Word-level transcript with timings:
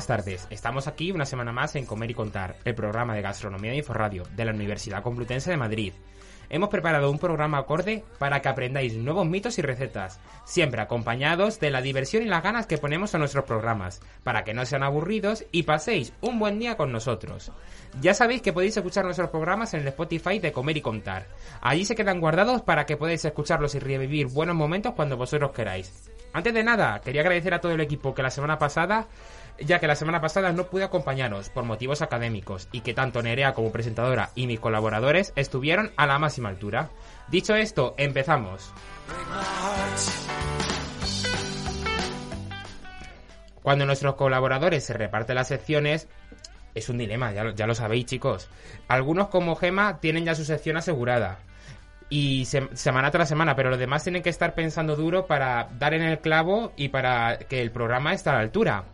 Buenas 0.00 0.24
tardes, 0.24 0.46
estamos 0.48 0.86
aquí 0.86 1.12
una 1.12 1.26
semana 1.26 1.52
más 1.52 1.76
en 1.76 1.84
Comer 1.84 2.12
y 2.12 2.14
Contar, 2.14 2.56
el 2.64 2.74
programa 2.74 3.14
de 3.14 3.20
gastronomía 3.20 3.72
de 3.72 3.76
Inforradio 3.76 4.22
de 4.34 4.46
la 4.46 4.52
Universidad 4.52 5.02
Complutense 5.02 5.50
de 5.50 5.58
Madrid. 5.58 5.92
Hemos 6.48 6.70
preparado 6.70 7.10
un 7.10 7.18
programa 7.18 7.58
acorde 7.58 8.02
para 8.18 8.40
que 8.40 8.48
aprendáis 8.48 8.96
nuevos 8.96 9.26
mitos 9.26 9.58
y 9.58 9.62
recetas, 9.62 10.18
siempre 10.46 10.80
acompañados 10.80 11.60
de 11.60 11.70
la 11.70 11.82
diversión 11.82 12.22
y 12.22 12.28
las 12.28 12.42
ganas 12.42 12.66
que 12.66 12.78
ponemos 12.78 13.14
a 13.14 13.18
nuestros 13.18 13.44
programas, 13.44 14.00
para 14.24 14.42
que 14.42 14.54
no 14.54 14.64
sean 14.64 14.84
aburridos 14.84 15.44
y 15.52 15.64
paséis 15.64 16.14
un 16.22 16.38
buen 16.38 16.58
día 16.58 16.78
con 16.78 16.92
nosotros. 16.92 17.52
Ya 18.00 18.14
sabéis 18.14 18.40
que 18.40 18.54
podéis 18.54 18.78
escuchar 18.78 19.04
nuestros 19.04 19.28
programas 19.28 19.74
en 19.74 19.80
el 19.80 19.88
Spotify 19.88 20.38
de 20.38 20.50
Comer 20.50 20.78
y 20.78 20.80
Contar. 20.80 21.26
Allí 21.60 21.84
se 21.84 21.94
quedan 21.94 22.20
guardados 22.20 22.62
para 22.62 22.86
que 22.86 22.96
podáis 22.96 23.22
escucharlos 23.22 23.74
y 23.74 23.80
revivir 23.80 24.28
buenos 24.28 24.56
momentos 24.56 24.94
cuando 24.94 25.18
vosotros 25.18 25.50
queráis. 25.52 26.10
Antes 26.32 26.54
de 26.54 26.62
nada, 26.62 27.00
quería 27.00 27.22
agradecer 27.22 27.54
a 27.54 27.60
todo 27.60 27.72
el 27.72 27.80
equipo 27.80 28.14
que 28.14 28.22
la 28.22 28.30
semana 28.30 28.58
pasada 28.58 29.08
ya 29.60 29.78
que 29.78 29.86
la 29.86 29.96
semana 29.96 30.20
pasada 30.20 30.52
no 30.52 30.66
pude 30.66 30.84
acompañaros 30.84 31.50
por 31.50 31.64
motivos 31.64 32.02
académicos 32.02 32.68
y 32.72 32.80
que 32.80 32.94
tanto 32.94 33.22
Nerea 33.22 33.54
como 33.54 33.72
presentadora 33.72 34.30
y 34.34 34.46
mis 34.46 34.60
colaboradores 34.60 35.32
estuvieron 35.36 35.92
a 35.96 36.06
la 36.06 36.18
máxima 36.18 36.48
altura. 36.48 36.90
Dicho 37.28 37.54
esto, 37.54 37.94
empezamos. 37.96 38.72
Cuando 43.62 43.84
nuestros 43.86 44.14
colaboradores 44.14 44.84
se 44.84 44.94
reparten 44.94 45.36
las 45.36 45.48
secciones, 45.48 46.08
es 46.74 46.88
un 46.88 46.98
dilema, 46.98 47.32
ya 47.32 47.66
lo, 47.66 47.74
sabéis 47.74 48.06
chicos. 48.06 48.48
Algunos 48.88 49.28
como 49.28 49.56
Gema 49.56 49.98
tienen 50.00 50.24
ya 50.24 50.34
su 50.34 50.44
sección 50.44 50.76
asegurada 50.76 51.38
y 52.08 52.46
semana 52.46 53.10
tras 53.10 53.28
semana, 53.28 53.54
pero 53.54 53.70
los 53.70 53.78
demás 53.78 54.02
tienen 54.02 54.22
que 54.22 54.30
estar 54.30 54.54
pensando 54.54 54.96
duro 54.96 55.26
para 55.26 55.68
dar 55.78 55.94
en 55.94 56.02
el 56.02 56.18
clavo 56.18 56.72
y 56.76 56.88
para 56.88 57.38
que 57.38 57.60
el 57.62 57.70
programa 57.70 58.12
esté 58.12 58.30
a 58.30 58.34
la 58.34 58.40
altura. 58.40 58.84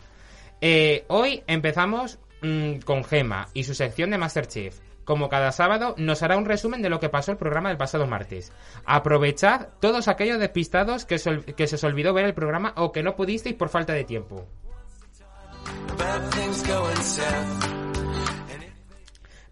Eh, 0.60 1.04
hoy 1.08 1.42
empezamos 1.46 2.18
mm, 2.42 2.78
con 2.84 3.04
Gema 3.04 3.48
y 3.54 3.64
su 3.64 3.74
sección 3.74 4.10
de 4.10 4.18
Masterchef. 4.18 4.80
Como 5.04 5.28
cada 5.28 5.52
sábado, 5.52 5.94
nos 5.98 6.22
hará 6.22 6.36
un 6.36 6.46
resumen 6.46 6.82
de 6.82 6.90
lo 6.90 6.98
que 6.98 7.08
pasó 7.08 7.30
el 7.30 7.38
programa 7.38 7.68
del 7.68 7.78
pasado 7.78 8.08
martes. 8.08 8.52
Aprovechad 8.84 9.68
todos 9.80 10.08
aquellos 10.08 10.40
despistados 10.40 11.04
que, 11.04 11.16
que 11.56 11.66
se 11.68 11.76
os 11.76 11.84
olvidó 11.84 12.12
ver 12.12 12.24
el 12.24 12.34
programa 12.34 12.72
o 12.76 12.90
que 12.90 13.04
no 13.04 13.14
pudisteis 13.14 13.54
por 13.54 13.68
falta 13.68 13.92
de 13.92 14.02
tiempo. 14.02 14.48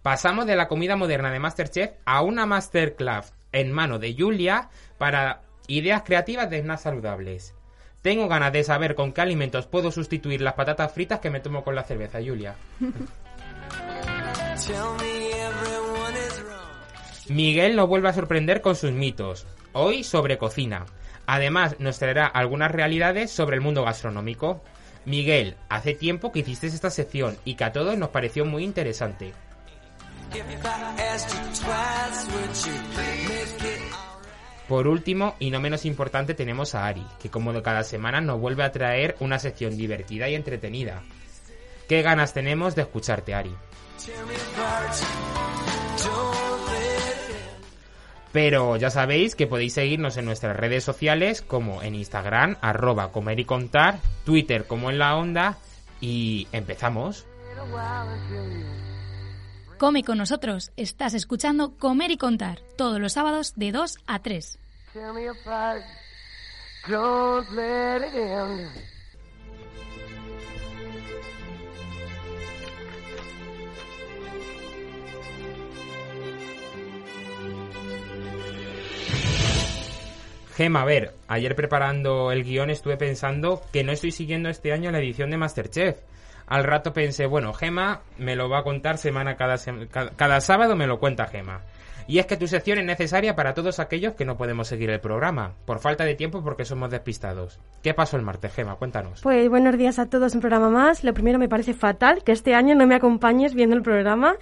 Pasamos 0.02 0.46
de 0.46 0.56
la 0.56 0.66
comida 0.66 0.96
moderna 0.96 1.30
de 1.30 1.38
Masterchef 1.38 1.92
a 2.04 2.22
una 2.22 2.46
Masterclass 2.46 3.32
en 3.52 3.72
mano 3.72 3.98
de 3.98 4.14
Julia 4.18 4.68
para 4.98 5.42
ideas 5.68 6.02
creativas 6.02 6.50
de 6.50 6.62
snacks 6.62 6.82
saludables. 6.82 7.54
Tengo 8.04 8.28
ganas 8.28 8.52
de 8.52 8.62
saber 8.62 8.94
con 8.94 9.12
qué 9.14 9.22
alimentos 9.22 9.66
puedo 9.66 9.90
sustituir 9.90 10.42
las 10.42 10.52
patatas 10.52 10.92
fritas 10.92 11.20
que 11.20 11.30
me 11.30 11.40
tomo 11.40 11.64
con 11.64 11.74
la 11.74 11.84
cerveza, 11.84 12.18
Julia. 12.22 12.54
Miguel 17.30 17.76
nos 17.76 17.88
vuelve 17.88 18.10
a 18.10 18.12
sorprender 18.12 18.60
con 18.60 18.76
sus 18.76 18.92
mitos, 18.92 19.46
hoy 19.72 20.04
sobre 20.04 20.36
cocina. 20.36 20.84
Además, 21.24 21.76
nos 21.78 21.98
traerá 21.98 22.26
algunas 22.26 22.70
realidades 22.70 23.30
sobre 23.30 23.56
el 23.56 23.62
mundo 23.62 23.82
gastronómico. 23.82 24.62
Miguel, 25.06 25.56
hace 25.70 25.94
tiempo 25.94 26.30
que 26.30 26.40
hiciste 26.40 26.66
esta 26.66 26.90
sección 26.90 27.38
y 27.46 27.54
que 27.54 27.64
a 27.64 27.72
todos 27.72 27.96
nos 27.96 28.10
pareció 28.10 28.44
muy 28.44 28.64
interesante. 28.64 29.32
Por 34.68 34.88
último, 34.88 35.34
y 35.38 35.50
no 35.50 35.60
menos 35.60 35.84
importante, 35.84 36.34
tenemos 36.34 36.74
a 36.74 36.86
Ari, 36.86 37.06
que 37.20 37.30
como 37.30 37.52
de 37.52 37.62
cada 37.62 37.84
semana 37.84 38.20
nos 38.20 38.40
vuelve 38.40 38.64
a 38.64 38.72
traer 38.72 39.14
una 39.20 39.38
sección 39.38 39.76
divertida 39.76 40.28
y 40.28 40.34
entretenida. 40.34 41.02
¿Qué 41.88 42.00
ganas 42.00 42.32
tenemos 42.32 42.74
de 42.74 42.82
escucharte, 42.82 43.34
Ari? 43.34 43.54
Pero 48.32 48.76
ya 48.76 48.90
sabéis 48.90 49.36
que 49.36 49.46
podéis 49.46 49.74
seguirnos 49.74 50.16
en 50.16 50.24
nuestras 50.24 50.56
redes 50.56 50.82
sociales 50.82 51.40
como 51.40 51.82
en 51.82 51.94
Instagram, 51.94 52.56
arroba 52.60 53.12
comer 53.12 53.38
y 53.38 53.44
contar, 53.44 54.00
Twitter 54.24 54.66
como 54.66 54.90
en 54.90 54.98
la 54.98 55.14
onda 55.14 55.58
y 56.00 56.48
empezamos. 56.50 57.26
Come 59.84 60.02
con 60.02 60.16
nosotros. 60.16 60.72
Estás 60.78 61.12
escuchando 61.12 61.76
Comer 61.76 62.10
y 62.10 62.16
Contar 62.16 62.60
todos 62.78 62.98
los 62.98 63.12
sábados 63.12 63.52
de 63.54 63.70
2 63.70 63.98
a 64.06 64.18
3. 64.20 64.58
Gema, 80.56 80.80
a 80.80 80.84
ver, 80.86 81.14
ayer 81.28 81.54
preparando 81.54 82.32
el 82.32 82.42
guion 82.42 82.70
estuve 82.70 82.96
pensando 82.96 83.60
que 83.70 83.84
no 83.84 83.92
estoy 83.92 84.12
siguiendo 84.12 84.48
este 84.48 84.72
año 84.72 84.90
la 84.90 85.00
edición 85.00 85.30
de 85.30 85.36
Masterchef 85.36 85.98
al 86.46 86.64
rato 86.64 86.92
pensé, 86.92 87.26
bueno, 87.26 87.52
Gema 87.52 88.02
me 88.18 88.36
lo 88.36 88.48
va 88.48 88.60
a 88.60 88.62
contar 88.62 88.98
semana 88.98 89.36
cada, 89.36 89.56
cada, 90.16 90.40
sábado 90.40 90.76
me 90.76 90.86
lo 90.86 90.98
cuenta 90.98 91.26
Gema. 91.26 91.62
Y 92.06 92.18
es 92.18 92.26
que 92.26 92.36
tu 92.36 92.46
sección 92.46 92.78
es 92.78 92.84
necesaria 92.84 93.34
para 93.34 93.54
todos 93.54 93.80
aquellos 93.80 94.12
que 94.12 94.26
no 94.26 94.36
podemos 94.36 94.68
seguir 94.68 94.90
el 94.90 95.00
programa, 95.00 95.54
por 95.64 95.78
falta 95.78 96.04
de 96.04 96.14
tiempo 96.14 96.44
porque 96.44 96.66
somos 96.66 96.90
despistados. 96.90 97.58
¿Qué 97.82 97.94
pasó 97.94 98.18
el 98.18 98.22
martes, 98.22 98.52
Gema? 98.52 98.76
Cuéntanos. 98.76 99.22
Pues 99.22 99.48
buenos 99.48 99.78
días 99.78 99.98
a 99.98 100.06
todos, 100.06 100.34
un 100.34 100.40
programa 100.40 100.68
más. 100.68 101.02
Lo 101.02 101.14
primero 101.14 101.38
me 101.38 101.48
parece 101.48 101.72
fatal 101.72 102.22
que 102.22 102.32
este 102.32 102.54
año 102.54 102.74
no 102.74 102.86
me 102.86 102.94
acompañes 102.94 103.54
viendo 103.54 103.74
el 103.74 103.82
programa. 103.82 104.36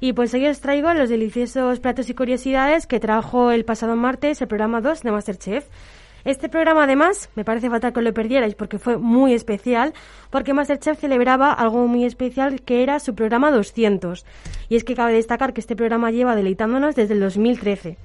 Y 0.00 0.12
pues 0.12 0.32
hoy 0.34 0.46
os 0.46 0.60
traigo 0.60 0.92
los 0.94 1.08
deliciosos 1.08 1.80
platos 1.80 2.08
y 2.08 2.14
curiosidades 2.14 2.86
que 2.86 3.00
trajo 3.00 3.50
el 3.50 3.64
pasado 3.64 3.96
martes 3.96 4.40
el 4.40 4.48
programa 4.48 4.80
2 4.80 5.02
de 5.02 5.10
Masterchef. 5.10 5.66
Este 6.28 6.50
programa, 6.50 6.84
además, 6.84 7.30
me 7.36 7.44
parece 7.46 7.70
fatal 7.70 7.94
que 7.94 8.02
lo 8.02 8.12
perdierais 8.12 8.54
porque 8.54 8.78
fue 8.78 8.98
muy 8.98 9.32
especial, 9.32 9.94
porque 10.28 10.52
Masterchef 10.52 11.00
celebraba 11.00 11.54
algo 11.54 11.86
muy 11.86 12.04
especial 12.04 12.60
que 12.60 12.82
era 12.82 13.00
su 13.00 13.14
programa 13.14 13.50
200. 13.50 14.26
Y 14.68 14.76
es 14.76 14.84
que 14.84 14.94
cabe 14.94 15.14
destacar 15.14 15.54
que 15.54 15.62
este 15.62 15.74
programa 15.74 16.10
lleva 16.10 16.36
deleitándonos 16.36 16.94
desde 16.96 17.14
el 17.14 17.20
2013. 17.20 17.96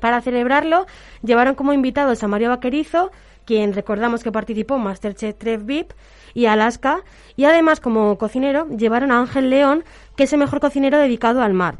Para 0.00 0.22
celebrarlo, 0.22 0.86
llevaron 1.22 1.54
como 1.54 1.74
invitados 1.74 2.22
a 2.22 2.26
Mario 2.26 2.48
Vaquerizo, 2.48 3.10
quien 3.44 3.74
recordamos 3.74 4.24
que 4.24 4.32
participó 4.32 4.76
en 4.76 4.84
Masterchef 4.84 5.36
3 5.36 5.66
VIP, 5.66 5.92
y 6.32 6.46
Alaska, 6.46 7.02
y 7.36 7.44
además 7.44 7.80
como 7.80 8.16
cocinero 8.16 8.66
llevaron 8.70 9.12
a 9.12 9.20
Ángel 9.20 9.50
León, 9.50 9.84
que 10.16 10.22
es 10.22 10.32
el 10.32 10.38
mejor 10.38 10.60
cocinero 10.60 10.96
dedicado 10.96 11.42
al 11.42 11.52
mar. 11.52 11.76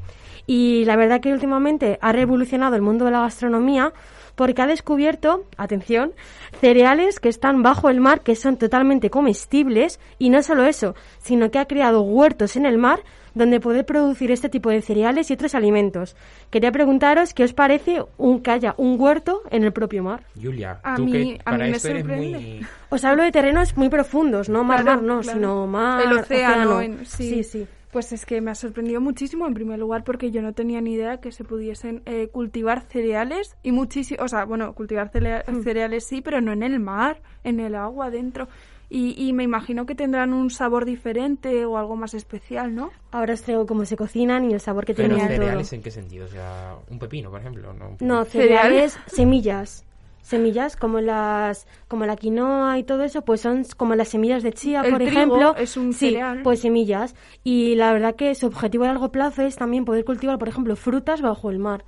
Y 0.46 0.84
la 0.84 0.96
verdad 0.96 1.22
que 1.22 1.32
últimamente 1.32 1.98
ha 2.02 2.12
revolucionado 2.12 2.76
el 2.76 2.82
mundo 2.82 3.06
de 3.06 3.10
la 3.10 3.20
gastronomía 3.20 3.94
porque 4.38 4.62
ha 4.62 4.66
descubierto, 4.68 5.44
atención, 5.56 6.12
cereales 6.60 7.18
que 7.20 7.28
están 7.28 7.62
bajo 7.62 7.90
el 7.90 8.00
mar 8.00 8.20
que 8.22 8.36
son 8.36 8.56
totalmente 8.56 9.10
comestibles 9.10 9.98
y 10.18 10.30
no 10.30 10.42
solo 10.42 10.64
eso, 10.64 10.94
sino 11.18 11.50
que 11.50 11.58
ha 11.58 11.66
creado 11.66 12.02
huertos 12.02 12.56
en 12.56 12.64
el 12.64 12.78
mar 12.78 13.00
donde 13.34 13.60
poder 13.60 13.84
producir 13.84 14.30
este 14.32 14.48
tipo 14.48 14.70
de 14.70 14.80
cereales 14.80 15.30
y 15.30 15.34
otros 15.34 15.54
alimentos. 15.54 16.16
Quería 16.50 16.72
preguntaros 16.72 17.34
qué 17.34 17.44
os 17.44 17.52
parece 17.52 18.02
un 18.16 18.40
que 18.40 18.50
haya 18.50 18.74
un 18.78 18.98
huerto 19.00 19.42
en 19.50 19.64
el 19.64 19.72
propio 19.72 20.02
mar. 20.02 20.22
Julia, 20.40 20.80
a 20.82 20.94
tú 20.96 21.04
mí, 21.04 21.12
que 21.12 21.40
a 21.40 21.44
para 21.44 21.64
mí 21.64 21.70
me 21.70 21.76
esto 21.76 21.88
eres 21.88 22.06
muy... 22.06 22.66
Os 22.90 23.04
hablo 23.04 23.22
de 23.24 23.30
terrenos 23.32 23.76
muy 23.76 23.90
profundos, 23.90 24.48
no 24.48 24.64
mar, 24.64 24.82
Claro, 24.82 25.02
mar, 25.02 25.06
no, 25.16 25.20
claro. 25.20 25.38
sino 25.38 25.66
mar, 25.66 26.02
El 26.06 26.12
océano, 26.18 26.76
océano. 26.76 26.80
en- 26.80 27.06
sí. 27.06 27.28
sí, 27.28 27.44
sí. 27.44 27.66
Pues 27.92 28.12
es 28.12 28.26
que 28.26 28.40
me 28.42 28.50
ha 28.50 28.54
sorprendido 28.54 29.00
muchísimo, 29.00 29.46
en 29.46 29.54
primer 29.54 29.78
lugar, 29.78 30.04
porque 30.04 30.30
yo 30.30 30.42
no 30.42 30.52
tenía 30.52 30.80
ni 30.82 30.92
idea 30.94 31.20
que 31.20 31.32
se 31.32 31.42
pudiesen 31.44 32.02
eh, 32.04 32.28
cultivar 32.28 32.82
cereales 32.82 33.56
y 33.62 33.72
muchísimo, 33.72 34.22
o 34.24 34.28
sea, 34.28 34.44
bueno, 34.44 34.74
cultivar 34.74 35.10
celea- 35.10 35.42
Mm. 35.48 35.62
cereales 35.62 36.04
sí, 36.06 36.20
pero 36.20 36.40
no 36.42 36.52
en 36.52 36.62
el 36.62 36.78
mar, 36.80 37.22
en 37.44 37.60
el 37.60 37.74
agua, 37.74 38.10
dentro. 38.10 38.46
Y, 38.90 39.14
y 39.22 39.32
me 39.34 39.42
imagino 39.44 39.84
que 39.84 39.94
tendrán 39.94 40.32
un 40.32 40.48
sabor 40.50 40.86
diferente 40.86 41.64
o 41.66 41.76
algo 41.76 41.94
más 41.96 42.14
especial, 42.14 42.74
¿no? 42.74 42.90
Ahora 43.10 43.34
os 43.34 43.42
traigo 43.42 43.66
cómo 43.66 43.84
se 43.84 43.96
cocinan 43.96 44.50
y 44.50 44.54
el 44.54 44.60
sabor 44.60 44.86
que 44.86 44.94
tienen 44.94 45.18
todo. 45.18 45.28
cereales, 45.28 45.72
¿en 45.74 45.82
qué 45.82 45.90
sentido? 45.90 46.24
O 46.24 46.28
sea, 46.28 46.74
un 46.88 46.98
pepino, 46.98 47.30
por 47.30 47.40
ejemplo. 47.40 47.72
No, 47.74 47.86
un 47.88 47.92
pepino. 47.96 48.14
No, 48.16 48.24
cereales, 48.24 48.98
semillas. 49.06 49.84
Semillas 50.28 50.76
como 50.76 51.00
las 51.00 51.66
como 51.88 52.04
la 52.04 52.14
quinoa 52.16 52.78
y 52.78 52.82
todo 52.84 53.02
eso, 53.02 53.22
pues 53.22 53.40
son 53.40 53.64
como 53.78 53.94
las 53.94 54.08
semillas 54.08 54.42
de 54.42 54.52
chía, 54.52 54.82
El 54.82 54.90
por 54.90 54.98
trigo 54.98 55.10
ejemplo. 55.16 55.56
es 55.56 55.76
un 55.78 55.94
sí, 55.94 56.10
cereal. 56.10 56.42
pues 56.42 56.60
semillas. 56.60 57.14
Y 57.44 57.76
la 57.76 57.94
verdad 57.94 58.14
que 58.14 58.34
su 58.34 58.46
objetivo 58.46 58.84
a 58.84 58.88
largo 58.88 59.10
plazo 59.10 59.40
es 59.42 59.56
también 59.56 59.86
poder 59.86 60.04
cultivar, 60.04 60.38
por 60.38 60.48
ejemplo, 60.48 60.76
frutas 60.76 61.22
bajo 61.22 61.48
el 61.50 61.58
mar. 61.58 61.84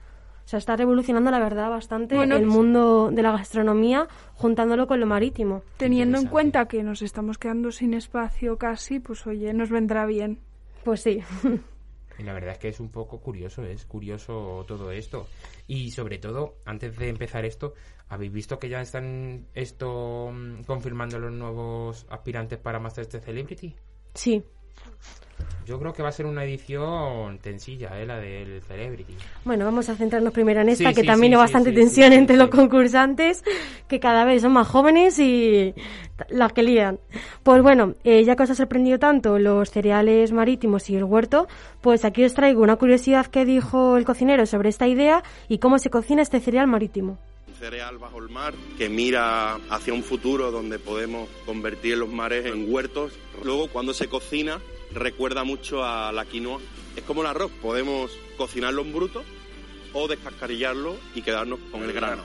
O 0.47 0.49
sea, 0.51 0.59
está 0.59 0.75
revolucionando 0.75 1.31
la 1.31 1.39
verdad 1.39 1.69
bastante 1.69 2.17
Bueno, 2.17 2.35
el 2.35 2.47
mundo 2.47 3.11
de 3.13 3.23
la 3.23 3.31
gastronomía 3.33 4.09
juntándolo 4.35 4.87
con 4.87 4.99
lo 5.01 5.07
marítimo. 5.07 5.63
Teniendo 5.77 6.19
en 6.19 6.27
cuenta 6.27 6.67
que 6.67 6.83
nos 6.83 7.03
estamos 7.03 7.37
quedando 7.37 7.71
sin 7.73 7.93
espacio 7.93 8.57
casi, 8.57 9.01
pues 9.01 9.27
oye, 9.27 9.53
nos 9.53 9.69
vendrá 9.69 10.07
bien. 10.07 10.39
Pues 10.83 11.03
sí. 11.03 11.21
Y 12.21 12.23
la 12.23 12.35
verdad 12.35 12.53
es 12.53 12.59
que 12.59 12.69
es 12.69 12.81
un 12.81 12.91
poco 12.91 13.19
curioso, 13.21 13.65
es 13.65 13.87
curioso 13.87 14.63
todo 14.69 14.93
esto. 14.93 15.27
Y 15.67 15.91
sobre 15.91 16.19
todo, 16.19 16.57
antes 16.67 16.95
de 16.99 17.09
empezar 17.09 17.47
esto, 17.47 17.73
¿habéis 18.11 18.31
visto 18.31 18.59
que 18.59 18.69
ya 18.69 18.83
están 18.83 19.47
esto 19.55 20.31
mm, 20.31 20.65
confirmando 20.65 21.19
los 21.19 21.33
nuevos 21.33 22.07
aspirantes 22.11 22.59
para 22.59 22.79
Masterchef 22.79 23.25
Celebrity? 23.25 23.75
sí. 24.15 24.45
Yo 25.71 25.79
creo 25.79 25.93
que 25.93 26.03
va 26.03 26.09
a 26.09 26.13
ser 26.13 26.27
una 26.27 26.43
edición 26.43 27.39
tensilla, 27.39 27.97
¿eh? 28.01 28.05
la 28.05 28.19
del 28.19 28.61
Celebrity. 28.63 29.15
Bueno, 29.45 29.65
vamos 29.65 29.89
a 29.89 29.95
centrarnos 29.95 30.33
primero 30.33 30.63
en 30.63 30.71
esta, 30.71 30.89
Sí, 30.89 30.95
que 30.97 31.03
sí, 31.03 31.07
también 31.07 31.31
sí, 31.31 31.35
hay 31.35 31.41
bastante 31.41 31.71
tensión 31.71 32.13
entre 32.13 32.37
los 32.37 32.49
concursantes, 32.49 33.45
que 33.87 34.01
cada 34.01 34.25
vez 34.25 34.43
son 34.43 34.53
más 34.53 34.67
jóvenes 34.67 35.21
y 35.21 35.73
las 36.29 36.53
que 36.53 36.65
lían. 36.65 36.99
Pues 37.45 37.63
bueno, 37.63 37.95
eh, 38.03 38.25
ya 38.25 38.35
que 38.35 38.43
os 38.43 38.51
ha 38.51 38.57
sorprendido 38.57 38.99
tanto 38.99 39.39
los 39.39 39.71
cereales 39.71 40.33
marítimos 40.33 40.91
y 40.91 40.97
el 40.97 41.05
huerto, 41.05 41.47
pues 41.81 42.05
aquí 42.05 42.25
os 42.25 42.35
traigo 42.35 42.63
una 42.63 42.75
curiosidad 42.75 43.27
que 43.27 43.45
dijo 43.45 43.97
el 43.97 44.05
cocinero 44.05 44.47
sobre 44.47 44.71
esta 44.71 44.89
idea 44.89 45.23
y 45.49 45.59
cómo 45.59 45.79
se 45.79 45.89
cocina 45.89 46.23
este 46.23 46.41
cereal 46.41 46.67
marítimo. 46.67 47.19
Cereal 47.61 47.99
bajo 47.99 48.19
el 48.19 48.31
mar 48.31 48.55
que 48.79 48.89
mira 48.89 49.55
hacia 49.69 49.93
un 49.93 50.03
futuro 50.03 50.51
donde 50.51 50.79
podemos 50.79 51.29
convertir 51.45 51.97
los 51.99 52.09
mares 52.09 52.47
en 52.47 52.73
huertos. 52.73 53.13
Luego, 53.45 53.69
cuando 53.69 53.93
se 53.93 54.09
cocina, 54.09 54.59
recuerda 54.93 55.45
mucho 55.45 55.85
a 55.85 56.11
la 56.11 56.25
quinoa. 56.25 56.59
Es 56.97 57.03
como 57.05 57.21
el 57.21 57.27
arroz, 57.29 57.51
podemos 57.63 58.11
cocinarlo 58.39 58.81
en 58.83 58.93
bruto 58.95 59.23
o 59.93 60.09
descascarillarlo 60.09 60.97
y 61.15 61.21
quedarnos 61.23 61.61
con 61.71 61.83
el 61.83 61.93
grano. 61.93 62.23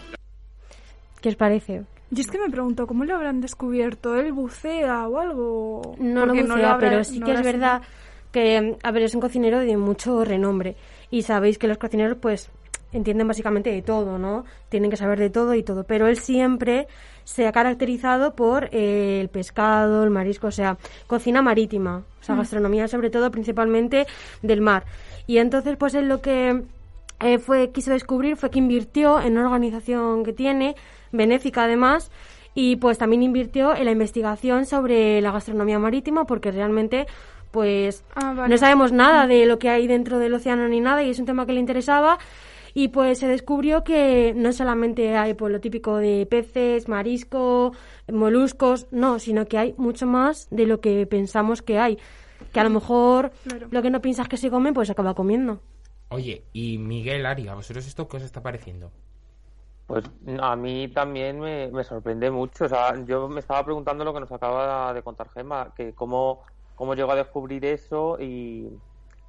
¿Qué 1.21 1.29
os 1.29 1.35
parece? 1.35 1.83
Yo 2.11 2.21
es 2.21 2.27
que 2.27 2.39
me 2.39 2.49
pregunto, 2.49 2.87
¿cómo 2.87 3.03
lo 3.03 3.15
habrán 3.15 3.41
descubierto? 3.41 4.15
¿Él 4.15 4.31
bucea 4.31 5.07
o 5.07 5.19
algo? 5.19 5.95
No, 5.99 6.25
bucea, 6.27 6.43
lo 6.45 6.53
habrá- 6.67 6.77
pero 6.79 7.03
sí 7.03 7.19
no 7.19 7.25
que 7.25 7.33
es 7.33 7.43
verdad 7.43 7.81
que, 8.31 8.77
a 8.81 8.91
ver, 8.91 9.03
es 9.03 9.15
un 9.15 9.21
cocinero 9.21 9.59
de 9.59 9.75
mucho 9.75 10.23
renombre 10.23 10.75
y 11.11 11.23
sabéis 11.23 11.57
que 11.57 11.67
los 11.67 11.77
cocineros 11.77 12.17
pues 12.21 12.49
entienden 12.97 13.27
básicamente 13.27 13.71
de 13.71 13.81
todo, 13.81 14.17
¿no? 14.17 14.45
Tienen 14.69 14.89
que 14.89 14.97
saber 14.97 15.19
de 15.19 15.29
todo 15.29 15.53
y 15.55 15.63
todo, 15.63 15.83
pero 15.83 16.07
él 16.07 16.17
siempre 16.17 16.87
se 17.23 17.47
ha 17.47 17.51
caracterizado 17.51 18.35
por 18.35 18.69
eh, 18.71 19.19
el 19.21 19.29
pescado, 19.29 20.03
el 20.03 20.09
marisco, 20.11 20.47
o 20.47 20.51
sea, 20.51 20.77
cocina 21.07 21.41
marítima, 21.41 22.03
o 22.21 22.23
sea, 22.23 22.35
gastronomía 22.35 22.87
sobre 22.87 23.09
todo 23.09 23.31
principalmente 23.31 24.05
del 24.41 24.61
mar. 24.61 24.83
Y 25.27 25.37
entonces 25.39 25.75
pues 25.77 25.95
él 25.95 26.07
lo 26.07 26.21
que 26.21 26.63
eh, 27.19 27.39
fue 27.39 27.71
quiso 27.71 27.91
descubrir 27.91 28.35
fue 28.37 28.49
que 28.51 28.59
invirtió 28.59 29.19
en 29.21 29.37
una 29.37 29.45
organización 29.47 30.23
que 30.23 30.33
tiene 30.33 30.75
benéfica 31.11 31.63
además 31.63 32.11
y 32.53 32.75
pues 32.75 32.97
también 32.97 33.23
invirtió 33.23 33.75
en 33.75 33.85
la 33.85 33.91
investigación 33.91 34.65
sobre 34.65 35.19
la 35.21 35.31
gastronomía 35.31 35.79
marítima 35.79 36.25
porque 36.25 36.51
realmente 36.51 37.07
pues 37.51 38.03
Ah, 38.15 38.33
vale. 38.35 38.49
no 38.49 38.57
sabemos 38.57 38.91
nada 38.91 39.27
de 39.27 39.45
lo 39.45 39.57
que 39.59 39.69
hay 39.69 39.87
dentro 39.87 40.19
del 40.19 40.33
océano 40.33 40.67
ni 40.67 40.79
nada 40.81 41.03
y 41.03 41.09
es 41.09 41.19
un 41.19 41.25
tema 41.25 41.45
que 41.45 41.53
le 41.53 41.59
interesaba 41.61 42.17
y 42.77 42.89
pues 42.89 43.19
se 43.19 43.27
descubrió 43.27 43.83
que 43.83 44.33
no 44.35 44.51
solamente 44.53 45.15
hay 45.15 45.33
pues 45.33 45.51
lo 45.51 45.61
típico 45.61 45.95
de 45.97 46.27
peces, 46.29 46.87
marisco, 46.89 47.71
moluscos, 48.11 48.87
no, 48.91 49.17
sino 49.17 49.45
que 49.47 49.57
hay 49.57 49.73
mucho 49.77 50.05
más 50.05 50.47
de 50.51 50.67
lo 50.67 50.81
que 50.81 51.07
pensamos 51.07 51.61
que 51.63 51.79
hay. 51.79 51.97
Que 52.51 52.59
a 52.59 52.63
lo 52.65 52.69
mejor 52.69 53.31
Claro. 53.47 53.67
lo 53.71 53.81
que 53.81 53.89
no 53.89 54.01
piensas 54.01 54.27
que 54.27 54.37
se 54.37 54.51
come, 54.51 54.73
pues 54.73 54.87
se 54.89 54.91
acaba 54.91 55.15
comiendo. 55.15 55.61
Oye, 56.09 56.43
y 56.53 56.77
Miguel 56.77 57.25
Ari, 57.25 57.47
¿a 57.47 57.55
vosotros 57.55 57.87
esto 57.87 58.07
qué 58.07 58.17
os 58.17 58.23
está 58.23 58.43
pareciendo? 58.43 58.91
Pues 59.87 60.03
a 60.41 60.55
mí 60.55 60.87
también 60.89 61.39
me, 61.39 61.69
me 61.71 61.83
sorprende 61.83 62.29
mucho. 62.29 62.65
O 62.65 62.69
sea, 62.69 62.93
yo 63.05 63.29
me 63.29 63.39
estaba 63.39 63.63
preguntando 63.63 64.03
lo 64.03 64.13
que 64.13 64.19
nos 64.19 64.31
acaba 64.31 64.93
de 64.93 65.01
contar 65.01 65.29
Gemma, 65.29 65.73
que 65.75 65.93
cómo, 65.93 66.41
cómo 66.75 66.93
llegó 66.93 67.11
a 67.13 67.15
descubrir 67.15 67.63
eso 67.65 68.17
y... 68.19 68.67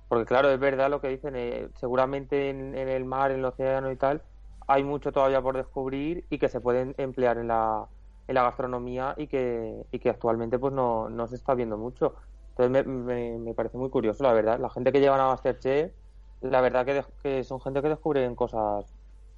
Porque 0.09 0.25
claro, 0.25 0.51
es 0.51 0.61
verdad 0.61 0.91
lo 0.91 1.01
que 1.01 1.09
dicen, 1.09 1.35
eh, 1.37 1.69
seguramente 1.79 2.51
en, 2.51 2.75
el 2.77 3.05
mar, 3.05 3.31
en 3.31 3.41
el 3.41 3.45
océano 3.45 3.91
y 3.91 3.97
tal, 3.97 4.23
hay 4.69 4.85
mucho 4.85 5.13
todavía 5.13 5.43
por 5.43 5.57
descubrir 5.57 6.25
y 6.31 6.39
que 6.39 6.49
se 6.49 6.61
pueden 6.61 6.95
emplear 6.99 7.39
en 7.39 7.49
la, 7.49 7.87
en 8.29 8.35
la 8.35 8.43
gastronomía 8.45 9.15
y 9.17 9.27
que, 9.27 9.75
y 9.91 9.99
que 9.99 10.11
actualmente 10.11 10.59
pues 10.59 10.73
no, 10.73 11.09
no 11.09 11.27
se 11.27 11.37
está 11.37 11.55
viendo 11.55 11.77
mucho. 11.77 12.15
Entonces 12.51 12.87
me, 12.87 13.39
me, 13.39 13.55
parece 13.55 13.77
muy 13.77 13.91
curioso, 13.91 14.23
la 14.23 14.33
verdad. 14.33 14.59
La 14.59 14.71
gente 14.71 14.93
que 14.93 15.01
llevan 15.01 15.21
a 15.21 15.27
Masterchef, 15.27 15.93
la 16.41 16.61
verdad 16.61 16.87
que, 16.87 17.05
que 17.23 17.45
son 17.45 17.61
gente 17.61 17.83
que 17.83 17.89
descubren 17.89 18.35
cosas 18.35 18.87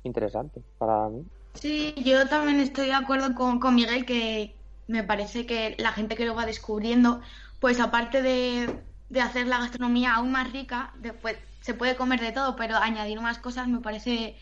interesantes 0.04 0.62
para 0.78 1.08
mí. 1.08 1.24
Sí, 1.54 1.94
yo 1.96 2.28
también 2.28 2.60
estoy 2.60 2.86
de 2.86 2.94
acuerdo 2.94 3.34
con, 3.34 3.58
con 3.58 3.74
Miguel 3.74 4.06
que 4.06 4.54
me 4.86 5.02
parece 5.02 5.46
que 5.46 5.74
la 5.78 5.92
gente 5.92 6.14
que 6.14 6.26
lo 6.26 6.34
va 6.34 6.46
descubriendo, 6.46 7.20
pues 7.60 7.80
aparte 7.80 8.22
de, 8.22 8.82
de 9.08 9.20
hacer 9.20 9.46
la 9.46 9.58
gastronomía 9.58 10.14
aún 10.14 10.32
más 10.32 10.52
rica, 10.52 10.92
después 10.98 11.36
se 11.60 11.74
puede 11.74 11.96
comer 11.96 12.20
de 12.20 12.32
todo, 12.32 12.56
pero 12.56 12.76
añadir 12.76 13.20
más 13.20 13.38
cosas 13.38 13.68
me 13.68 13.80
parece 13.80 14.36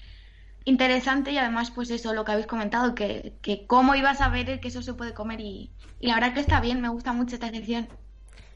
interesante 0.64 1.30
y 1.30 1.38
además 1.38 1.70
pues 1.70 1.90
eso, 1.90 2.12
lo 2.12 2.24
que 2.24 2.32
habéis 2.32 2.46
comentado, 2.46 2.94
que, 2.94 3.34
que 3.42 3.66
cómo 3.66 3.94
ibas 3.94 4.20
a 4.20 4.28
ver 4.28 4.60
que 4.60 4.68
eso 4.68 4.82
se 4.82 4.94
puede 4.94 5.14
comer 5.14 5.40
y, 5.40 5.70
y 6.00 6.08
la 6.08 6.14
verdad 6.14 6.34
que 6.34 6.40
está 6.40 6.60
bien, 6.60 6.80
me 6.80 6.88
gusta 6.88 7.12
mucho 7.12 7.36
esta 7.36 7.50
sección. 7.50 7.88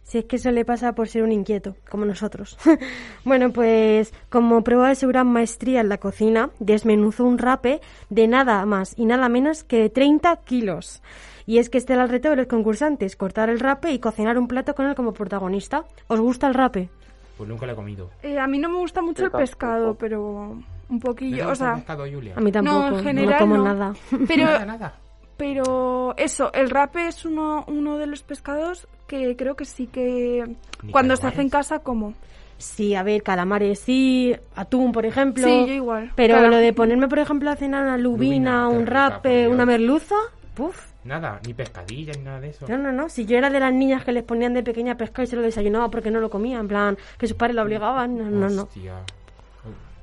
Si 0.03 0.19
es 0.19 0.25
que 0.25 0.37
eso 0.37 0.51
le 0.51 0.65
pasa 0.65 0.93
por 0.95 1.09
ser 1.09 1.23
un 1.23 1.31
inquieto, 1.31 1.77
como 1.89 2.05
nosotros. 2.05 2.59
bueno, 3.25 3.53
pues 3.53 4.13
como 4.29 4.65
prueba 4.65 4.89
de 4.89 4.97
su 4.97 5.07
gran 5.07 5.29
maestría 5.29 5.81
en 5.81 5.89
la 5.89 5.99
cocina, 5.99 6.51
desmenuzó 6.59 7.25
un 7.25 7.39
rape 7.39 7.81
de 8.09 8.27
nada 8.27 8.65
más 8.67 8.95
y 8.97 9.05
nada 9.05 9.29
menos 9.29 9.63
que 9.63 9.79
de 9.79 9.91
30 9.91 10.37
kilos. 10.45 11.01
Y 11.47 11.59
es 11.59 11.71
que 11.71 11.79
este 11.79 11.93
era 11.95 12.03
el 12.05 12.09
reto 12.09 12.31
de 12.31 12.37
los 12.37 12.47
concursantes, 12.47 13.17
cortar 13.17 13.51
el 13.51 13.61
rape 13.61 13.93
y 13.93 13.99
cocinar 13.99 14.39
un 14.39 14.49
plato 14.49 14.75
con 14.75 14.87
él 14.87 14.95
como 14.95 15.13
protagonista. 15.13 15.85
¿Os 16.09 16.21
gusta 16.21 16.47
el 16.47 16.55
rape? 16.55 16.89
Pues 17.37 17.49
nunca 17.49 17.67
lo 17.67 17.73
he 17.73 17.77
comido. 17.77 18.11
Eh, 18.23 18.39
a 18.39 18.47
mí 18.47 18.59
no 18.59 18.69
me 18.69 18.77
gusta 18.79 19.01
mucho 19.03 19.25
el 19.25 19.31
tampoco. 19.31 19.39
pescado, 19.41 19.95
pero 19.95 20.21
un 20.51 20.65
¿No 20.91 20.99
te 20.99 21.07
poquillo, 21.07 21.47
o 21.49 21.51
el 21.51 21.57
sea, 21.57 21.75
pescado, 21.77 22.05
Julia? 22.13 22.35
A 22.37 22.41
mí 22.41 22.53
tampoco, 22.53 22.91
no, 22.91 22.99
en 22.99 23.05
general 23.05 23.39
como 23.39 23.57
no. 23.57 23.65
nada. 23.65 23.95
Pero, 24.29 24.45
Nada, 24.45 24.65
nada. 24.67 24.95
pero 25.37 26.15
eso, 26.19 26.53
el 26.53 26.69
rape 26.69 27.07
es 27.09 27.25
uno, 27.25 27.65
uno 27.69 27.97
de 27.97 28.07
los 28.07 28.23
pescados 28.23 28.87
que 29.07 29.37
creo 29.37 29.57
que 29.57 29.65
sí 29.65 29.87
que 29.87 30.45
Ni 30.83 30.93
cuando 30.93 31.17
se 31.17 31.27
hace 31.27 31.41
en 31.41 31.49
casa 31.49 31.79
como. 31.79 32.13
Sí, 32.59 32.95
a 32.95 33.03
ver, 33.03 33.23
calamares 33.23 33.79
sí, 33.81 34.37
atún, 34.55 34.93
por 34.93 35.07
ejemplo. 35.07 35.45
Sí, 35.45 35.65
yo 35.67 35.73
igual. 35.73 36.13
Pero 36.15 36.35
Claro. 36.35 36.51
lo 36.51 36.57
de 36.59 36.75
ponerme, 36.75 37.09
por 37.09 37.19
ejemplo, 37.21 37.49
a 37.51 37.57
cenar 37.57 37.85
una 37.85 37.97
lubina, 37.97 38.69
un 38.69 38.87
rape, 38.87 39.49
una 39.49 39.65
merluza, 39.65 40.17
puf. 40.55 40.90
Nada, 41.05 41.41
ni 41.47 41.55
pescadilla 41.55 42.13
ni 42.13 42.23
nada 42.25 42.41
de 42.41 42.51
eso. 42.51 42.67
No, 42.69 42.77
no, 42.77 42.93
no. 42.93 43.09
Si 43.09 43.25
yo 43.25 43.39
era 43.39 43.49
de 43.49 43.59
las 43.61 43.73
niñas 43.73 44.05
que 44.05 44.13
les 44.13 44.23
ponían 44.23 44.53
de 44.53 44.63
pequeña 44.63 44.97
pescado 44.97 45.23
y 45.23 45.27
se 45.29 45.37
lo 45.37 45.43
desayunaba 45.43 45.91
porque 45.91 46.11
no 46.11 46.21
lo 46.21 46.29
comía, 46.29 46.59
en 46.59 46.69
plan, 46.69 46.99
que 47.19 47.27
sus 47.27 47.37
padres 47.37 47.57
la 47.57 47.63
obligaban. 47.63 48.19
No, 48.19 48.25
no, 48.31 48.49
no. 48.51 48.69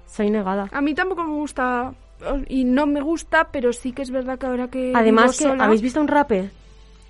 Soy 0.08 0.30
negada. 0.32 0.68
A 0.72 0.82
mí 0.82 0.94
tampoco 0.96 1.24
me 1.24 1.34
gusta 1.34 1.94
y 2.48 2.64
no 2.64 2.88
me 2.88 3.02
gusta, 3.02 3.50
pero 3.52 3.74
sí 3.74 3.92
que 3.92 4.02
es 4.02 4.10
verdad 4.10 4.40
que 4.40 4.46
ahora 4.48 4.68
que 4.70 4.92
Además, 4.96 5.38
que 5.38 5.44
sola- 5.44 5.66
¿habéis 5.66 5.82
visto 5.82 6.00
un 6.02 6.08
rape? 6.08 6.50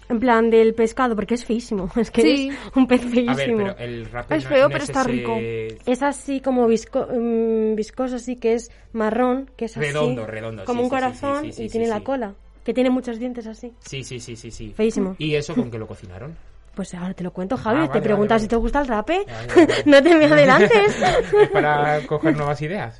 En 0.09 0.19
plan, 0.21 0.49
del 0.49 0.73
pescado, 0.73 1.15
porque 1.15 1.33
es 1.35 1.43
feísimo. 1.45 1.89
Es 1.97 2.11
que 2.11 2.21
Sí. 2.21 2.49
es 2.49 2.57
un 2.75 2.87
pez 2.87 3.01
A 3.01 3.05
ver, 3.05 3.13
feísimo. 3.13 3.57
pero 3.57 3.77
el 3.77 4.05
rape 4.09 4.35
Es 4.37 4.43
no- 4.45 4.49
feo, 4.49 4.63
no 4.63 4.69
pero 4.69 4.83
es 4.83 4.89
está 4.89 5.01
ese 5.01 5.09
rico. 5.11 5.37
Es 5.85 6.01
así 6.03 6.39
como 6.41 6.65
visco, 6.67 7.07
mm, 7.13 7.75
viscoso, 7.75 8.15
así 8.15 8.35
que 8.37 8.53
es 8.53 8.71
marrón, 8.93 9.49
que 9.57 9.65
es 9.65 9.77
así. 9.77 9.85
Redondo, 9.85 10.25
redondo, 10.25 10.63
Como 10.65 10.79
sí, 10.79 10.83
un 10.85 10.89
sí, 10.89 10.95
sí, 10.95 11.01
corazón 11.01 11.43
sí, 11.45 11.51
sí, 11.53 11.63
y 11.63 11.65
sí, 11.67 11.71
tiene 11.71 11.85
sí, 11.87 11.91
la 11.91 11.97
sí. 11.99 12.03
cola. 12.03 12.33
Que 12.67 12.73
tiene 12.73 12.89
muchos 12.89 13.17
dientes 13.17 13.47
así. 13.47 13.71
Sí, 13.79 14.03
sí, 14.03 14.19
sí, 14.19 14.35
sí, 14.35 14.51
sí. 14.51 14.73
Feísimo. 14.75 15.15
¿Y 15.19 15.35
eso 15.35 15.55
con 15.55 15.71
qué 15.71 15.77
lo 15.77 15.87
cocinaron? 15.87 16.35
Pues 16.75 16.93
ahora 16.93 17.13
te 17.13 17.23
lo 17.23 17.31
cuento, 17.31 17.55
Javi. 17.55 17.77
Ah, 17.79 17.83
te 17.83 17.87
vale, 17.87 18.01
preguntas 18.01 18.35
vale, 18.35 18.41
si 18.41 18.47
te 18.49 18.55
gusta 18.57 18.81
el 18.81 18.87
rape. 18.89 19.25
No 19.85 20.03
te 20.03 20.13
me 20.17 20.25
adelantes. 20.25 21.01
es 21.41 21.49
para 21.53 22.05
coger 22.05 22.35
nuevas 22.35 22.61
ideas. 22.61 22.99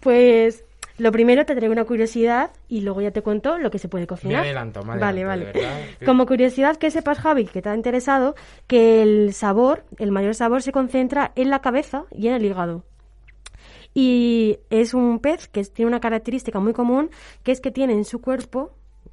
Pues 0.00 0.64
Lo 0.96 1.12
primero 1.12 1.44
te 1.44 1.54
traigo 1.54 1.72
una 1.74 1.84
curiosidad 1.84 2.52
y 2.68 2.80
luego 2.80 3.02
ya 3.02 3.10
te 3.10 3.20
cuento 3.20 3.58
lo 3.58 3.70
que 3.70 3.78
se 3.78 3.90
puede 3.90 4.04
Me 4.04 4.06
cocinar. 4.06 4.44
adelanto, 4.44 4.82
me 4.82 4.96
Vale, 4.98 5.24
adelanto, 5.24 5.58
vale. 5.60 6.06
Como 6.06 6.24
curiosidad 6.24 6.76
que 6.78 6.90
sepas, 6.90 7.18
Javi, 7.18 7.44
que 7.44 7.60
te 7.60 7.68
ha 7.68 7.74
interesado, 7.74 8.34
que 8.66 9.02
el 9.02 9.34
sabor, 9.34 9.84
el 9.98 10.10
mayor 10.10 10.34
sabor 10.34 10.62
se 10.62 10.72
concentra 10.72 11.32
en 11.36 11.50
la 11.50 11.60
cabeza 11.60 12.04
y 12.10 12.28
en 12.28 12.32
el 12.36 12.46
hígado. 12.46 12.82
Y 13.92 14.58
es 14.70 14.94
un 14.94 15.18
pez 15.18 15.48
que 15.48 15.62
tiene 15.64 15.90
una 15.90 16.00
característica 16.00 16.58
muy 16.60 16.72
común, 16.72 17.10
que 17.42 17.52
es 17.52 17.60
que 17.60 17.70
tiene 17.70 17.92
en 17.92 18.06
su 18.06 18.22
cuerpo, 18.22 18.72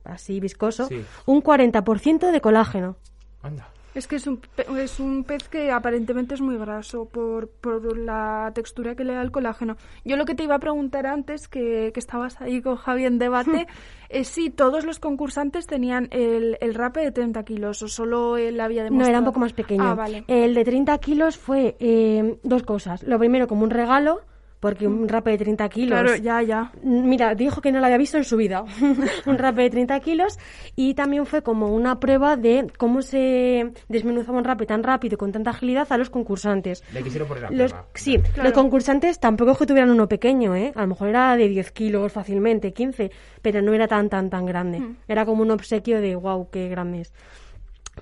así 0.09 0.39
viscoso, 0.39 0.87
Sí. 0.87 1.03
un 1.25 1.41
40% 1.41 2.31
de 2.31 2.41
colágeno. 2.41 2.95
Anda. 3.41 3.67
Es 3.95 4.05
que 4.07 4.17
es 4.17 4.27
un, 4.27 4.37
pe- 4.37 4.67
es 4.83 4.99
un 4.99 5.23
pez 5.23 5.49
que 5.49 5.71
aparentemente 5.71 6.35
es 6.35 6.41
muy 6.41 6.57
graso 6.57 7.05
por, 7.05 7.49
por 7.49 7.97
la 7.97 8.51
textura 8.53 8.93
que 8.95 9.03
le 9.03 9.13
da 9.15 9.21
el 9.23 9.31
colágeno. 9.31 9.77
Yo 10.05 10.15
lo 10.15 10.25
que 10.25 10.35
te 10.35 10.43
iba 10.43 10.53
a 10.55 10.59
preguntar 10.59 11.07
antes, 11.07 11.47
que, 11.47 11.89
que 11.91 11.99
estabas 11.99 12.39
ahí 12.39 12.61
con 12.61 12.75
Javi 12.75 13.05
en 13.05 13.17
debate, 13.17 13.65
es 14.09 14.27
si 14.27 14.51
todos 14.51 14.85
los 14.85 14.99
concursantes 14.99 15.65
tenían 15.65 16.07
el, 16.11 16.57
el 16.61 16.75
rape 16.75 16.99
de 17.01 17.11
30 17.11 17.43
kilos 17.43 17.81
o 17.81 17.87
solo 17.87 18.37
él 18.37 18.59
había 18.61 18.83
No, 18.83 18.85
demostrado. 18.85 19.09
era 19.09 19.19
un 19.19 19.25
poco 19.25 19.39
más 19.39 19.53
pequeño. 19.53 19.83
Ah, 19.83 19.95
vale. 19.95 20.23
El 20.27 20.53
de 20.53 20.63
30 20.63 20.95
kilos 20.99 21.37
fue 21.37 21.75
eh, 21.79 22.37
dos 22.43 22.61
cosas. 22.63 23.01
Lo 23.03 23.17
primero, 23.17 23.47
como 23.47 23.63
un 23.63 23.71
regalo, 23.71 24.21
porque 24.59 24.87
un 24.87 25.07
rape 25.07 25.31
de 25.31 25.37
30 25.37 25.69
kilos... 25.69 25.99
Claro, 26.01 26.15
ya, 26.17 26.41
ya. 26.41 26.71
Mira, 26.83 27.33
dijo 27.35 27.61
que 27.61 27.71
no 27.71 27.79
lo 27.79 27.85
había 27.85 27.97
visto 27.97 28.17
en 28.17 28.23
su 28.25 28.35
vida. 28.37 28.63
un 29.25 29.37
rape 29.37 29.61
de 29.63 29.69
30 29.69 29.99
kilos. 30.01 30.37
Y 30.75 30.93
también 30.95 31.25
fue 31.25 31.41
como 31.41 31.73
una 31.73 31.99
prueba 31.99 32.35
de 32.35 32.67
cómo 32.77 33.01
se 33.01 33.71
desmenuzaba 33.87 34.37
un 34.37 34.43
rape 34.43 34.65
tan 34.65 34.83
rápido 34.83 35.13
y 35.13 35.17
con 35.17 35.31
tanta 35.31 35.51
agilidad 35.51 35.87
a 35.91 35.97
los 35.97 36.09
concursantes. 36.09 36.83
Le 36.93 37.01
quisieron 37.03 37.27
poner 37.27 37.43
la 37.43 37.51
Los, 37.51 37.71
prueba. 37.71 37.87
sí, 37.93 38.17
Claro. 38.19 38.43
los 38.49 38.53
concursantes 38.53 39.19
tampoco 39.19 39.51
es 39.51 39.57
que 39.57 39.65
tuvieran 39.65 39.91
uno 39.91 40.07
pequeño, 40.09 40.55
¿eh? 40.55 40.73
A 40.75 40.81
lo 40.81 40.87
mejor 40.87 41.09
era 41.09 41.35
de 41.37 41.47
10 41.47 41.71
kilos 41.71 42.11
fácilmente, 42.11 42.73
15, 42.73 43.11
pero 43.41 43.61
no 43.61 43.73
era 43.73 43.87
tan, 43.87 44.09
tan, 44.09 44.29
tan 44.29 44.45
grande. 44.45 44.81
Era 45.07 45.25
como 45.25 45.41
un 45.41 45.51
obsequio 45.51 46.01
de, 46.01 46.15
wow, 46.15 46.49
qué 46.51 46.67
grande 46.67 47.01
es. 47.01 47.13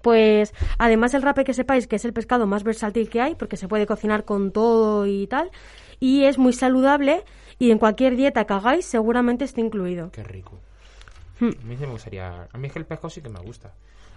Pues 0.01 0.53
además 0.77 1.13
el 1.13 1.21
rape 1.21 1.43
que 1.43 1.53
sepáis 1.53 1.87
que 1.87 1.97
es 1.97 2.05
el 2.05 2.13
pescado 2.13 2.47
más 2.47 2.63
versátil 2.63 3.09
que 3.09 3.21
hay 3.21 3.35
porque 3.35 3.57
se 3.57 3.67
puede 3.67 3.85
cocinar 3.85 4.25
con 4.25 4.51
todo 4.51 5.05
y 5.05 5.27
tal 5.27 5.51
y 5.99 6.25
es 6.25 6.37
muy 6.37 6.53
saludable 6.53 7.23
y 7.59 7.71
en 7.71 7.79
cualquier 7.79 8.15
dieta 8.15 8.45
que 8.45 8.53
hagáis 8.53 8.85
seguramente 8.85 9.45
esté 9.45 9.61
incluido. 9.61 10.11
Qué 10.11 10.23
rico. 10.23 10.59
Hmm. 11.39 11.51
A 11.61 11.65
mí 11.65 11.77
sí 11.77 11.85
me 11.85 11.91
gustaría. 11.91 12.47
A 12.51 12.57
mí 12.57 12.67
es 12.67 12.73
que 12.73 12.79
el 12.79 12.85
pescado 12.85 13.09
sí 13.09 13.21
que 13.21 13.29
me 13.29 13.39
gusta. 13.39 13.73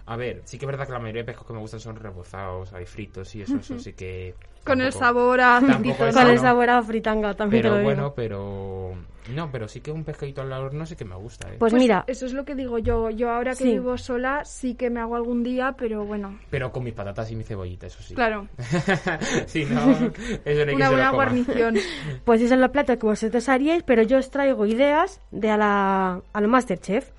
A 0.07 0.17
ver, 0.17 0.43
sí 0.45 0.59
que 0.59 0.65
es 0.65 0.71
verdad 0.71 0.87
que 0.87 0.93
la 0.93 0.99
mayoría 0.99 1.23
de 1.23 1.27
pescados 1.27 1.47
que 1.47 1.53
me 1.55 1.61
gustan 1.61 1.81
son 1.81 1.97
rebozados, 1.97 2.73
hay 2.73 2.87
fritos 2.87 3.35
y 3.37 3.43
eso, 3.43 3.57
eso 3.57 3.79
sí 3.79 3.93
que. 3.93 4.35
Con 4.65 4.81
el 4.83 4.93
sabor 4.93 5.41
a 5.41 5.59
es 5.59 6.15
Con 6.15 6.27
el 6.29 6.39
sabor 6.39 6.69
a 6.69 6.83
fritanga 6.83 7.33
también 7.35 7.63
te 7.63 7.69
lo 7.69 7.75
Pero 7.77 7.81
digo. 7.83 7.95
bueno, 7.95 8.15
pero. 8.15 8.93
No, 9.35 9.51
pero 9.53 9.69
sí 9.69 9.81
que 9.81 9.93
un 9.93 10.03
pescadito 10.03 10.41
al 10.43 10.53
horno 10.53 10.85
sí 10.87 10.97
que 10.97 11.05
me 11.05 11.15
gusta, 11.15 11.47
¿eh? 11.49 11.57
Pues, 11.59 11.73
Pues 11.73 11.75
mira, 11.81 12.05
Eso 12.09 12.27
es 12.27 12.33
lo 12.33 12.45
que 12.45 12.55
digo 12.55 12.79
yo. 12.79 13.11
Yo 13.11 13.31
ahora 13.31 13.53
que 13.53 13.59
Sí. 13.65 13.71
vivo 13.73 13.97
sola 13.97 14.45
sí 14.45 14.75
que 14.75 14.91
me 14.91 14.99
hago 15.01 15.15
algún 15.15 15.43
día, 15.45 15.75
pero 15.79 16.05
bueno, 16.05 16.39
Pero 16.51 16.73
con 16.73 16.83
mis 16.85 16.95
patatas 16.95 17.31
y 17.31 17.37
mi 17.37 17.45
cebollita, 17.45 17.87
eso 17.87 18.03
sí. 18.03 18.15
claro. 18.15 18.49
si 19.47 19.65
no, 19.67 19.81
eso 19.81 19.91
no 19.95 20.01
hay 20.01 20.11
que 20.67 20.75
Una 20.75 20.85
se 20.87 20.91
lo 20.91 20.97
buena 20.97 21.11
guarnición. 21.13 21.77
Pues 22.25 22.41
esos 22.41 22.51
son 22.51 22.61
los 22.61 22.71
platos 22.71 22.97
que 22.97 23.07
vosotros 23.07 23.49
haríais, 23.49 23.83
pero 23.85 24.03
yo 24.03 24.19
os 24.19 24.31
traigo 24.31 24.67
ideas 24.67 25.21
de 25.31 25.51
a 25.51 25.57
la, 25.57 26.21
a 26.33 26.41
lo 26.41 26.49
Masterchef. 26.49 27.11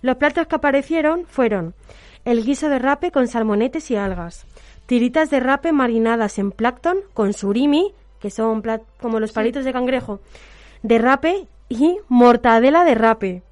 Los 0.00 0.16
platos 0.16 0.46
que 0.46 0.54
aparecieron 0.56 1.26
fueron 1.26 1.74
el 2.28 2.44
guiso 2.44 2.68
de 2.68 2.78
rape 2.78 3.10
con 3.10 3.26
salmonetes 3.26 3.90
y 3.90 3.96
algas, 3.96 4.44
tiritas 4.84 5.30
de 5.30 5.40
rape 5.40 5.72
marinadas 5.72 6.38
en 6.38 6.52
plancton 6.52 6.98
con 7.14 7.32
surimi, 7.32 7.94
que 8.20 8.30
son 8.30 8.62
como 9.00 9.18
los 9.18 9.32
palitos 9.32 9.64
de 9.64 9.72
cangrejo, 9.72 10.20
de 10.82 10.98
rape 10.98 11.48
y 11.70 11.96
mortadela 12.08 12.84
de 12.84 12.94
rape. 12.94 13.42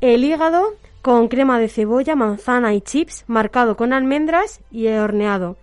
El 0.00 0.22
hígado 0.22 0.74
con 1.02 1.26
crema 1.26 1.58
de 1.58 1.68
cebolla, 1.68 2.14
manzana 2.14 2.72
y 2.72 2.82
chips, 2.82 3.24
marcado 3.26 3.76
con 3.76 3.92
almendras 3.92 4.60
y 4.70 4.86
horneado. 4.86 5.56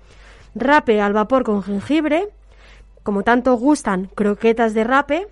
Rape 0.55 0.99
al 0.99 1.13
vapor 1.13 1.45
con 1.45 1.63
jengibre, 1.63 2.27
como 3.01 3.23
tanto 3.23 3.53
gustan, 3.53 4.09
croquetas 4.13 4.73
de 4.73 4.83
rape. 4.83 5.27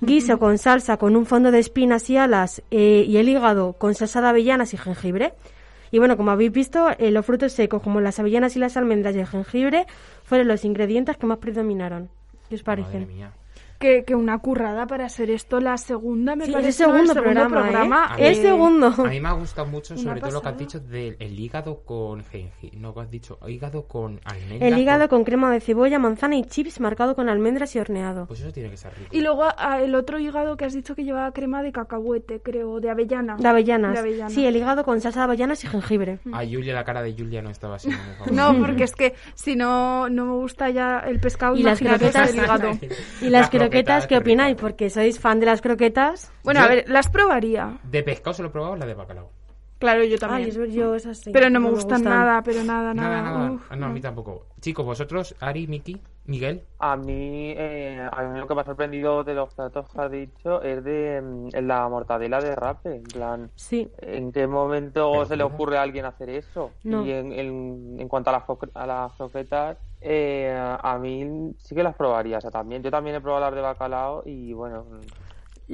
Guiso 0.00 0.40
con 0.40 0.58
salsa 0.58 0.96
con 0.96 1.14
un 1.14 1.26
fondo 1.26 1.52
de 1.52 1.60
espinas 1.60 2.10
y 2.10 2.16
alas 2.16 2.62
eh, 2.72 3.04
y 3.06 3.18
el 3.18 3.28
hígado 3.28 3.74
con 3.74 3.94
salsa 3.94 4.20
de 4.20 4.28
avellanas 4.28 4.74
y 4.74 4.76
jengibre. 4.76 5.34
Y 5.90 5.98
bueno, 5.98 6.16
como 6.16 6.30
habéis 6.30 6.52
visto, 6.52 6.88
eh, 6.98 7.10
los 7.10 7.26
frutos 7.26 7.52
secos 7.52 7.82
como 7.82 8.00
las 8.00 8.18
avellanas 8.18 8.56
y 8.56 8.58
las 8.58 8.76
almendras 8.76 9.14
y 9.16 9.20
el 9.20 9.26
jengibre 9.26 9.86
fueron 10.24 10.48
los 10.48 10.64
ingredientes 10.64 11.16
que 11.16 11.26
más 11.26 11.38
predominaron. 11.38 12.08
¿Qué 12.48 12.54
os 12.54 12.66
Madre 12.66 12.82
parecen? 12.82 13.08
mía. 13.08 13.32
Que, 13.80 14.04
que 14.04 14.14
una 14.14 14.38
currada 14.40 14.86
para 14.86 15.06
hacer 15.06 15.30
esto 15.30 15.58
la 15.58 15.78
segunda, 15.78 16.36
me 16.36 16.44
Sí, 16.44 16.52
parece. 16.52 16.84
el 16.84 16.90
¿no? 16.90 16.96
segundo 17.06 17.14
programa, 17.22 18.10
¿eh? 18.18 18.22
A 18.24 18.26
El 18.28 18.36
mí- 18.36 18.42
segundo. 18.42 18.86
A 18.88 19.04
mí 19.04 19.20
me 19.20 19.28
ha 19.30 19.32
gustado 19.32 19.66
mucho, 19.68 19.96
sobre 19.96 20.20
todo 20.20 20.32
lo 20.32 20.42
que 20.42 20.48
has 20.50 20.58
dicho 20.58 20.80
del 20.80 21.16
el 21.18 21.40
hígado 21.40 21.80
con 21.82 22.22
jengibre. 22.22 22.76
No, 22.78 22.92
que 22.92 23.00
has 23.00 23.10
dicho 23.10 23.38
hígado 23.48 23.86
con 23.88 24.20
almendras. 24.24 24.70
El 24.70 24.76
hígado 24.78 25.08
con 25.08 25.24
crema 25.24 25.50
de 25.50 25.60
cebolla, 25.60 25.98
manzana 25.98 26.36
y 26.36 26.42
chips 26.44 26.78
marcado 26.78 27.16
con 27.16 27.30
almendras 27.30 27.74
y 27.74 27.78
horneado. 27.78 28.26
Pues 28.26 28.40
eso 28.40 28.52
tiene 28.52 28.68
que 28.68 28.76
ser 28.76 28.92
rico. 28.98 29.08
Y 29.16 29.22
luego 29.22 29.44
ah, 29.56 29.80
el 29.80 29.94
otro 29.94 30.18
hígado 30.18 30.58
que 30.58 30.66
has 30.66 30.74
dicho 30.74 30.94
que 30.94 31.02
llevaba 31.04 31.32
crema 31.32 31.62
de 31.62 31.72
cacahuete, 31.72 32.42
creo, 32.42 32.80
de 32.80 32.90
avellana. 32.90 33.36
De 33.36 33.48
avellanas. 33.48 34.02
De. 34.02 34.28
Sí, 34.28 34.44
el 34.44 34.56
hígado 34.56 34.84
con 34.84 35.00
salsa 35.00 35.20
de 35.20 35.24
avellanas 35.24 35.64
y 35.64 35.68
jengibre. 35.68 36.18
A 36.34 36.40
Julia, 36.44 36.74
la 36.74 36.84
cara 36.84 37.00
de 37.02 37.14
Julia 37.14 37.40
no 37.40 37.48
estaba 37.48 37.76
así. 37.76 37.88
No, 38.30 38.54
porque 38.58 38.84
es 38.84 38.94
que 38.94 39.14
si 39.34 39.56
no, 39.56 40.10
no 40.10 40.26
me 40.26 40.32
gusta 40.34 40.68
ya 40.68 40.98
el 40.98 41.18
pescado, 41.18 41.56
Y 41.56 41.62
las 41.62 41.78
croquetas. 41.78 42.28
el 42.28 42.36
hígado. 42.36 42.70
¿Y 43.22 43.30
las 43.30 43.48
croquetas 43.48 43.69
qué 43.70 44.06
qué 44.08 44.18
opináis? 44.18 44.56
Porque 44.56 44.90
sois 44.90 45.18
fan 45.18 45.40
de 45.40 45.46
las 45.46 45.60
croquetas. 45.60 46.30
Bueno, 46.44 46.60
Yo- 46.60 46.66
a 46.66 46.68
ver, 46.68 46.84
las 46.88 47.08
probaría. 47.08 47.78
De 47.84 48.02
pescado 48.02 48.34
se 48.34 48.42
lo 48.42 48.48
he 48.48 48.52
probado 48.52 48.76
la 48.76 48.86
de 48.86 48.94
bacalao. 48.94 49.30
Claro, 49.80 50.04
yo 50.04 50.12
Ay, 50.12 50.18
también. 50.18 50.48
eso 50.50 50.64
yo 50.66 50.94
pero 51.32 51.48
no 51.48 51.58
me 51.58 51.70
gustan, 51.70 52.04
nada, 52.04 52.42
pero 52.42 52.62
nada, 52.62 52.92
nada. 52.94 53.22
Nada, 53.22 53.38
nada. 53.38 53.50
Uf, 53.52 53.66
Ah, 53.72 53.76
no, 53.76 53.86
a 53.86 53.88
mí 53.88 54.00
tampoco. 54.00 54.46
Chicos, 54.60 54.84
vosotros, 54.84 55.34
Ari, 55.40 55.66
Miki, 55.66 55.98
Miguel. 56.26 56.62
A 56.80 56.96
mí, 56.98 57.54
eh, 57.56 58.06
a 58.12 58.22
mí 58.24 58.38
lo 58.38 58.46
que 58.46 58.54
me 58.54 58.60
ha 58.60 58.64
sorprendido 58.64 59.24
de 59.24 59.32
los 59.32 59.54
platos 59.54 59.88
que 59.88 59.98
has 60.00 60.10
dicho 60.10 60.60
es 60.62 60.84
de 60.84 61.22
mm, 61.22 61.48
la 61.66 61.88
mortadela 61.88 62.42
de 62.42 62.54
rape. 62.54 62.96
En 62.96 63.02
plan, 63.04 63.50
Sí. 63.54 63.90
¿en 64.02 64.30
qué 64.32 64.46
momento 64.46 65.12
Pero 65.12 65.24
se 65.24 65.36
le 65.36 65.44
ocurre 65.44 65.78
a 65.78 65.82
alguien 65.82 66.04
hacer 66.04 66.28
eso? 66.28 66.72
No. 66.84 67.04
Y 67.06 67.12
en, 67.12 67.32
en, 67.32 67.96
en 67.98 68.06
cuanto 68.08 68.28
a 68.28 68.34
las, 68.34 68.42
a 68.74 68.86
las 68.86 69.12
croquetas, 69.14 69.78
eh, 70.02 70.54
a 70.54 70.98
mí 70.98 71.54
sí 71.58 71.74
que 71.74 71.82
las 71.82 71.96
probaría. 71.96 72.36
O 72.36 72.40
sea, 72.42 72.50
también, 72.50 72.82
yo 72.82 72.90
también 72.90 73.16
he 73.16 73.20
probado 73.22 73.46
las 73.46 73.54
de 73.54 73.62
bacalao 73.62 74.22
y 74.26 74.52
bueno, 74.52 74.84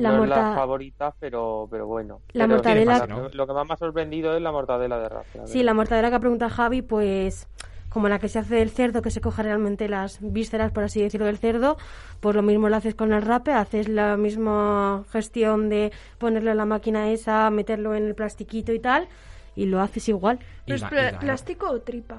La 0.02 0.12
no 0.12 0.24
es 0.24 0.30
las 0.30 0.54
favoritas, 0.54 1.14
pero, 1.18 1.66
pero 1.70 1.86
bueno. 1.86 2.20
La 2.32 2.44
Pero 2.46 2.58
mortadela- 2.58 3.06
lo, 3.06 3.30
que- 3.30 3.36
lo 3.36 3.46
que 3.46 3.52
más 3.52 3.66
me 3.66 3.74
ha 3.74 3.76
sorprendido 3.76 4.34
es 4.36 4.42
la 4.42 4.52
mortadela 4.52 4.98
de 4.98 5.08
rape. 5.08 5.40
Sí, 5.46 5.62
la 5.62 5.74
mortadela 5.74 6.10
que 6.10 6.20
pregunta 6.20 6.50
Javi, 6.50 6.82
pues 6.82 7.48
como 7.88 8.08
la 8.10 8.18
que 8.18 8.28
se 8.28 8.38
hace 8.38 8.56
del 8.56 8.68
cerdo, 8.70 9.00
que 9.00 9.10
se 9.10 9.22
coge 9.22 9.42
realmente 9.42 9.88
las 9.88 10.18
vísceras, 10.20 10.70
por 10.70 10.84
así 10.84 11.00
decirlo, 11.00 11.24
del 11.26 11.38
cerdo, 11.38 11.78
pues 12.20 12.36
lo 12.36 12.42
mismo 12.42 12.68
lo 12.68 12.76
haces 12.76 12.94
con 12.94 13.14
el 13.14 13.22
rape, 13.22 13.52
haces 13.52 13.88
la 13.88 14.18
misma 14.18 15.04
gestión 15.10 15.70
de 15.70 15.92
ponerlo 16.18 16.50
en 16.50 16.58
la 16.58 16.66
máquina 16.66 17.08
esa, 17.10 17.48
meterlo 17.48 17.94
en 17.94 18.04
el 18.06 18.14
plastiquito 18.14 18.74
y 18.74 18.80
tal, 18.80 19.08
y 19.54 19.64
lo 19.64 19.80
haces 19.80 20.10
igual. 20.10 20.40
Y 20.66 20.74
¿Es 20.74 20.82
ga- 20.82 20.88
pla- 20.90 21.00
y 21.00 21.04
gana. 21.06 21.18
plástico 21.20 21.70
o 21.70 21.80
tripa? 21.80 22.18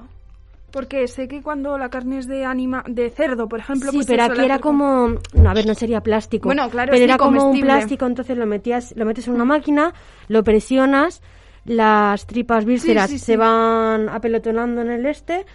Porque 0.78 1.08
sé 1.08 1.26
que 1.26 1.42
cuando 1.42 1.76
la 1.76 1.88
carne 1.90 2.18
es 2.18 2.28
de 2.28 2.44
anima, 2.44 2.84
de 2.86 3.10
cerdo, 3.10 3.48
por 3.48 3.58
ejemplo, 3.58 3.90
Sí, 3.90 3.96
pues 3.96 4.06
pero 4.06 4.22
aquí 4.22 4.44
era 4.44 4.60
como, 4.60 5.08
no, 5.34 5.50
a 5.50 5.52
ver, 5.52 5.66
no 5.66 5.74
sería 5.74 6.00
plástico. 6.02 6.46
Bueno, 6.48 6.70
claro, 6.70 6.92
pero 6.92 6.98
sí, 6.98 7.02
era 7.02 7.18
como 7.18 7.50
un 7.50 7.60
plástico, 7.60 8.06
entonces 8.06 8.38
lo 8.38 8.46
metías, 8.46 8.94
lo 8.96 9.04
metes 9.04 9.26
en 9.26 9.34
una 9.34 9.44
máquina, 9.44 9.92
lo 10.28 10.44
presionas, 10.44 11.20
las 11.64 12.26
tripas 12.26 12.64
vísceras 12.64 13.10
sí, 13.10 13.18
sí. 13.18 13.24
se 13.24 13.36
van 13.36 14.08
apelotonando 14.08 14.82
en 14.82 14.90
el 14.92 15.06
este, 15.06 15.46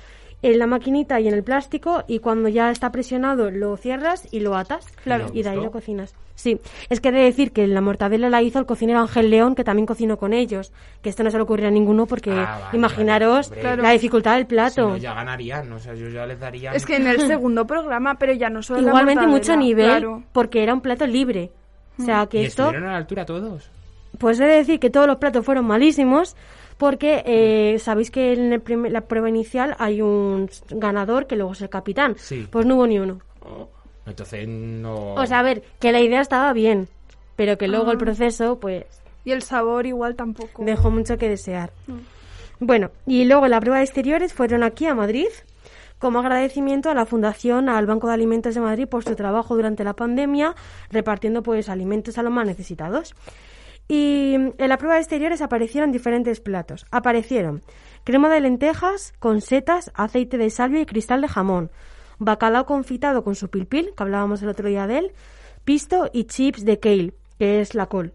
en 0.43 0.59
la 0.59 0.67
maquinita 0.67 1.19
y 1.19 1.27
en 1.27 1.33
el 1.33 1.43
plástico, 1.43 2.03
y 2.07 2.19
cuando 2.19 2.47
ya 2.49 2.69
está 2.69 2.91
presionado 2.91 3.49
lo 3.49 3.75
cierras 3.77 4.27
y 4.31 4.41
lo 4.41 4.55
atas, 4.55 4.85
Claro. 5.03 5.27
y 5.33 5.41
de 5.41 5.49
ahí 5.49 5.57
lo 5.61 5.71
cocinas. 5.71 6.13
Sí, 6.35 6.59
es 6.89 6.99
que 6.99 7.09
he 7.09 7.11
de 7.11 7.21
decir 7.23 7.51
que 7.51 7.65
la 7.67 7.79
mortadela 7.81 8.29
la 8.29 8.41
hizo 8.41 8.59
el 8.59 8.65
cocinero 8.65 8.99
Ángel 8.99 9.29
León, 9.29 9.55
que 9.55 9.63
también 9.63 9.85
cocinó 9.85 10.17
con 10.17 10.33
ellos, 10.33 10.71
que 11.01 11.09
esto 11.09 11.23
no 11.23 11.29
se 11.31 11.37
le 11.37 11.43
ocurriría 11.43 11.69
a 11.69 11.71
ninguno 11.71 12.05
porque 12.07 12.31
Ah, 12.31 12.59
vale, 12.65 12.77
imaginaros 12.77 13.49
vale, 13.51 13.81
la 13.81 13.91
dificultad 13.91 14.33
del 14.33 14.43
Si 14.43 14.47
plato. 14.47 14.89
no, 14.89 14.97
ya 14.97 15.13
ganarían. 15.13 15.71
O 15.71 15.79
sea, 15.79 15.93
yo 15.93 16.09
ya 16.09 16.25
les 16.25 16.39
daría. 16.39 16.71
Es 16.73 16.85
que 16.85 16.95
en 16.97 17.07
el 17.07 17.21
segundo 17.21 17.65
programa, 17.67 18.15
pero 18.15 18.33
ya 18.33 18.49
no 18.49 18.61
solo 18.63 18.81
Igualmente 18.81 19.27
mucho 19.27 19.55
nivel, 19.55 19.85
claro. 19.89 20.23
porque 20.33 20.63
era 20.63 20.73
un 20.73 20.81
plato 20.81 21.05
libre. 21.07 21.51
O 21.99 22.03
sea, 22.03 22.25
que 22.25 22.41
¿Y 22.41 22.45
esto, 22.45 22.63
estuvieron 22.63 22.89
a 22.89 22.93
la 22.93 22.97
altura 22.97 23.25
todos? 23.25 23.69
pues 24.17 24.39
he 24.39 24.45
de 24.45 24.55
decir 24.57 24.79
que 24.79 24.89
todos 24.89 25.05
los 25.07 25.17
platos 25.17 25.45
fueron 25.45 25.65
malísimos, 25.65 26.35
porque 26.77 27.23
eh, 27.25 27.79
sabéis 27.79 28.11
que 28.11 28.33
en 28.33 28.53
el 28.53 28.61
primer- 28.61 28.91
la 28.91 29.01
prueba 29.01 29.29
inicial 29.29 29.75
hay 29.79 30.01
un 30.01 30.49
ganador 30.69 31.27
que 31.27 31.35
luego 31.35 31.53
es 31.53 31.61
el 31.61 31.69
capitán. 31.69 32.15
Sí. 32.17 32.47
Pues 32.49 32.65
no 32.65 32.75
hubo 32.75 32.87
ni 32.87 32.99
uno. 32.99 33.19
Entonces 34.05 34.47
no. 34.47 35.13
O 35.15 35.25
sea, 35.25 35.39
a 35.39 35.43
ver, 35.43 35.63
que 35.79 35.91
la 35.91 36.01
idea 36.01 36.21
estaba 36.21 36.51
bien, 36.53 36.87
pero 37.35 37.57
que 37.57 37.67
luego 37.67 37.89
Ah. 37.89 37.91
el 37.93 37.97
proceso, 37.97 38.59
pues, 38.59 38.85
Y 39.25 39.31
el 39.31 39.41
sabor 39.41 39.85
igual 39.85 40.15
tampoco. 40.15 40.63
dejó 40.65 40.91
mucho 40.91 41.17
que 41.17 41.29
desear. 41.29 41.71
Bueno, 42.59 42.91
y 43.05 43.25
luego 43.25 43.47
la 43.47 43.59
prueba 43.59 43.77
de 43.77 43.83
exteriores 43.85 44.33
fueron 44.33 44.63
aquí 44.63 44.85
a 44.85 44.95
Madrid. 44.95 45.27
como 45.99 46.19
agradecimiento 46.19 46.89
a 46.89 46.93
la 46.93 47.05
Fundación 47.05 47.69
al 47.69 47.85
Banco 47.85 48.07
de 48.07 48.13
Alimentos 48.15 48.53
de 48.53 48.59
Madrid 48.59 48.87
por 48.89 49.05
su 49.05 49.15
trabajo 49.15 49.55
durante 49.55 49.85
la 49.85 49.93
pandemia, 49.93 50.53
repartiendo 50.91 51.41
pues 51.43 51.69
alimentos 51.69 52.17
a 52.17 52.23
los 52.23 52.33
más 52.33 52.45
necesitados. 52.45 53.15
Y 53.87 54.35
en 54.35 54.69
la 54.69 54.77
prueba 54.77 54.95
de 54.95 55.01
exteriores 55.01 55.41
aparecieron 55.41 55.91
diferentes 55.91 56.39
platos. 56.39 56.85
Aparecieron 56.91 57.61
crema 58.03 58.29
de 58.29 58.41
lentejas 58.41 59.13
con 59.19 59.41
setas, 59.41 59.91
aceite 59.93 60.37
de 60.37 60.49
salvia 60.49 60.81
y 60.81 60.85
cristal 60.85 61.21
de 61.21 61.27
jamón, 61.27 61.71
bacalao 62.19 62.65
confitado 62.65 63.23
con 63.23 63.35
su 63.35 63.49
pilpil, 63.49 63.93
que 63.95 64.03
hablábamos 64.03 64.41
el 64.41 64.49
otro 64.49 64.67
día 64.67 64.87
de 64.87 64.99
él, 64.99 65.11
pisto 65.63 66.09
y 66.13 66.25
chips 66.25 66.65
de 66.65 66.79
kale, 66.79 67.13
que 67.37 67.61
es 67.61 67.75
la 67.75 67.87
col. 67.87 68.13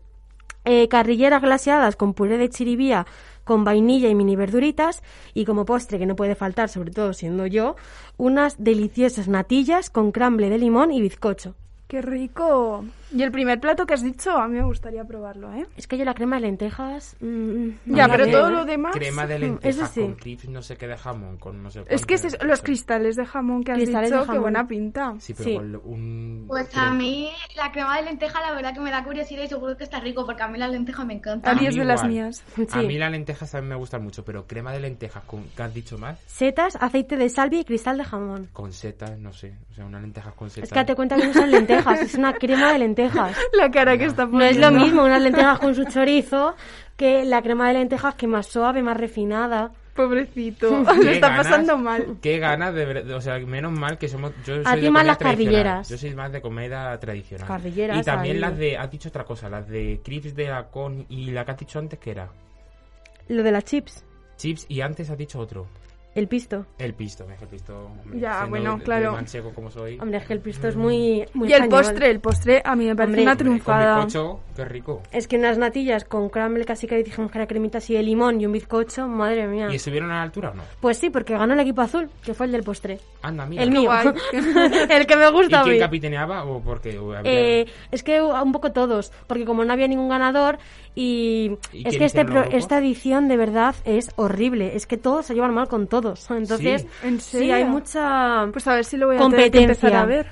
Eh, 0.64 0.88
carrilleras 0.88 1.40
glaseadas 1.40 1.96
con 1.96 2.12
puré 2.12 2.36
de 2.36 2.50
chiribía 2.50 3.06
con 3.48 3.64
vainilla 3.64 4.10
y 4.10 4.14
mini 4.14 4.36
verduritas 4.36 5.02
y 5.32 5.46
como 5.46 5.64
postre 5.64 5.98
que 5.98 6.04
no 6.04 6.16
puede 6.16 6.34
faltar, 6.34 6.68
sobre 6.68 6.90
todo 6.90 7.14
siendo 7.14 7.46
yo, 7.46 7.76
unas 8.18 8.62
deliciosas 8.62 9.26
natillas 9.26 9.88
con 9.88 10.12
cramble 10.12 10.50
de 10.50 10.58
limón 10.58 10.92
y 10.92 11.00
bizcocho. 11.00 11.54
¡Qué 11.88 12.02
rico! 12.02 12.84
Y 13.14 13.22
el 13.22 13.30
primer 13.32 13.58
plato 13.60 13.86
que 13.86 13.94
has 13.94 14.02
dicho, 14.02 14.30
a 14.36 14.46
mí 14.48 14.56
me 14.58 14.64
gustaría 14.64 15.02
probarlo, 15.04 15.52
¿eh? 15.54 15.66
Es 15.76 15.86
que 15.86 15.96
yo 15.96 16.04
la 16.04 16.14
crema 16.14 16.36
de 16.36 16.42
lentejas... 16.42 17.16
mm, 17.20 17.68
Ya, 17.86 18.06
no 18.06 18.12
pero 18.12 18.26
todo 18.30 18.50
lo 18.50 18.64
demás... 18.64 18.94
Crema 18.94 19.26
de 19.26 19.36
Eso 19.36 19.44
lentejas 19.46 19.90
sí. 19.92 20.00
con 20.02 20.14
clips 20.14 20.48
no 20.48 20.62
sé 20.62 20.76
qué 20.76 20.86
de 20.86 20.96
jamón, 20.96 21.38
con 21.38 21.62
no 21.62 21.70
sé 21.70 21.84
Es 21.88 22.04
que 22.04 22.16
los 22.42 22.60
cristales 22.60 23.16
de 23.16 23.24
jamón 23.24 23.64
que 23.64 23.72
has 23.72 23.78
Cristales 23.78 24.10
dicho, 24.10 24.30
qué 24.30 24.38
buena 24.38 24.66
pinta. 24.68 25.14
Sí, 25.20 25.32
pero 25.34 25.48
Sí. 25.48 25.56
con 25.56 25.76
un... 25.84 26.44
Pues 26.48 26.68
a 26.76 26.90
mí 26.92 27.30
la 27.56 27.72
crema 27.72 27.96
de 27.96 28.02
lenteja 28.04 28.40
la 28.40 28.52
verdad 28.52 28.74
que 28.74 28.80
me 28.80 28.90
da 28.90 29.02
curiosidad 29.02 29.42
y 29.42 29.48
seguro 29.48 29.76
que 29.76 29.84
está 29.84 30.00
rico 30.00 30.26
porque 30.26 30.42
a 30.42 30.48
mí 30.48 30.58
la 30.58 30.68
lenteja 30.68 31.04
me 31.04 31.14
encanta. 31.14 31.50
A 31.50 31.54
es 31.54 31.74
de 31.74 31.84
las 31.84 32.04
mías. 32.04 32.42
A 32.72 32.80
Sí. 32.80 32.86
mí 32.86 32.98
las 32.98 33.10
lentejas 33.10 33.50
también 33.50 33.70
me 33.70 33.76
gustan 33.76 34.02
mucho, 34.02 34.22
pero 34.24 34.46
crema 34.46 34.72
de 34.72 34.80
lentejas 34.80 35.24
con... 35.24 35.44
¿Qué 35.56 35.62
has 35.62 35.72
dicho 35.72 35.96
más? 35.96 36.18
Setas, 36.26 36.76
aceite 36.80 37.16
de 37.16 37.28
salvia 37.30 37.60
y 37.60 37.64
cristal 37.64 37.96
de 37.96 38.04
jamón. 38.04 38.48
Con 38.52 38.72
setas, 38.72 39.18
no 39.18 39.32
sé. 39.32 39.54
O 39.70 39.74
sea, 39.74 39.86
unas 39.86 40.02
lentejas 40.02 40.34
con 40.34 40.50
setas. 40.50 40.64
Es 40.68 40.72
que 40.72 40.78
date 40.78 40.94
cuenta 40.94 41.16
que 41.16 41.26
no 41.26 41.32
son 41.32 41.50
lentejas, 41.50 42.00
es 42.02 42.14
una 42.14 42.34
crema 42.34 42.72
de 42.72 42.78
lentejas. 42.80 42.97
La 43.58 43.70
cara 43.70 43.96
que 43.98 44.04
está 44.06 44.26
No 44.26 44.40
es 44.42 44.56
poniendo. 44.56 44.70
lo 44.70 44.84
mismo 44.84 45.04
unas 45.04 45.22
lentejas 45.22 45.58
con 45.58 45.74
su 45.74 45.84
chorizo 45.92 46.54
que 46.96 47.24
la 47.24 47.42
crema 47.42 47.68
de 47.68 47.74
lentejas 47.74 48.14
que 48.16 48.26
más 48.26 48.46
suave, 48.46 48.82
más 48.82 48.96
refinada. 48.96 49.70
Pobrecito, 49.94 50.70
lo 50.84 51.10
está 51.10 51.28
ganas- 51.28 51.46
pasando 51.46 51.76
mal. 51.78 52.16
Qué 52.22 52.38
ganas 52.38 52.72
de 52.74 52.84
ver- 52.86 53.12
o 53.12 53.20
sea, 53.20 53.38
menos 53.40 53.72
mal 53.72 53.98
que 53.98 54.08
somos 54.08 54.32
yo 54.44 54.54
soy 54.56 54.64
A 54.66 54.76
de 54.76 54.82
ti 54.82 54.90
más 54.90 55.04
las 55.04 55.18
carrilleras. 55.18 55.88
Yo 55.88 55.98
soy 55.98 56.14
más 56.14 56.30
de 56.32 56.40
comida 56.40 56.98
tradicional. 57.00 57.46
Carrilleras 57.48 57.98
Y 57.98 58.02
también 58.04 58.36
ahí. 58.36 58.40
las 58.40 58.56
de 58.58 58.76
has 58.78 58.90
dicho 58.90 59.08
otra 59.08 59.24
cosa, 59.24 59.48
las 59.48 59.68
de 59.68 60.00
crips 60.04 60.34
de 60.36 60.48
la 60.48 60.64
con 60.68 61.04
y 61.08 61.30
la 61.32 61.44
que 61.44 61.50
has 61.50 61.58
dicho 61.58 61.78
antes 61.80 61.98
que 61.98 62.10
era 62.12 62.28
Lo 63.28 63.42
de 63.42 63.50
las 63.52 63.64
chips, 63.64 64.04
chips 64.36 64.66
y 64.68 64.80
antes 64.80 65.10
has 65.10 65.18
dicho 65.18 65.38
otro. 65.40 65.66
El 66.18 66.28
pisto. 66.28 66.66
El 66.78 66.94
pisto, 66.94 67.24
es 67.30 67.38
que 67.38 67.44
el 67.44 67.50
pisto. 67.50 67.86
hombre, 68.02 68.20
Ya, 68.20 68.44
bueno, 68.46 68.76
de- 68.78 68.82
claro. 68.84 69.04
de 69.10 69.16
manchego 69.16 69.52
como 69.54 69.70
soy. 69.70 69.98
Hombre, 70.00 70.18
es 70.18 70.26
que 70.26 70.32
el 70.34 70.40
pisto 70.40 70.68
es 70.68 70.76
muy, 70.76 71.24
muy 71.34 71.48
Y 71.48 71.52
el 71.52 71.62
español. 71.64 71.82
postre, 71.84 72.10
el 72.10 72.20
postre 72.20 72.62
a 72.64 72.74
mí 72.76 72.86
me 72.86 72.94
parece 72.96 73.10
Hombre, 73.12 73.22
una 73.22 73.36
triunfada. 73.36 73.94
Con 73.96 74.04
bizcocho, 74.06 74.40
qué 74.56 74.64
rico. 74.64 75.02
Es 75.12 75.28
que 75.28 75.36
unas 75.36 75.58
natillas 75.58 76.04
con 76.04 76.28
caramel 76.28 76.64
casi 76.66 76.86
que 76.86 77.02
dijimos 77.02 77.30
que 77.30 77.38
era 77.38 77.46
cremita 77.46 77.78
así 77.78 77.94
de 77.94 78.02
limón 78.02 78.40
y 78.40 78.46
un 78.46 78.52
bizcocho, 78.52 79.06
madre 79.08 79.46
mía. 79.46 79.68
¿Y 79.70 79.76
estuvieron 79.76 80.10
a 80.10 80.16
la 80.16 80.22
altura 80.22 80.50
o 80.50 80.54
no? 80.54 80.62
Pues 80.80 80.98
sí, 80.98 81.10
porque 81.10 81.34
ganó 81.36 81.54
el 81.54 81.60
equipo 81.60 81.80
azul, 81.82 82.08
que 82.24 82.34
fue 82.34 82.46
el 82.46 82.52
del 82.52 82.62
postre. 82.62 82.98
Anda, 83.22 83.46
mira. 83.46 83.62
el 83.62 83.70
mío. 83.70 83.90
el 84.90 85.06
que 85.06 85.16
me 85.16 85.28
¿Y 85.28 85.32
gusta 85.32 85.60
a 85.60 85.62
quién 85.62 85.74
mí. 85.76 85.80
capitaneaba 85.80 86.44
o 86.44 86.60
porque 86.60 86.98
Eh, 87.24 87.66
es 87.90 88.02
que 88.02 88.20
un 88.20 88.52
poco 88.52 88.72
todos, 88.72 89.12
porque 89.26 89.44
como 89.44 89.64
no 89.64 89.72
había 89.72 89.88
ningún 89.88 90.08
ganador 90.08 90.58
y, 91.00 91.56
¿Y 91.72 91.86
es 91.86 91.96
que 91.96 92.04
este 92.04 92.24
pro- 92.24 92.44
esta 92.44 92.78
edición 92.78 93.28
de 93.28 93.36
verdad 93.36 93.74
es 93.84 94.10
horrible, 94.16 94.74
es 94.74 94.86
que 94.86 94.96
todos 94.96 95.26
se 95.26 95.34
llevan 95.34 95.54
mal 95.54 95.68
con 95.68 95.86
todos. 95.86 96.28
Entonces, 96.30 96.82
Sí. 96.82 96.88
¿En 97.06 97.20
sí, 97.20 97.30
serio? 97.38 97.54
hay 97.54 97.64
mucha 97.64 98.48
Pues 98.52 98.66
a 98.66 98.74
ver 98.74 98.84
si 98.84 98.96
lo 98.96 99.06
voy 99.06 99.16
a 99.16 99.20
tener 99.20 99.50
que 99.50 99.58
empezar 99.60 99.92
competencia. 99.92 100.00
a 100.02 100.06
ver. 100.06 100.26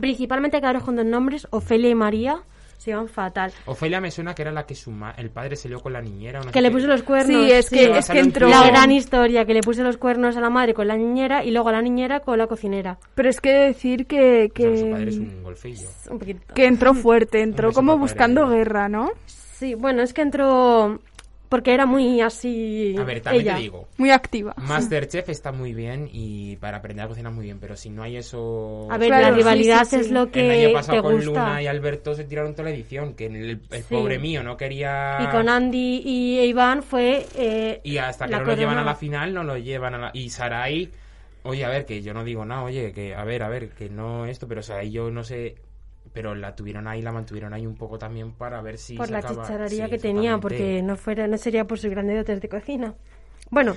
Principalmente 0.00 0.60
quedaros 0.60 0.82
con 0.82 0.96
dos 0.96 1.04
nombres, 1.06 1.46
Ofelia 1.50 1.90
y 1.90 1.94
María, 1.94 2.38
se 2.78 2.90
llevan 2.90 3.08
fatal. 3.08 3.52
Ofelia 3.66 4.00
me 4.00 4.10
suena 4.10 4.34
que 4.34 4.40
era 4.40 4.50
la 4.50 4.64
que 4.64 4.74
su 4.74 4.90
ma- 4.90 5.12
el 5.18 5.28
padre 5.28 5.54
se 5.54 5.68
lió 5.68 5.80
con 5.80 5.92
la 5.92 6.00
niñera. 6.00 6.40
no 6.40 6.50
Que 6.50 6.62
le 6.62 6.70
puso 6.70 6.86
los 6.86 7.02
cuernos. 7.02 7.44
Sí, 7.44 7.52
es 7.52 7.68
que, 7.68 7.98
es 7.98 8.08
que 8.08 8.18
entró... 8.20 8.48
La 8.48 8.66
gran 8.66 8.90
historia, 8.90 9.44
que 9.44 9.52
le 9.52 9.60
puse 9.60 9.82
los 9.82 9.98
cuernos 9.98 10.36
a 10.38 10.40
la 10.40 10.48
madre 10.48 10.72
con 10.72 10.88
la 10.88 10.96
niñera 10.96 11.44
y 11.44 11.50
luego 11.50 11.68
a 11.68 11.72
la 11.72 11.82
niñera 11.82 12.20
con 12.20 12.38
la 12.38 12.46
cocinera. 12.46 12.96
Pero 13.14 13.28
es 13.28 13.40
que 13.42 13.52
decir 13.52 14.06
que, 14.06 14.50
O 14.50 14.58
sea, 14.58 14.76
su 14.78 14.90
padre 14.90 15.08
es 15.10 15.16
que, 15.16 15.20
un 15.22 15.42
golfillo. 15.42 15.88
Un 16.10 16.18
poquito. 16.18 16.54
que 16.54 16.64
entró 16.66 16.94
fuerte, 16.94 17.42
entró 17.42 17.72
como 17.72 17.98
buscando 17.98 18.48
guerra, 18.48 18.88
¿no? 18.88 19.10
Sí, 19.60 19.74
bueno, 19.74 20.02
es 20.02 20.12
que 20.14 20.22
entró 20.22 20.98
porque 21.50 21.74
era 21.74 21.84
muy 21.84 22.20
así. 22.20 22.94
A 22.98 23.02
ver, 23.04 23.20
también 23.20 23.44
ella. 23.44 23.56
te 23.56 23.60
digo. 23.62 23.88
Muy 23.98 24.10
activa. 24.10 24.54
Masterchef 24.56 25.28
está 25.28 25.50
muy 25.52 25.74
bien 25.74 26.08
y 26.12 26.56
para 26.56 26.78
aprender 26.78 27.04
a 27.04 27.08
cocinar 27.08 27.32
muy 27.32 27.44
bien, 27.44 27.58
pero 27.58 27.76
si 27.76 27.90
no 27.90 28.02
hay 28.04 28.16
eso... 28.16 28.86
A 28.90 28.96
ver, 28.98 29.08
Claro, 29.08 29.22
la 29.24 29.28
sí, 29.30 29.34
rivalidad 29.36 29.84
sí, 29.84 29.96
es 29.96 30.06
sí. 30.06 30.12
lo 30.12 30.22
el 30.22 30.30
que 30.30 30.64
año 30.66 30.72
pasado 30.74 30.98
te 30.98 31.02
con 31.02 31.14
gusta. 31.16 31.26
Luna 31.30 31.62
y 31.62 31.66
Alberto 31.66 32.14
se 32.14 32.24
tiraron 32.24 32.52
toda 32.54 32.68
la 32.70 32.74
edición, 32.74 33.14
que 33.14 33.26
el, 33.26 33.34
el 33.50 33.82
Sí. 33.82 33.82
pobre 33.94 34.18
mío 34.20 34.42
no 34.44 34.56
quería... 34.56 35.18
Y 35.20 35.26
con 35.26 35.48
Andy 35.48 36.02
y 36.04 36.40
Iván 36.40 36.82
fue. 36.84 37.26
eh, 37.36 37.80
Y 37.84 37.98
hasta 37.98 38.26
que 38.26 38.32
no 38.32 38.44
lo 38.44 38.54
llevan 38.54 38.74
a 38.74 38.82
corona. 38.82 38.84
la 38.92 38.94
final, 38.96 39.34
no 39.34 39.42
lo 39.44 39.58
llevan 39.58 39.94
a 39.94 39.98
la... 39.98 40.10
Y 40.14 40.30
Sarai, 40.30 40.88
oye, 41.42 41.64
a 41.64 41.68
ver, 41.68 41.84
que 41.84 42.00
yo 42.00 42.14
no 42.14 42.22
digo 42.22 42.44
nada, 42.44 42.62
oye, 42.62 42.92
que 42.92 43.14
a 43.14 43.24
ver, 43.24 43.42
a 43.42 43.48
ver, 43.48 43.70
que 43.70 43.90
no 43.90 44.24
esto, 44.24 44.46
pero 44.46 44.62
Sarai 44.62 44.90
yo 44.92 45.10
no 45.10 45.24
sé... 45.24 45.56
Pero 46.12 46.34
la 46.34 46.56
tuvieron 46.56 46.88
ahí, 46.88 47.02
la 47.02 47.12
mantuvieron 47.12 47.52
ahí 47.54 47.66
un 47.66 47.76
poco 47.76 47.98
también 47.98 48.32
para 48.32 48.60
ver 48.62 48.78
si 48.78 48.96
por 48.96 49.10
la 49.10 49.22
sacaba- 49.22 49.42
chicharrería 49.44 49.84
Sí, 49.84 49.90
que 49.92 49.98
tenía, 49.98 50.38
porque 50.38 50.82
no 50.82 50.96
fuera 50.96 51.26
no 51.28 51.38
sería 51.38 51.66
por 51.66 51.78
sus 51.78 51.90
grandes 51.90 52.16
dotes 52.16 52.40
de 52.40 52.48
cocina. 52.48 52.94
Bueno, 53.50 53.76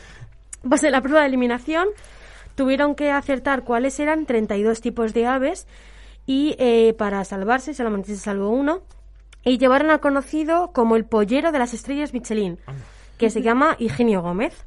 pues 0.68 0.84
en 0.84 0.92
la 0.94 1.02
prueba 1.02 1.22
de 1.22 1.28
eliminación 1.28 1.88
tuvieron 2.56 2.96
que 2.96 3.12
acertar 3.12 3.64
cuáles 3.64 4.00
eran 4.00 4.26
32 4.26 4.82
tipos 4.82 5.14
de 5.14 5.26
aves 5.28 5.68
y 6.26 6.56
eh, 6.60 6.94
para 6.98 7.24
salvarse 7.26 7.74
solamente 7.74 8.16
se 8.16 8.22
salvó 8.22 8.50
uno 8.50 8.82
y 9.44 9.58
llevaron 9.58 9.92
al 9.92 10.00
conocido 10.00 10.72
como 10.72 10.96
el 10.96 11.06
pollero 11.06 11.52
de 11.52 11.60
las 11.60 11.74
estrellas 11.74 12.14
Michelin, 12.14 12.58
que 13.18 13.30
se 13.30 13.42
llama 13.42 13.76
Higinio 13.78 14.22
Gómez. 14.22 14.66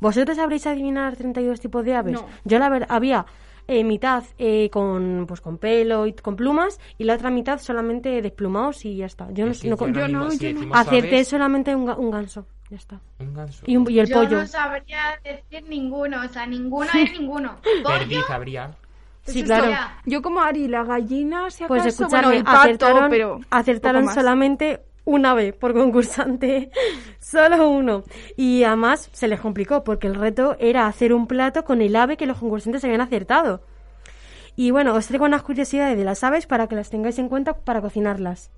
¿Vosotros 0.00 0.36
sabréis 0.36 0.66
adivinar 0.66 1.16
32 1.16 1.60
tipos 1.60 1.84
de 1.84 1.94
aves? 1.94 2.14
No. 2.14 2.26
Yo 2.44 2.58
la 2.58 2.68
verdad 2.68 2.88
había 2.90 3.26
eh, 3.68 3.84
mitad 3.84 4.24
eh, 4.38 4.68
con 4.70 5.24
pues 5.28 5.40
con 5.40 5.58
pelo 5.58 6.06
y 6.06 6.12
con 6.14 6.36
plumas 6.36 6.80
y 6.98 7.04
la 7.04 7.14
otra 7.14 7.30
mitad 7.30 7.60
solamente 7.60 8.20
desplumados 8.22 8.84
y 8.84 8.96
ya 8.96 9.06
está. 9.06 9.30
Yo 9.32 9.46
no, 9.46 9.52
no- 9.52 9.76
yo 9.88 9.92
yo 9.92 10.08
no, 10.08 10.30
si 10.30 10.52
yo 10.54 10.66
no. 10.66 10.74
acerté 10.74 11.16
aves, 11.16 11.28
solamente 11.28 11.74
un, 11.74 11.88
un 11.88 12.10
ganso, 12.10 12.46
ya 12.70 12.76
está. 12.76 13.00
un 13.20 13.34
ganso. 13.34 13.64
Y, 13.66 13.76
un- 13.76 13.90
y 13.90 13.98
el 14.00 14.08
Yo 14.08 14.16
pollo. 14.16 14.40
no 14.40 14.46
sabría 14.46 15.18
decir 15.24 15.64
ninguno, 15.68 16.22
o 16.24 16.28
sea, 16.28 16.46
ninguno 16.46 16.90
es 16.94 17.12
ninguno. 17.12 17.56
Perdiz 17.84 18.28
habría. 18.30 18.72
Sí, 19.24 19.38
Eso 19.38 19.46
claro. 19.46 19.70
Yo 20.04 20.20
como 20.20 20.40
Ari, 20.40 20.66
la 20.66 20.82
gallina, 20.82 21.48
si 21.50 21.62
acaso, 21.62 21.68
Pues 21.68 21.86
escuchadme, 21.86 22.26
bueno, 22.42 22.50
acertaron, 22.50 23.08
pero 23.10 23.40
acertaron 23.50 24.08
solamente 24.12 24.80
una 25.04 25.34
vez 25.34 25.54
por 25.54 25.72
concursante, 25.72 26.70
solo 27.20 27.68
uno. 27.68 28.04
Y 28.36 28.64
además 28.64 29.08
se 29.12 29.28
les 29.28 29.40
complicó 29.40 29.84
porque 29.84 30.06
el 30.06 30.14
reto 30.14 30.56
era 30.58 30.86
hacer 30.86 31.12
un 31.12 31.26
plato 31.26 31.64
con 31.64 31.82
el 31.82 31.96
ave 31.96 32.16
que 32.16 32.26
los 32.26 32.38
concursantes 32.38 32.84
habían 32.84 33.00
acertado. 33.00 33.62
Y 34.54 34.70
bueno, 34.70 34.94
os 34.94 35.06
traigo 35.06 35.24
unas 35.24 35.42
curiosidades 35.42 35.96
de 35.96 36.04
las 36.04 36.22
aves 36.24 36.46
para 36.46 36.66
que 36.66 36.76
las 36.76 36.90
tengáis 36.90 37.18
en 37.18 37.28
cuenta 37.28 37.54
para 37.54 37.80
cocinarlas. 37.80 38.50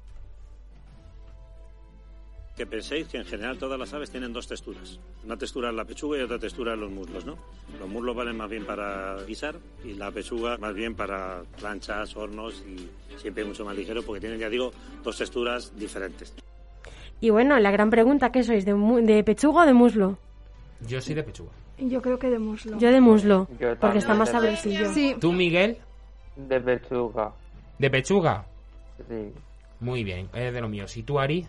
Que 2.56 2.66
penséis 2.66 3.08
que 3.08 3.16
en 3.18 3.24
general 3.24 3.58
todas 3.58 3.76
las 3.78 3.92
aves 3.94 4.10
tienen 4.10 4.32
dos 4.32 4.46
texturas. 4.46 5.00
Una 5.24 5.36
textura 5.36 5.70
en 5.70 5.76
la 5.76 5.84
pechuga 5.84 6.18
y 6.18 6.20
otra 6.22 6.38
textura 6.38 6.74
en 6.74 6.80
los 6.80 6.90
muslos, 6.90 7.26
¿no? 7.26 7.36
Los 7.80 7.88
muslos 7.88 8.14
valen 8.14 8.36
más 8.36 8.48
bien 8.48 8.64
para 8.64 9.16
guisar 9.24 9.56
y 9.84 9.94
la 9.94 10.12
pechuga 10.12 10.56
más 10.58 10.72
bien 10.72 10.94
para 10.94 11.42
planchas, 11.58 12.16
hornos 12.16 12.62
y 12.64 12.88
siempre 13.18 13.44
mucho 13.44 13.64
más 13.64 13.74
ligero 13.76 14.02
porque 14.04 14.20
tienen, 14.20 14.38
ya 14.38 14.48
digo, 14.48 14.72
dos 15.02 15.18
texturas 15.18 15.76
diferentes. 15.76 16.32
Y 17.20 17.30
bueno, 17.30 17.58
la 17.58 17.72
gran 17.72 17.90
pregunta, 17.90 18.30
¿qué 18.30 18.44
sois? 18.44 18.64
¿De, 18.64 18.74
mu- 18.74 19.00
de 19.04 19.24
pechuga 19.24 19.62
o 19.64 19.66
de 19.66 19.72
muslo? 19.72 20.18
Yo 20.86 21.00
soy 21.00 21.14
de 21.14 21.24
pechuga. 21.24 21.50
Yo 21.78 22.00
creo 22.02 22.20
que 22.20 22.30
de 22.30 22.38
muslo. 22.38 22.78
Yo 22.78 22.92
de 22.92 23.00
muslo, 23.00 23.48
Yo 23.58 23.74
porque 23.80 23.98
está 23.98 24.14
más 24.14 24.30
sabrosillo. 24.30 24.92
Sí, 24.92 25.16
¿Tú, 25.20 25.32
Miguel? 25.32 25.78
De 26.36 26.60
pechuga. 26.60 27.32
¿De 27.80 27.90
pechuga? 27.90 28.46
Sí. 29.08 29.32
Muy 29.80 30.04
bien, 30.04 30.28
es 30.32 30.54
de 30.54 30.60
lo 30.60 30.68
mío. 30.68 30.84
¿Y 30.94 31.02
tú, 31.02 31.18
Ari? 31.18 31.46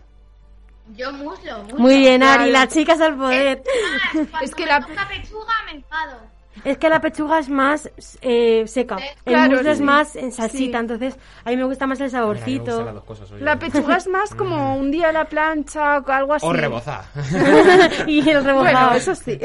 Yo 0.94 1.12
muslo, 1.12 1.62
muslo. 1.64 1.78
Muy 1.78 1.98
bien, 1.98 2.22
Ari, 2.22 2.50
Claro. 2.50 2.52
las 2.52 2.68
chicas 2.74 3.00
al 3.00 3.16
poder. 3.16 3.62
Ah, 3.66 4.08
cuando 4.12 4.38
Es 4.40 4.54
que 4.54 4.66
la- 4.66 4.80
pechuga 4.80 5.54
me 5.66 5.72
enfado. 5.72 6.20
Es 6.64 6.78
que 6.78 6.88
la 6.88 7.00
pechuga 7.00 7.38
es 7.38 7.48
más 7.48 7.90
eh, 8.22 8.64
seca, 8.66 8.96
el 9.24 9.34
Claro, 9.34 9.54
muslo 9.56 9.70
es 9.70 9.78
sí. 9.78 9.84
más 9.84 10.16
en 10.16 10.32
salsita, 10.32 10.78
Sí. 10.78 10.82
entonces 10.82 11.16
a 11.44 11.50
mí 11.50 11.56
me 11.56 11.64
gusta 11.64 11.86
más 11.86 12.00
el 12.00 12.06
Mira, 12.06 12.18
saborcito. 12.20 12.84
dos 12.84 13.04
cosas, 13.04 13.30
oye. 13.32 13.44
la 13.44 13.58
pechuga 13.58 13.96
es 13.96 14.08
más 14.08 14.34
como 14.34 14.76
un 14.76 14.90
día 14.90 15.10
a 15.10 15.12
la 15.12 15.24
plancha 15.26 15.98
o 15.98 16.10
algo 16.10 16.34
así. 16.34 16.46
O 16.46 16.52
rebozar. 16.52 17.04
y 18.06 18.18
el 18.28 18.44
rebozado. 18.44 18.86
Bueno, 18.86 18.92
eso 18.94 19.14
sí. 19.14 19.38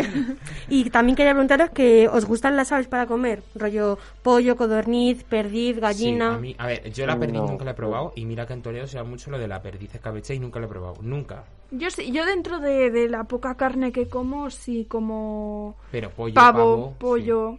Y 0.69 0.89
también 0.89 1.15
quería 1.15 1.31
preguntaros 1.33 1.69
que 1.71 2.07
os 2.07 2.25
gustan 2.25 2.55
las 2.55 2.71
aves 2.71 2.87
para 2.87 3.05
comer, 3.05 3.43
rollo 3.55 3.97
pollo, 4.23 4.55
codorniz, 4.55 5.23
perdiz, 5.23 5.75
Sí, 5.75 5.81
gallina. 5.81 6.35
a, 6.35 6.37
mí- 6.37 6.55
a 6.57 6.67
ver, 6.67 6.91
yo 6.91 7.05
la 7.05 7.17
perdiz 7.19 7.35
No. 7.41 7.47
nunca 7.47 7.65
la 7.65 7.71
he 7.71 7.75
probado 7.75 8.13
y 8.15 8.25
mira 8.25 8.45
que 8.45 8.53
en 8.53 8.61
Toledo 8.61 8.87
se 8.87 8.97
da 8.97 9.03
mucho 9.03 9.31
lo 9.31 9.37
de 9.39 9.47
la 9.47 9.61
perdiz 9.61 9.93
escabeche 9.95 10.33
y 10.35 10.39
nunca 10.39 10.59
la 10.59 10.65
he 10.65 10.69
probado. 10.69 10.95
Nunca. 11.01 11.43
Yo 11.73 11.89
sí, 11.89 12.11
yo 12.11 12.25
dentro 12.25 12.59
de, 12.59 12.91
de 12.91 13.07
la 13.07 13.23
poca 13.23 13.55
carne 13.55 13.93
que 13.93 14.09
como, 14.09 14.49
sí 14.49 14.85
como 14.89 15.75
Pero 15.89 16.09
pollo, 16.09 16.33
pavo, 16.33 16.57
pavo, 16.59 16.95
sí. 17.01 17.05
pollo. 17.07 17.57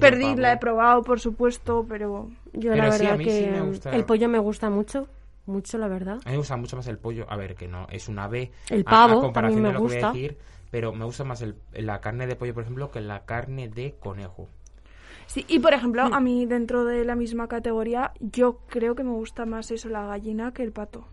Perdí, 0.00 0.24
pavo. 0.24 0.40
la 0.40 0.52
he 0.52 0.56
probado, 0.58 1.02
por 1.02 1.20
supuesto, 1.20 1.86
pero... 1.88 2.28
Yo 2.52 2.70
Pero 2.72 2.84
la 2.84 2.92
sí, 2.92 3.06
a 3.06 3.10
verdad 3.16 3.18
sí 3.18 3.24
que 3.24 3.50
me 3.52 3.60
gusta. 3.62 3.90
el 3.94 4.04
pollo 4.04 4.28
me 4.28 4.38
gusta 4.40 4.68
mucho, 4.70 5.06
mucho 5.46 5.78
la 5.78 5.86
verdad. 5.88 6.14
A 6.24 6.28
mí 6.28 6.32
me 6.32 6.38
gusta 6.38 6.56
mucho 6.56 6.76
más 6.76 6.86
el 6.88 6.98
pollo. 6.98 7.24
A 7.28 7.36
ver, 7.36 7.54
que 7.54 7.68
no, 7.68 7.86
es 7.90 8.08
un 8.08 8.18
ave. 8.18 8.50
El 8.68 8.82
a- 8.86 8.90
pavo 8.90 9.18
a, 9.18 9.20
comparación 9.20 9.62
también 9.62 9.62
me 9.62 9.68
de 9.68 9.72
lo 9.74 9.78
que 9.80 9.94
voy 9.94 10.02
a 10.02 10.06
gusta. 10.08 10.12
decir, 10.12 10.38
pero 10.72 10.92
me 10.92 11.04
gusta 11.04 11.22
más 11.24 11.40
el, 11.42 11.54
la 11.72 12.00
carne 12.00 12.26
de 12.26 12.34
pollo, 12.36 12.52
por 12.54 12.64
ejemplo, 12.64 12.90
que 12.90 13.00
la 13.00 13.24
carne 13.24 13.68
de 13.68 13.94
conejo. 14.00 14.48
Sí, 15.28 15.44
y 15.48 15.58
por 15.60 15.72
ejemplo, 15.72 16.08
Mm. 16.08 16.14
a 16.14 16.20
mí 16.20 16.46
dentro 16.46 16.84
de 16.84 17.04
la 17.04 17.14
misma 17.14 17.46
categoría, 17.48 18.12
yo 18.20 18.58
creo 18.68 18.94
que 18.96 19.04
me 19.04 19.10
gusta 19.12 19.44
más 19.46 19.70
eso, 19.70 19.88
la 19.88 20.06
gallina, 20.06 20.52
que 20.52 20.62
el 20.64 20.72
pato. 20.72 21.06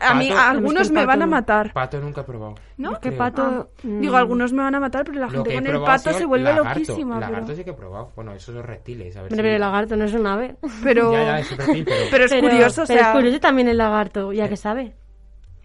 A 0.00 0.14
mí, 0.14 0.28
Pato- 0.28 0.40
algunos 0.40 0.90
me 0.90 0.96
pato 0.96 1.06
van 1.06 1.22
a 1.22 1.26
matar. 1.26 1.72
Pato 1.72 2.00
nunca 2.00 2.20
he 2.20 2.24
probado. 2.24 2.54
¿No? 2.76 3.00
Que 3.00 3.12
pato... 3.12 3.42
Ah, 3.42 3.66
mm, 3.82 4.00
Digo, 4.00 4.16
algunos 4.16 4.52
me 4.52 4.62
van 4.62 4.74
a 4.74 4.80
matar, 4.80 5.04
pero 5.04 5.18
la 5.20 5.30
gente 5.30 5.54
con 5.54 5.66
el 5.66 5.80
pato 5.82 6.12
se 6.12 6.26
vuelve 6.26 6.44
lagarto. 6.52 6.80
loquísima. 6.80 7.20
Lagarto 7.20 7.46
pero, 7.46 7.56
sí 7.56 7.64
que 7.64 7.70
he 7.70 7.74
probado. 7.74 8.12
Bueno, 8.14 8.32
esos 8.32 8.54
son 8.54 8.64
reptiles. 8.64 9.16
A 9.16 9.22
ver 9.22 9.32
Hombre, 9.32 9.36
si- 9.36 9.42
pero 9.42 9.54
el 9.54 9.60
lagarto 9.60 9.96
no 9.96 10.04
es 10.04 10.12
un 10.14 10.26
ave. 10.26 10.56
pero, 10.82 11.12
Ya, 11.12 11.22
ya, 11.24 11.38
es 11.40 11.56
reptil, 11.56 11.84
pero 11.84 11.96
pero 12.10 12.24
es 12.24 12.30
Pero- 12.30 12.48
curioso, 12.48 12.82
o 12.82 12.86
pero 12.86 12.98
sea... 13.00 13.08
es 13.10 13.16
curioso 13.16 13.40
también 13.40 13.68
el 13.68 13.78
lagarto, 13.78 14.32
ya 14.32 14.48
que 14.48 14.56
sabe. 14.56 14.94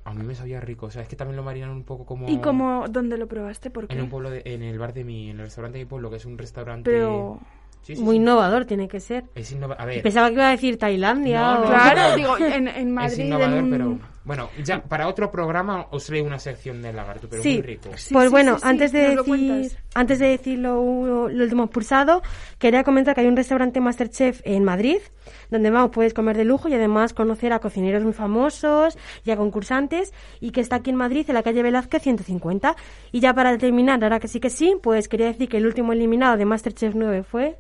a 0.06 0.14
mí 0.14 0.24
me 0.24 0.36
sabía 0.36 0.60
rico. 0.62 0.86
O 0.86 0.92
sea, 0.92 1.02
es 1.02 1.08
que 1.08 1.16
también 1.16 1.36
lo 1.38 1.44
marinan 1.44 1.70
un 1.72 1.84
poco 1.84 2.06
como... 2.06 2.30
¿Y 2.30 2.38
cómo, 2.40 2.86
dónde 2.90 3.18
lo 3.18 3.28
probaste? 3.28 3.72
¿Por 3.72 3.88
qué? 3.88 3.96
En 3.96 4.02
un 4.04 4.10
pueblo, 4.10 4.30
de- 4.30 4.42
en 4.46 4.62
el 4.64 4.78
bar 4.80 4.94
de 4.94 5.04
mi... 5.04 5.30
En 5.32 5.38
el 5.40 5.46
restaurante 5.46 5.78
de 5.80 5.86
mi 5.86 5.90
pueblo, 5.90 6.10
que 6.10 6.18
es 6.18 6.26
un 6.26 6.38
restaurante... 6.38 6.90
Pero... 6.92 7.40
Sí, 7.84 7.96
sí, 7.98 8.02
Muy 8.02 8.16
sí. 8.16 8.22
innovador 8.22 8.66
tiene 8.66 8.88
que 8.88 9.00
ser. 9.00 9.26
Es 9.36 9.54
innova- 9.54 9.76
A 9.78 9.86
ver, 9.86 10.02
Pensaba 10.02 10.30
que 10.30 10.36
iba 10.36 10.48
a 10.48 10.52
decir 10.52 10.78
Tailandia 10.80 11.42
No, 11.42 11.54
no, 11.56 11.62
o... 11.64 11.66
Claro, 11.68 12.16
digo, 12.16 12.38
en, 12.38 12.68
en 12.70 12.88
es 12.88 12.88
Madrid... 12.88 13.26
innovador, 13.26 13.58
en 13.60 13.70
pero... 13.70 14.00
Bueno, 14.26 14.50
ya, 14.64 14.82
para 14.82 15.08
otro 15.08 15.30
programa 15.32 15.88
os 15.92 16.06
traigo 16.06 16.26
una 16.26 16.40
sección 16.40 16.82
de 16.82 16.94
lagarto, 16.94 17.28
pero 17.30 17.44
Sí. 17.44 17.56
muy 17.56 17.62
rico. 17.62 17.90
Sí, 17.96 18.14
pues 18.14 18.26
sí, 18.28 18.32
bueno, 18.32 18.56
sí, 18.56 18.62
sí, 18.62 18.68
antes 18.70 18.92
de 18.94 19.16
decir, 19.16 19.72
antes 19.96 20.20
de 20.20 20.28
decir 20.28 20.60
lo, 20.60 21.28
lo 21.30 21.44
último 21.44 21.68
pulsado, 21.68 22.22
quería 22.58 22.84
comentar 22.84 23.16
que 23.16 23.22
hay 23.22 23.28
un 23.28 23.36
restaurante 23.36 23.82
Masterchef 23.82 24.42
en 24.46 24.64
Madrid, 24.64 25.00
donde 25.50 25.70
vamos, 25.70 25.92
puedes 25.92 26.14
comer 26.14 26.38
de 26.38 26.46
lujo 26.46 26.70
y 26.70 26.74
además 26.74 27.14
conocer 27.14 27.52
a 27.54 27.60
cocineros 27.60 28.04
muy 28.04 28.14
famosos 28.14 28.98
y 29.26 29.32
a 29.32 29.36
concursantes, 29.36 30.14
y 30.40 30.52
que 30.52 30.62
está 30.62 30.78
aquí 30.78 30.90
en 30.90 30.96
Madrid, 30.96 31.26
en 31.28 31.34
la 31.36 31.44
calle 31.44 31.62
Velázquez 31.62 32.02
150. 32.02 32.76
Y 33.12 33.20
ya 33.20 33.34
para 33.34 33.58
terminar, 33.58 34.02
ahora 34.04 34.20
que 34.20 34.28
sí 34.30 34.40
que 34.40 34.50
sí, 34.50 34.76
pues 34.82 35.08
quería 35.10 35.28
decir 35.28 35.50
que 35.50 35.58
el 35.58 35.66
último 35.66 35.92
eliminado 35.94 36.38
de 36.38 36.46
Masterchef 36.46 36.96
9 36.96 37.24
fue... 37.24 37.58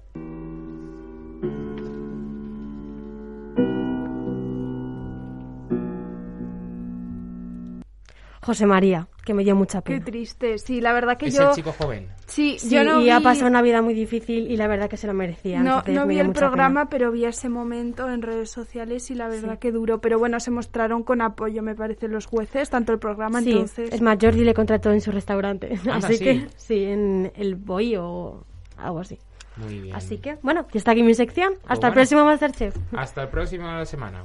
José 8.44 8.66
María, 8.66 9.08
que 9.26 9.34
me 9.34 9.44
dio 9.44 9.56
mucha 9.56 9.82
Qué 9.82 9.94
pena. 9.94 10.06
triste. 10.06 10.58
Sí, 10.58 10.82
la 10.82 10.92
verdad 10.94 11.18
que 11.18 11.28
Es 11.28 11.36
yo... 11.36 11.50
el 11.50 11.56
chico 11.56 11.74
joven. 11.78 12.08
Sí, 12.28 12.58
Sí, 12.60 12.70
yo 12.70 12.84
no 12.84 13.00
y 13.02 13.10
ha 13.10 13.20
pasado 13.22 13.48
una 13.48 13.62
vida 13.62 13.82
muy 13.82 13.94
difícil 13.94 14.52
y 14.52 14.58
la 14.58 14.68
verdad 14.68 14.90
que 14.90 14.98
se 14.98 15.08
lo 15.08 15.14
merecía. 15.14 15.60
No, 15.62 15.72
entonces 15.80 15.96
no 15.96 16.06
me 16.06 16.14
vi 16.16 16.20
el 16.20 16.32
programa, 16.32 16.82
pena. 16.82 16.90
pero 16.90 17.12
vi 17.12 17.26
ese 17.26 17.48
momento 17.50 18.10
en 18.10 18.22
redes 18.22 18.52
sociales 18.52 19.10
y 19.12 19.16
la 19.16 19.28
verdad 19.28 19.60
que 19.60 19.72
duro. 19.72 20.02
Pero 20.02 20.20
bueno, 20.20 20.40
se 20.40 20.52
mostraron 20.52 21.04
con 21.04 21.22
apoyo, 21.22 21.64
me 21.64 21.74
parece, 21.76 22.08
los 22.08 22.26
jueces, 22.26 22.70
tanto 22.70 22.92
el 22.92 23.00
programa 23.00 23.42
Sí, 23.42 23.52
entonces. 23.52 23.94
es 23.94 24.02
más, 24.02 24.18
Jordi 24.22 24.44
le 24.44 24.54
contrató 24.54 24.92
en 24.92 25.02
su 25.02 25.12
restaurante. 25.12 25.80
Anda, 25.90 25.96
así 26.08 26.18
sí. 26.18 26.24
que, 26.24 26.48
sí, 26.58 26.84
en 26.84 27.32
el 27.36 27.56
Boy 27.56 27.96
o 27.96 28.44
algo 28.78 29.00
así. 29.00 29.18
Muy 29.56 29.80
bien. 29.80 29.96
Así 29.96 30.18
que, 30.18 30.38
bueno, 30.42 30.66
ya 30.72 30.78
está 30.80 30.92
aquí 30.92 31.04
mi 31.04 31.14
sección. 31.14 31.54
Hasta 31.68 31.74
el 31.88 31.92
bueno. 31.92 31.94
próximo 31.94 32.26
Masterchef. 32.26 32.76
Hasta 32.94 33.22
el 33.24 33.30
próximo 33.30 33.86
semana. 33.86 34.24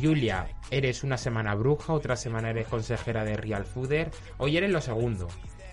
Julia, 0.00 0.46
eres 0.70 1.04
una 1.04 1.16
semana 1.16 1.54
bruja, 1.54 1.92
otra 1.92 2.16
semana 2.16 2.50
eres 2.50 2.68
consejera 2.68 3.24
de 3.24 3.36
Real 3.36 3.64
Fooder, 3.64 4.10
hoy 4.38 4.56
eres 4.56 4.70
lo 4.70 4.80
segundo. 4.80 5.28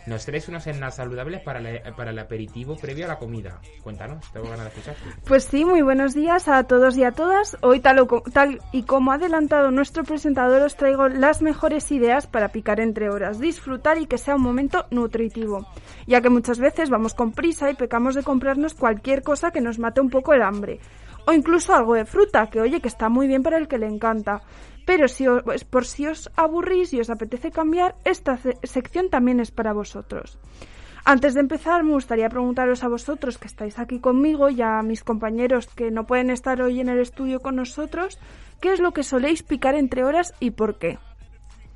Nos 0.05 0.23
traes 0.23 0.47
unos 0.49 0.65
snacks 0.65 0.95
saludables 0.95 1.41
para, 1.41 1.59
el 1.59 2.19
aperitivo 2.19 2.75
previo 2.75 3.05
a 3.05 3.07
la 3.07 3.17
comida. 3.17 3.59
Cuéntanos, 3.81 4.23
tengo 4.31 4.47
ganas 4.49 4.65
de 4.65 4.67
escucharte. 4.67 5.21
Pues 5.25 5.45
sí, 5.45 5.65
muy 5.65 5.81
buenos 5.81 6.13
días 6.13 6.47
a 6.47 6.63
todos 6.65 6.95
y 6.95 7.03
a 7.03 7.11
todas. 7.11 7.57
Hoy, 7.61 7.79
tal, 7.79 7.99
o 7.99 8.21
tal 8.31 8.59
y 8.71 8.83
como 8.83 9.11
ha 9.11 9.15
adelantado 9.15 9.71
nuestro 9.71 10.03
presentador, 10.03 10.61
os 10.61 10.75
traigo 10.75 11.07
las 11.07 11.41
mejores 11.41 11.91
ideas 11.91 12.27
para 12.27 12.49
picar 12.49 12.79
entre 12.79 13.09
horas, 13.09 13.39
disfrutar 13.39 13.97
y 13.97 14.05
que 14.05 14.19
sea 14.19 14.35
un 14.35 14.43
momento 14.43 14.85
nutritivo. 14.91 15.67
Ya 16.05 16.21
que 16.21 16.29
muchas 16.29 16.59
veces 16.59 16.91
vamos 16.91 17.15
con 17.15 17.31
prisa 17.31 17.71
y 17.71 17.73
pecamos 17.73 18.13
de 18.13 18.21
comprarnos 18.21 18.75
cualquier 18.75 19.23
cosa 19.23 19.49
que 19.49 19.61
nos 19.61 19.79
mate 19.79 20.01
un 20.01 20.11
poco 20.11 20.33
el 20.33 20.43
hambre. 20.43 20.79
O 21.27 21.33
incluso 21.33 21.73
algo 21.73 21.95
de 21.95 22.05
fruta, 22.05 22.47
que 22.47 22.61
oye, 22.61 22.81
que 22.81 22.87
está 22.87 23.09
muy 23.09 23.27
bien 23.27 23.43
para 23.43 23.57
el 23.57 23.67
que 23.67 23.77
le 23.77 23.87
encanta. 23.87 24.41
Pero 24.85 25.07
si 25.07 25.27
os, 25.27 25.43
pues, 25.43 25.63
por 25.63 25.85
si 25.85 26.05
os 26.07 26.29
aburrís 26.35 26.93
y 26.93 26.99
os 26.99 27.09
apetece 27.09 27.51
cambiar, 27.51 27.95
esta 28.03 28.37
sección 28.63 29.09
también 29.09 29.39
es 29.39 29.51
para 29.51 29.73
vosotros. 29.73 30.37
Antes 31.07 31.35
de 31.35 31.41
empezar, 31.41 31.83
me 31.83 31.91
gustaría 31.91 32.29
preguntaros 32.29 32.83
a 32.83 32.87
vosotros 32.87 33.37
que 33.37 33.47
estáis 33.47 33.77
aquí 33.77 33.99
conmigo 33.99 34.49
y 34.49 34.63
a 34.63 34.81
mis 34.81 35.03
compañeros 35.03 35.67
que 35.67 35.91
no 35.91 36.05
pueden 36.07 36.31
estar 36.31 36.61
hoy 36.63 36.79
en 36.79 36.89
el 36.89 36.99
estudio 36.99 37.41
con 37.41 37.55
nosotros, 37.55 38.17
¿qué 38.59 38.73
es 38.73 38.79
lo 38.79 38.91
que 38.91 39.03
soléis 39.03 39.43
picar 39.43 39.75
entre 39.75 40.03
horas 40.03 40.33
y 40.39 40.51
por 40.51 40.79
qué? 40.79 40.97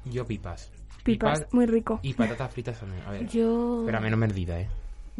Yo 0.05 0.25
pipas. 0.25 0.71
Pipas, 1.03 1.45
muy 1.51 1.67
rico. 1.67 1.99
Y 2.01 2.13
patatas 2.13 2.51
fritas 2.51 2.79
también. 2.79 3.03
A 3.05 3.11
ver. 3.11 3.27
Yo, 3.27 3.83
Pero 3.85 3.97
a 3.99 4.01
menos 4.01 4.19
merdida, 4.19 4.59
¿eh? 4.59 4.67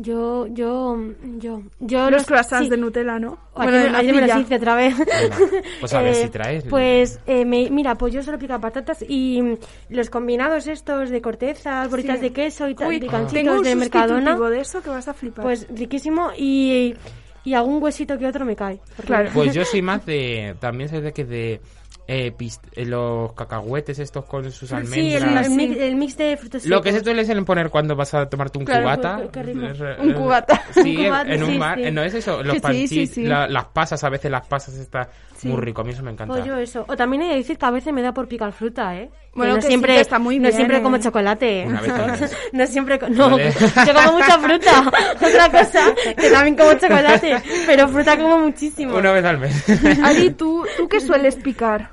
Yo, 0.02 0.48
yo, 0.48 0.98
yo, 1.38 1.62
yo... 1.80 2.10
Los 2.10 2.22
no- 2.22 2.28
croissants 2.28 2.66
sí. 2.66 2.70
de 2.70 2.78
Nutella, 2.78 3.20
¿no? 3.20 3.38
Ayer, 3.56 3.92
de 3.92 3.98
ayer 3.98 4.16
me 4.16 4.22
las 4.22 4.30
nocilla. 4.30 4.40
hice 4.46 4.56
otra 4.56 4.76
vez. 4.76 4.98
Venga, 4.98 5.36
pues 5.82 5.94
a 5.94 6.02
ver 6.02 6.14
Eh, 6.16 6.16
si 6.24 6.30
traes. 6.30 6.64
Pues, 6.70 7.20
eh, 7.28 7.44
me- 7.46 7.70
mira, 7.70 7.96
pues 7.96 8.14
yo 8.14 8.24
solo 8.24 8.40
pico 8.40 8.58
patatas 8.60 9.04
y 9.08 9.42
mm, 9.42 9.58
los 9.90 10.10
combinados 10.10 10.68
estos 10.68 11.10
de 11.10 11.22
cortezas, 11.22 11.90
bolitas 11.90 12.18
Sí. 12.18 12.24
de 12.24 12.34
queso 12.34 12.70
y 12.70 12.76
tal, 12.76 12.88
un 12.88 13.64
de 13.64 13.76
Mercadona. 13.76 14.36
de 14.36 14.60
eso 14.62 14.82
que 14.82 14.90
vas 14.90 15.08
a 15.08 15.14
flipar. 15.14 15.44
Pues 15.44 15.68
riquísimo 15.70 16.32
y, 16.38 16.96
y 17.44 17.54
algún 17.54 17.84
huesito 17.84 18.18
que 18.18 18.26
otro 18.28 18.46
me 18.46 18.56
cae. 18.56 18.80
Claro. 19.06 19.30
Pues 19.34 19.54
yo 19.54 19.66
soy 19.66 19.82
más 19.82 20.06
de. 20.06 20.56
También 20.60 20.90
soy 20.90 21.02
de 21.02 21.12
que 21.12 21.26
de. 21.26 21.62
Eh, 22.12 22.34
pist- 22.36 22.64
eh, 22.74 22.88
los 22.88 23.34
cacahuetes 23.34 24.00
estos 24.00 24.26
con 24.26 24.52
sus 24.52 24.68
Sí, 24.70 25.14
el, 25.14 25.22
almendras. 25.22 25.46
el 25.46 25.54
mix, 25.54 25.78
el 25.78 25.96
mix 25.96 26.18
de 26.18 26.38
frutos 26.38 26.66
Lo 26.66 26.82
que 26.82 26.92
se 26.92 27.04
suele 27.04 27.24
suelen 27.24 27.46
poner 27.46 27.70
cuando 27.70 27.96
vas 27.96 28.16
a 28.16 28.28
tomarte 28.28 28.58
un 28.58 28.66
Claro, 28.66 28.82
cubata. 28.82 29.22
qué- 29.32 29.44
qué 29.44 29.96
Un 30.02 30.14
cubata. 30.14 30.60
Sí, 30.74 30.98
Un 30.98 31.06
cubata, 31.06 31.32
en 31.32 31.44
un 31.44 31.52
sí, 31.52 31.58
bar. 31.60 31.78
sí. 31.78 31.84
eh, 31.84 31.92
No 31.92 32.02
es 32.02 32.14
eso, 32.16 32.38
los 32.42 32.54
Sí, 32.54 32.58
sí, 32.58 32.62
panchis, 32.62 32.90
sí, 32.90 33.06
sí. 33.08 33.24
la- 33.26 33.48
las 33.48 33.66
pasas, 33.66 34.04
a 34.04 34.10
veces 34.10 34.32
las 34.32 34.48
pasas 34.48 34.74
está 34.78 35.08
muy 35.44 35.58
rico. 35.62 35.82
A 35.82 35.84
mí 35.84 35.92
eso 35.92 36.02
me 36.02 36.10
encanta. 36.10 36.34
Pues 36.34 36.46
yo 36.46 36.58
eso. 36.58 36.84
O 36.88 36.98
también 36.98 37.22
he 37.22 37.30
de 37.30 37.36
decir 37.36 37.60
que 37.60 37.66
a 37.68 37.70
veces 37.72 37.94
me 37.94 38.02
da 38.02 38.12
por 38.12 38.28
picar 38.28 38.52
fruta, 38.54 38.96
¿eh? 38.98 39.12
Bueno, 39.36 39.52
no 39.54 39.56
que 39.58 39.62
sí, 39.62 39.68
siempre, 39.68 40.00
está 40.00 40.18
muy 40.18 40.40
no 40.40 40.52
siempre 40.52 40.78
¿eh? 40.78 40.82
como 40.82 40.98
chocolate. 40.98 41.66
Una 41.68 41.82
vez 41.82 41.92
al 41.92 42.12
mes. 42.20 42.38
no 42.54 42.66
siempre... 42.66 43.00
No, 43.12 43.30
Vale. 43.30 43.54
yo 43.88 43.94
como 43.94 44.14
mucha 44.14 44.40
fruta. 44.40 44.92
Otra 45.16 45.50
cosa, 45.52 45.80
que 46.18 46.30
también 46.32 46.56
como 46.58 46.74
chocolate. 46.74 47.38
Pero 47.68 47.88
fruta 47.88 48.18
como 48.18 48.40
muchísimo. 48.40 48.96
Una 48.98 49.12
vez 49.12 49.24
al 49.24 49.38
mes. 49.38 49.64
Ari, 50.04 50.32
¿tú, 50.32 50.66
¿tú 50.76 50.88
qué 50.90 51.00
sueles 51.00 51.36
picar? 51.36 51.92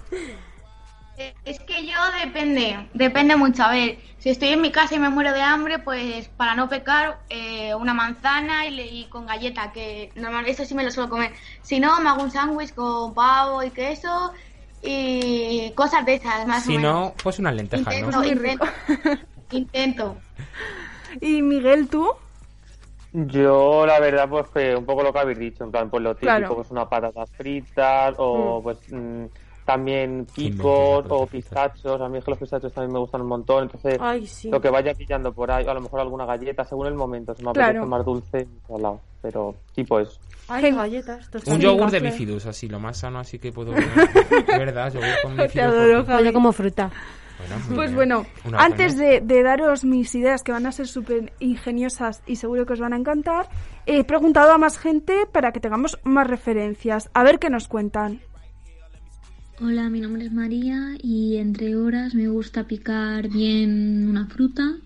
Eh, 1.19 1.35
Es 1.45 1.59
que 1.61 1.87
yo 1.87 1.95
depende, 2.25 2.90
depende 2.92 3.37
mucho. 3.37 3.62
A 3.62 3.71
ver, 3.73 3.99
si 4.19 4.29
estoy 4.31 4.49
en 4.51 4.61
mi 4.61 4.71
casa 4.71 4.95
y 4.95 4.99
me 4.99 5.09
muero 5.09 5.33
de 5.33 5.40
hambre, 5.40 5.79
pues 5.79 6.29
para 6.29 6.55
no 6.55 6.69
pecar, 6.69 7.21
eh, 7.31 7.75
una 7.75 7.95
manzana 7.95 8.66
y, 8.66 8.71
le- 8.71 8.87
y 8.87 9.09
con 9.09 9.27
galleta, 9.27 9.73
que 9.73 10.12
normalmente 10.14 10.51
eso 10.53 10.64
sí 10.66 10.75
me 10.75 10.85
lo 10.85 10.90
suelo 10.90 11.09
comer. 11.09 11.33
Si 11.62 11.81
no, 11.81 12.01
me 12.01 12.11
hago 12.11 12.23
un 12.23 12.31
sándwich 12.31 12.75
con 12.75 13.14
pavo 13.14 13.62
y 13.62 13.71
queso 13.71 14.33
y 14.83 15.73
cosas 15.75 16.05
de 16.05 16.14
esas, 16.14 16.47
más 16.47 16.64
si 16.64 16.73
o 16.73 16.77
menos. 16.77 16.92
no, 16.92 17.14
pues 17.23 17.38
unas 17.38 17.55
lentejas, 17.55 17.95
intento, 17.95 18.25
intento, 18.25 18.64
intento. 19.51 20.23
Y 21.21 21.42
Miguel, 21.42 21.88
¿tú? 21.88 22.09
Yo, 23.12 23.87
la 23.87 23.99
verdad, 23.99 24.29
pues 24.29 24.51
que 24.51 24.77
un 24.77 24.85
poco 24.85 25.03
lo 25.03 25.12
que 25.12 25.19
habéis 25.21 25.38
dicho, 25.38 25.64
en 25.64 25.71
plan, 25.71 25.88
pues 25.90 26.03
lo 26.03 26.16
típico, 26.16 26.55
Claro. 26.55 26.57
pues 26.57 26.71
unas 26.71 26.87
patatas 26.88 27.31
fritas 27.37 28.14
o 28.19 28.61
pues 28.62 28.79
mm, 28.88 29.27
también 29.66 30.26
¿Quién 30.35 30.50
vende 30.52 30.62
picos 30.62 31.05
o 31.11 31.26
pistachos. 31.26 32.00
A 32.00 32.09
mí 32.09 32.16
es 32.18 32.24
que 32.24 32.31
los 32.31 32.38
pistachos 32.40 32.72
también 32.72 32.92
me 32.94 33.00
gustan 33.00 33.20
un 33.20 33.26
montón, 33.29 33.64
entonces 33.64 33.98
Ay, 34.00 34.26
sí. 34.26 34.48
lo 34.48 34.61
que 34.61 34.70
vaya 34.70 34.94
pillando 34.94 35.33
por 35.33 35.50
ahí, 35.50 35.66
o 35.66 35.70
a 35.70 35.74
lo 35.74 35.81
mejor 35.83 36.00
alguna 36.00 36.24
galleta, 36.24 36.64
según 36.64 36.87
el 36.87 36.94
momento, 36.94 37.35
si 37.35 37.44
me 37.44 37.52
Claro. 37.52 37.70
apetece 37.81 37.87
más 37.90 38.05
dulce, 38.07 38.46
salado, 38.66 39.00
pero 39.20 39.55
tipo 39.74 39.98
eso. 40.00 40.18
Ay, 40.48 40.70
galletas. 40.70 41.29
Un 41.46 41.59
yogur 41.59 41.90
de 41.90 41.98
claro. 41.98 42.12
bifidus, 42.14 42.46
así, 42.46 42.68
lo 42.68 42.79
más 42.79 42.96
sano, 42.98 43.18
así 43.18 43.38
que 43.40 43.50
puedo. 43.52 43.72
Verdad, 44.46 44.92
yogur 44.92 45.09
con 45.22 45.37
Te 45.37 45.42
bifidus. 45.42 45.64
adoro, 45.66 46.20
yo 46.22 46.33
como 46.33 46.52
fruta. 46.52 46.90
Bueno, 47.38 47.57
Pues 47.74 47.90
bien. 47.90 47.94
bueno, 47.96 48.26
Una 48.46 48.61
antes 48.64 48.96
de, 48.96 49.20
de 49.20 49.42
daros 49.42 49.85
mis 49.85 50.14
ideas 50.14 50.42
que 50.42 50.52
van 50.52 50.64
a 50.64 50.72
ser 50.72 50.87
súper 50.87 51.35
ingeniosas 51.38 52.22
y 52.26 52.37
seguro 52.37 52.64
que 52.64 52.72
os 52.72 52.81
van 52.81 52.94
a 52.94 52.96
encantar, 52.96 53.48
he 53.85 54.05
preguntado 54.05 54.52
a 54.52 54.59
más 54.59 54.79
gente 54.79 55.26
para 55.31 55.52
que 55.52 55.61
tengamos 55.61 55.98
más 56.02 56.26
referencias. 56.29 57.11
A 57.12 57.24
ver 57.24 57.38
qué 57.38 57.50
nos 57.50 57.68
cuentan. 57.68 58.20
Hola, 59.59 59.88
mi 59.88 60.03
nombre 60.03 60.23
es 60.23 60.33
María 60.33 60.99
y 61.03 61.37
entre 61.37 61.77
horas 61.77 62.14
me 62.14 62.29
gusta 62.29 62.64
picar 62.64 63.31
bien 63.31 64.07
una 64.07 64.27
fruta. 64.27 64.77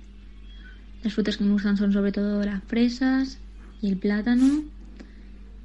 Las 1.03 1.13
frutas 1.13 1.37
que 1.37 1.43
me 1.43 1.51
gustan 1.51 1.77
son 1.77 1.93
sobre 1.93 2.13
todo 2.13 2.45
las 2.45 2.63
fresas 2.63 3.41
y 3.83 3.89
el 3.89 3.97
plátano. 3.97 4.63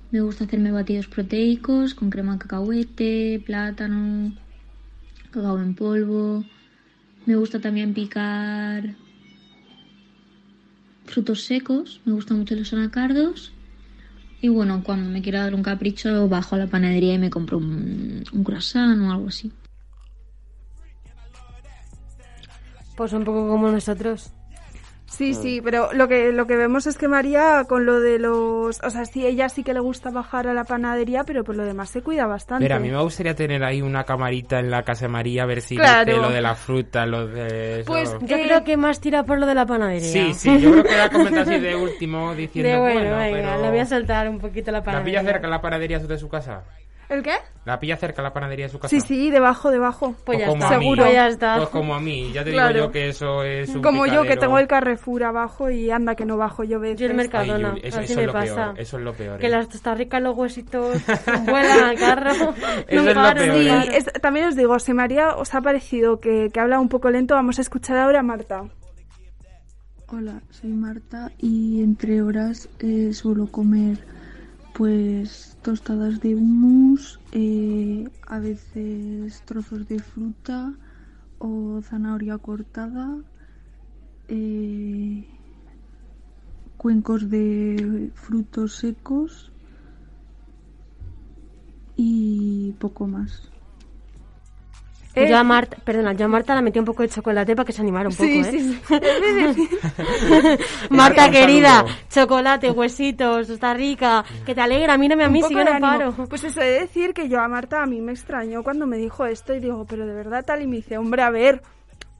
Me 0.10 0.22
gusta 0.22 0.46
hacerme 0.46 0.72
batidos 0.72 1.06
proteicos 1.06 1.94
con 1.94 2.10
crema 2.10 2.34
de 2.34 2.40
cacahuete, 2.40 3.44
plátano, 3.46 4.34
cacao 5.30 5.60
en 5.60 5.76
polvo. 5.76 6.44
Me 7.28 7.36
gusta 7.36 7.62
también 7.62 7.94
picar 7.94 8.96
frutos 11.06 11.44
secos. 11.44 12.02
Me 12.06 12.14
gustan 12.14 12.40
mucho 12.40 12.56
los 12.56 12.74
anacardos. 12.74 13.55
Y 14.46 14.48
bueno, 14.48 14.84
cuando 14.84 15.10
me 15.10 15.24
quiero 15.24 15.40
dar 15.40 15.56
un 15.56 15.64
capricho, 15.64 16.30
bajo 16.30 16.54
a 16.54 16.60
la 16.60 16.68
panadería 16.68 17.16
y 17.16 17.18
me 17.18 17.32
compro 17.32 17.58
un, 17.58 18.24
un 18.32 18.44
croissant 18.44 19.02
o 19.02 19.12
algo 19.12 19.30
así. 19.30 19.52
Pues 22.96 23.12
un 23.14 23.24
poco 23.24 23.48
como 23.50 23.72
nosotros. 23.72 24.35
Sí, 25.18 25.34
sí, 25.34 25.62
pero 25.64 25.94
lo 25.94 26.08
que 26.08 26.32
lo 26.32 26.46
que 26.46 26.56
vemos 26.58 26.88
es 26.88 26.98
que 26.98 27.08
María 27.08 27.66
con 27.70 27.86
lo 27.86 28.00
de 28.00 28.20
los, 28.20 28.82
o 28.84 28.90
sea, 28.90 29.06
sí 29.06 29.26
ella 29.26 29.48
sí 29.50 29.64
que 29.64 29.74
le 29.74 29.80
gusta 29.80 30.10
bajar 30.12 30.48
a 30.48 30.54
la 30.54 30.64
panadería, 30.66 31.24
pero 31.24 31.44
por 31.44 31.56
lo 31.56 31.64
demás 31.64 31.90
se 31.90 32.02
cuida 32.02 32.26
bastante. 32.28 32.66
Pero 32.66 32.76
a 32.76 32.80
mí 32.80 32.90
me 32.90 33.02
gustaría 33.02 33.34
tener 33.36 33.64
ahí 33.64 33.82
una 33.82 34.04
camarita 34.04 34.60
en 34.60 34.70
la 34.70 34.84
casa 34.84 35.06
de 35.06 35.10
María 35.10 35.44
a 35.44 35.46
ver 35.46 35.62
si 35.62 35.76
Claro. 35.78 36.06
dice 36.06 36.22
lo 36.22 36.30
de 36.30 36.42
la 36.42 36.56
fruta, 36.56 37.06
lo 37.06 37.28
de 37.28 37.80
eso. 37.82 37.92
Pues, 37.92 38.16
Yo 38.22 38.36
Eh, 38.38 38.44
creo 38.46 38.64
que 38.64 38.76
más 38.78 39.00
tira 39.00 39.24
por 39.24 39.40
lo 39.40 39.46
de 39.46 39.56
la 39.56 39.66
panadería. 39.66 40.02
Sí, 40.12 40.34
sí, 40.34 40.60
yo 40.60 40.72
creo 40.72 40.84
que 40.84 40.98
la 40.98 41.10
comenta 41.10 41.42
así 41.42 41.60
de 41.60 41.76
último 41.76 42.36
diciendo, 42.36 42.72
De 42.72 42.78
bueno, 42.80 43.00
bueno, 43.00 43.18
venga, 43.18 43.50
pero... 43.52 43.62
le 43.64 43.70
voy 43.70 43.80
a 43.80 43.86
saltar 43.86 44.28
un 44.30 44.40
poquito 44.40 44.72
la 44.72 44.80
¿La 44.80 44.84
panadería. 44.84 45.22
pilla 45.22 45.32
cerca 45.34 45.48
la 45.48 45.62
panadería 45.62 46.00
de 46.00 46.18
su 46.18 46.28
casa? 46.30 46.64
¿El 47.08 47.22
qué? 47.22 47.34
¿La 47.66 47.80
pilla 47.80 47.98
cerca 47.98 48.24
la 48.24 48.34
panadería 48.34 48.66
de 48.66 48.72
su 48.72 48.80
casa? 48.80 48.90
Sí, 48.90 49.00
sí, 49.00 49.30
debajo, 49.30 49.70
debajo. 49.70 50.16
Pues 50.26 50.40
ya 50.40 50.48
como 50.48 50.64
está, 50.64 50.76
a 50.76 50.80
mí. 50.80 50.84
seguro. 50.86 51.04
Pues 51.04 51.14
ya 51.14 51.28
está. 51.28 51.58
Pues 51.58 51.70
como 51.70 51.94
a 51.96 52.00
mí, 52.00 52.32
ya 52.34 52.44
te 52.44 52.52
Claro. 52.52 52.74
digo 52.74 52.86
yo 52.88 52.92
que 52.92 53.10
eso 53.10 53.44
es 53.44 53.70
un 53.76 53.82
Como 53.84 54.06
yo 54.08 54.14
que 54.24 54.30
picadero. 54.30 54.40
tengo 54.42 54.60
el 54.60 54.68
Carrefour 54.68 55.24
abajo 55.24 55.70
y 55.70 55.92
anda 55.92 56.16
que 56.16 56.26
no 56.26 56.36
bajo 56.38 56.64
yo 56.64 56.80
veces. 56.80 57.00
Yo 57.00 57.06
el 57.06 57.12
Ay, 57.12 57.18
Mercadona, 57.18 57.70
Yuli, 57.76 57.82
eso, 57.84 58.00
así 58.00 58.06
eso 58.14 58.16
me 58.16 58.22
es 58.22 58.28
lo 58.28 58.34
pasa. 58.34 58.56
peor, 58.56 58.80
eso 58.80 58.98
es 58.98 59.04
lo 59.04 59.14
peor. 59.14 59.40
Que 59.40 59.48
¿eh? 59.48 59.50
las 59.50 59.70
tostarricas, 59.70 60.22
los 60.22 60.36
huesitos 60.36 60.98
vuelan 61.46 61.84
al 61.84 61.98
carro. 62.00 62.32
Eso 62.32 63.02
no 63.04 63.10
es 63.10 63.16
lo 63.16 63.22
paro, 63.22 63.42
peor, 63.42 63.56
no 63.56 63.82
¿eh? 63.84 63.98
es- 63.98 64.14
también 64.22 64.48
os 64.48 64.56
digo, 64.56 64.80
si 64.80 64.94
María 64.94 65.36
os 65.36 65.54
ha 65.54 65.62
parecido 65.62 66.20
que, 66.20 66.50
que 66.52 66.60
habla 66.60 66.80
un 66.80 66.90
poco 66.90 67.12
lento, 67.12 67.36
vamos 67.36 67.60
a 67.60 67.62
escuchar 67.62 67.98
ahora 67.98 68.22
a 68.22 68.24
Marta. 68.24 68.64
Hola, 70.08 70.42
soy 70.52 70.72
Marta 70.72 71.32
y 71.40 71.82
entre 71.82 72.22
horas 72.22 72.70
eh, 72.80 73.12
suelo 73.14 73.48
comer 73.48 73.98
pues 74.74 75.55
tostadas 75.66 76.20
de 76.20 76.36
hummus, 76.36 77.20
eh, 77.32 78.08
a 78.28 78.38
veces 78.38 79.42
trozos 79.46 79.88
de 79.88 79.98
fruta 79.98 80.72
o 81.40 81.82
zanahoria 81.82 82.38
cortada, 82.38 83.18
eh, 84.28 85.26
cuencos 86.78 87.32
de 87.32 88.12
frutos 88.14 88.76
secos 88.76 89.52
y 91.98 92.74
poco 92.74 93.08
más. 93.08 93.55
Eh, 95.16 95.30
yo 95.30 95.38
a 95.38 95.44
Marta, 95.44 95.78
perdona, 95.84 96.14
yo 96.14 96.26
a 96.26 96.28
Marta 96.28 96.54
la 96.56 96.62
metí 96.62 96.78
un 96.80 96.86
poco 96.86 97.02
de 97.04 97.10
chocolate 97.10 97.56
para 97.56 97.66
que 97.66 97.72
se 97.72 97.82
animara 97.82 98.10
un 98.10 98.16
poco, 98.16 98.28
Sí, 98.28 98.40
¿eh? 98.40 98.44
sí, 98.52 98.82
sí. 99.56 99.70
Marta 100.90 101.30
querida, 101.32 101.76
saludo. 101.78 101.94
chocolate, 102.10 102.72
huesitos, 102.72 103.50
está 103.50 103.74
rica, 103.74 104.24
que 104.46 104.54
te 104.54 104.62
alegra, 104.62 104.98
mírame 104.98 105.24
a 105.24 105.30
mí 105.30 105.42
si 105.42 105.54
yo 105.54 105.64
no 105.64 105.72
ánimo. 105.72 105.80
paro. 105.88 106.14
Pues 106.30 106.44
eso 106.44 106.62
he 106.62 106.66
de 106.66 106.80
decir 106.82 107.14
que 107.14 107.30
yo 107.30 107.40
a 107.40 107.48
Marta 107.48 107.82
a 107.82 107.86
mí 107.86 108.02
me 108.02 108.12
extrañó 108.12 108.64
cuando 108.64 108.86
me 108.88 108.98
dijo 108.98 109.26
esto 109.26 109.54
y 109.54 109.60
digo, 109.60 109.86
pero 109.88 110.06
de 110.06 110.14
verdad 110.14 110.44
tal 110.46 110.62
y 110.62 110.68
me 110.68 110.78
dice, 110.78 110.98
hombre, 110.98 111.22
a 111.22 111.30
ver, 111.30 111.62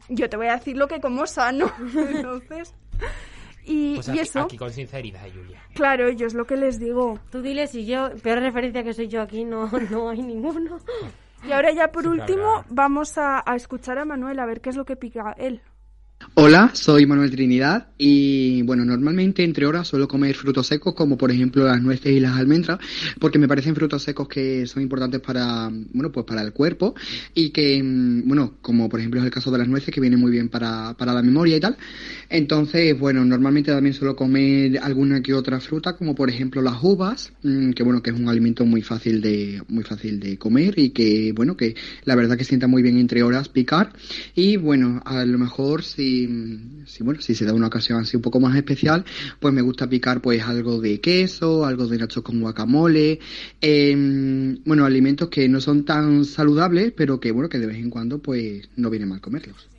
yo 0.10 0.30
te 0.30 0.38
voy 0.38 0.48
a 0.48 0.56
decir 0.56 0.78
lo 0.78 0.88
que 0.88 1.00
como 1.02 1.26
sano. 1.28 1.72
Entonces, 1.96 2.74
y, 3.66 3.96
Pues 3.96 4.08
y 4.08 4.12
aquí, 4.12 4.20
eso, 4.20 4.42
aquí 4.42 4.58
con 4.58 4.72
sinceridad, 4.72 5.22
Julia. 5.34 5.60
claro, 5.74 6.10
yo 6.12 6.28
es 6.28 6.34
lo 6.34 6.46
que 6.46 6.56
les 6.56 6.80
digo. 6.80 7.20
Tú 7.32 7.42
diles 7.42 7.72
si 7.72 7.86
yo, 7.86 8.10
peor 8.24 8.40
referencia 8.40 8.84
que 8.84 8.94
soy 8.94 9.08
yo 9.08 9.22
aquí, 9.22 9.44
no, 9.44 9.70
no 9.90 10.10
hay 10.10 10.22
ninguno. 10.22 10.78
Y 11.44 11.52
ahora 11.52 11.72
ya 11.72 11.92
por 11.92 12.08
último 12.08 12.64
vamos 12.70 13.18
a, 13.18 13.44
a 13.46 13.56
escuchar 13.56 13.98
a 14.00 14.06
Manuel 14.06 14.40
a 14.40 14.46
ver 14.46 14.62
qué 14.62 14.70
es 14.70 14.76
lo 14.76 14.86
que 14.86 14.96
pica 14.96 15.36
él. 15.38 15.62
Hola, 16.38 16.72
soy 16.74 17.06
Manuel 17.06 17.32
Trinidad 17.32 17.88
y 17.98 18.62
bueno, 18.64 18.84
normalmente 18.84 19.44
entre 19.44 19.66
horas 19.66 19.88
suelo 19.88 20.08
comer 20.08 20.36
frutos 20.36 20.68
secos 20.68 20.94
como 20.94 21.18
por 21.18 21.32
ejemplo 21.32 21.66
las 21.66 21.82
nueces 21.82 22.12
y 22.12 22.20
las 22.20 22.38
almendras 22.38 22.80
porque 23.20 23.40
me 23.40 23.48
parecen 23.48 23.76
frutos 23.76 24.04
secos 24.04 24.28
que 24.28 24.66
son 24.66 24.84
importantes 24.84 25.22
para, 25.22 25.70
bueno, 25.94 26.12
pues 26.12 26.26
para 26.26 26.42
el 26.42 26.52
cuerpo 26.52 26.94
y 27.34 27.52
que, 27.52 27.82
mm, 27.82 28.28
bueno, 28.28 28.58
como 28.62 28.90
por 28.90 29.00
ejemplo 29.00 29.20
es 29.20 29.26
el 29.26 29.32
caso 29.32 29.52
de 29.52 29.60
las 29.60 29.68
nueces 29.68 29.94
que 29.94 30.02
vienen 30.02 30.20
muy 30.20 30.32
bien 30.32 30.50
para, 30.50 30.94
para 30.98 31.14
la 31.14 31.22
memoria 31.22 31.58
y 31.58 31.60
tal. 31.60 31.78
Entonces, 32.30 32.98
bueno, 32.98 33.24
normalmente 33.24 33.72
también 33.72 33.94
suelo 33.94 34.16
comer 34.16 34.80
alguna 34.80 35.22
que 35.22 35.34
otra 35.34 35.60
fruta 35.60 35.96
como 35.96 36.16
por 36.16 36.30
ejemplo 36.30 36.62
las 36.62 36.82
uvas, 36.82 37.34
mm, 37.44 37.72
que 37.72 37.84
bueno, 37.84 38.02
que 38.02 38.12
es 38.12 38.20
un 38.20 38.28
alimento 38.28 38.66
muy 38.66 38.82
fácil 38.82 39.22
de, 39.22 39.62
muy 39.70 39.84
fácil 39.84 40.20
de 40.20 40.38
comer 40.38 40.78
y 40.80 40.90
que, 40.92 41.34
bueno, 41.34 41.56
que 41.58 41.76
la 42.04 42.16
verdad 42.16 42.38
que 42.38 42.44
sienta 42.44 42.68
muy 42.68 42.82
bien 42.82 42.98
entre 42.98 43.24
horas 43.24 43.50
picar 43.50 43.94
y 44.34 44.58
bueno, 44.58 45.02
a 45.06 45.24
lo 45.26 45.38
mejor 45.38 45.84
si, 45.84 46.15
si 46.86 47.04
bueno, 47.04 47.22
si 47.22 47.36
se 47.36 47.46
da 47.46 47.54
una 47.54 47.68
ocasión 47.68 48.00
así 48.00 48.16
un 48.16 48.22
poco 48.24 48.40
más 48.40 48.56
especial, 48.56 49.04
pues 49.40 49.54
me 49.54 49.62
gusta 49.62 49.88
picar 49.90 50.22
pues 50.22 50.42
algo 50.44 50.80
de 50.80 51.00
queso, 51.02 51.66
algo 51.66 51.88
de 51.88 51.98
nachos 51.98 52.24
con 52.24 52.40
guacamole, 52.42 53.20
em, 53.62 54.64
bueno, 54.66 54.86
alimentos 54.86 55.30
que 55.30 55.48
no 55.50 55.60
son 55.62 55.86
tan 55.86 56.26
saludables, 56.26 56.94
pero 56.96 57.20
que 57.20 57.32
bueno, 57.32 57.50
que 57.50 57.60
de 57.60 57.68
vez 57.68 57.78
en 57.78 57.90
cuando 57.90 58.20
pues 58.20 58.70
no 58.76 58.90
viene 58.90 59.06
mal 59.06 59.22
comerlos. 59.22 59.70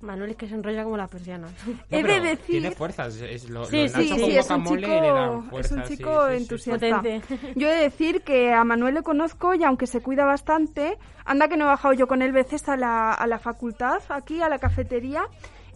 Manuel 0.00 0.32
es 0.32 0.36
que 0.36 0.46
se 0.46 0.54
enrolla 0.54 0.84
como 0.84 0.98
la 0.98 1.06
persiana. 1.08 1.48
No, 1.66 1.74
He 1.98 2.02
de 2.02 2.20
decir- 2.20 2.38
Tiene 2.46 2.70
fuerzas. 2.72 3.16
Es 3.16 3.48
lo, 3.48 3.64
Sí, 3.64 3.84
los 3.84 3.92
sí, 3.92 4.08
Sí, 4.14 4.36
es 4.36 4.50
un 4.50 4.64
chico, 4.66 4.86
dan 4.86 5.50
es 5.58 5.72
un 5.72 5.82
chico 5.84 6.28
sí, 6.28 6.32
sí, 6.32 6.36
sí. 6.36 6.42
entusiasta. 6.42 6.96
Potente. 6.98 7.22
Yo 7.56 7.68
he 7.70 7.74
de 7.74 7.80
decir 7.84 8.20
que 8.20 8.52
a 8.52 8.64
Manuel 8.64 8.94
le 8.96 9.02
conozco 9.02 9.54
y 9.54 9.64
aunque 9.64 9.86
se 9.86 10.00
cuida 10.02 10.26
bastante, 10.26 10.98
anda 11.24 11.48
que 11.48 11.56
no 11.56 11.64
he 11.64 11.68
bajado 11.68 11.94
yo 11.94 12.06
con 12.06 12.20
él 12.20 12.32
veces 12.32 12.68
a 12.68 12.76
la, 12.76 13.12
a 13.12 13.26
la 13.26 13.38
facultad, 13.38 14.02
aquí 14.10 14.42
a 14.42 14.50
la 14.50 14.58
cafetería, 14.58 15.22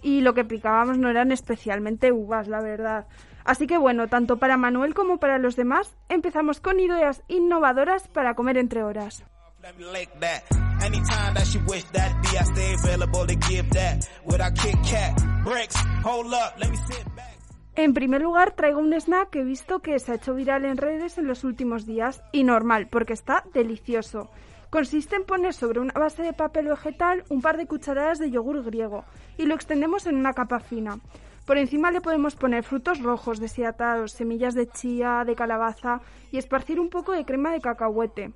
y 0.02 0.20
lo 0.20 0.34
que 0.34 0.44
picábamos 0.44 0.98
no 0.98 1.08
eran 1.08 1.32
especialmente 1.32 2.12
uvas, 2.12 2.48
la 2.48 2.60
verdad. 2.60 3.06
Así 3.44 3.66
que 3.66 3.78
bueno, 3.78 4.08
tanto 4.08 4.36
para 4.36 4.56
Manuel 4.56 4.94
como 4.94 5.18
para 5.18 5.38
los 5.38 5.56
demás, 5.56 5.96
empezamos 6.08 6.60
con 6.60 6.80
ideas 6.80 7.22
innovadoras 7.28 8.08
para 8.08 8.34
comer 8.34 8.58
entre 8.58 8.82
horas. 8.82 9.24
Let 9.62 9.74
me 9.76 9.84
like 9.92 10.12
that. 10.20 10.42
Anytime 10.84 11.34
that 11.34 11.46
she 11.46 11.58
wish 11.66 11.84
that 11.92 12.22
be, 12.22 12.38
I 12.38 12.44
stay 12.44 12.74
available 12.74 13.26
to 13.26 13.34
give 13.48 13.68
that. 13.70 14.04
With 14.24 14.40
our 14.40 14.52
Kit 14.52 14.76
Kat 14.88 15.16
bricks, 15.44 15.74
hold 16.04 16.32
up, 16.32 16.54
let 16.58 16.70
me 16.70 16.76
sit 16.76 17.04
back. 17.16 17.38
En 17.74 17.94
primer 17.94 18.22
lugar, 18.22 18.56
traigo 18.56 18.80
un 18.80 18.92
snack 18.92 19.30
que 19.30 19.40
he 19.40 19.44
visto 19.44 19.78
que 19.78 19.98
se 20.00 20.10
ha 20.12 20.14
hecho 20.16 20.34
viral 20.34 20.64
en 20.64 20.76
redes 20.76 21.16
en 21.16 21.26
los 21.26 21.44
últimos 21.44 21.86
días 21.86 22.22
y 22.32 22.42
normal, 22.42 22.88
porque 22.88 23.12
está 23.12 23.44
delicioso. 23.54 24.30
Consiste 24.70 25.16
en 25.16 25.24
poner 25.24 25.54
sobre 25.54 25.80
una 25.80 25.94
base 25.94 26.22
de 26.22 26.34
papel 26.34 26.68
vegetal 26.68 27.24
un 27.30 27.40
par 27.40 27.56
de 27.56 27.66
cucharadas 27.66 28.18
de 28.18 28.30
yogur 28.30 28.62
griego 28.62 29.04
y 29.38 29.46
lo 29.46 29.54
extendemos 29.54 30.06
en 30.06 30.16
una 30.16 30.34
capa 30.34 30.60
fina. 30.60 30.98
Por 31.46 31.56
encima 31.56 31.90
le 31.90 32.02
podemos 32.02 32.36
poner 32.36 32.64
frutos 32.64 33.00
rojos 33.00 33.40
deshidratados, 33.40 34.12
semillas 34.12 34.54
de 34.54 34.68
chía, 34.68 35.24
de 35.24 35.34
calabaza 35.34 36.02
y 36.30 36.36
esparcir 36.36 36.78
un 36.80 36.90
poco 36.90 37.12
de 37.12 37.24
crema 37.24 37.50
de 37.50 37.62
cacahuete. 37.62 38.34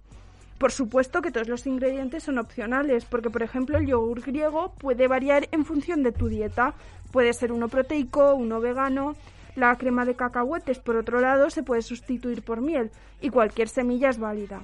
Por 0.57 0.73
supuesto 0.73 1.21
que 1.21 1.31
todos 1.31 1.49
los 1.49 1.67
ingredientes 1.67 2.23
son 2.23 2.39
opcionales, 2.39 3.05
porque 3.05 3.29
por 3.29 3.43
ejemplo 3.43 3.77
el 3.77 3.87
yogur 3.87 4.23
griego 4.23 4.73
puede 4.79 5.09
variar 5.09 5.49
en 5.53 5.67
función 5.67 6.03
de 6.03 6.13
tu 6.13 6.29
dieta. 6.29 6.73
Puede 7.11 7.35
ser 7.35 7.53
uno 7.53 7.69
proteico, 7.69 8.35
uno 8.35 8.59
vegano. 8.59 9.17
La 9.55 9.77
crema 9.77 10.07
de 10.07 10.15
cacahuetes, 10.15 10.79
por 10.79 10.97
otro 10.97 11.21
lado, 11.21 11.51
se 11.51 11.63
puede 11.63 11.83
sustituir 11.83 12.43
por 12.43 12.63
miel 12.63 12.91
y 13.21 13.29
cualquier 13.29 13.69
semilla 13.69 14.09
es 14.09 14.19
válida. 14.19 14.63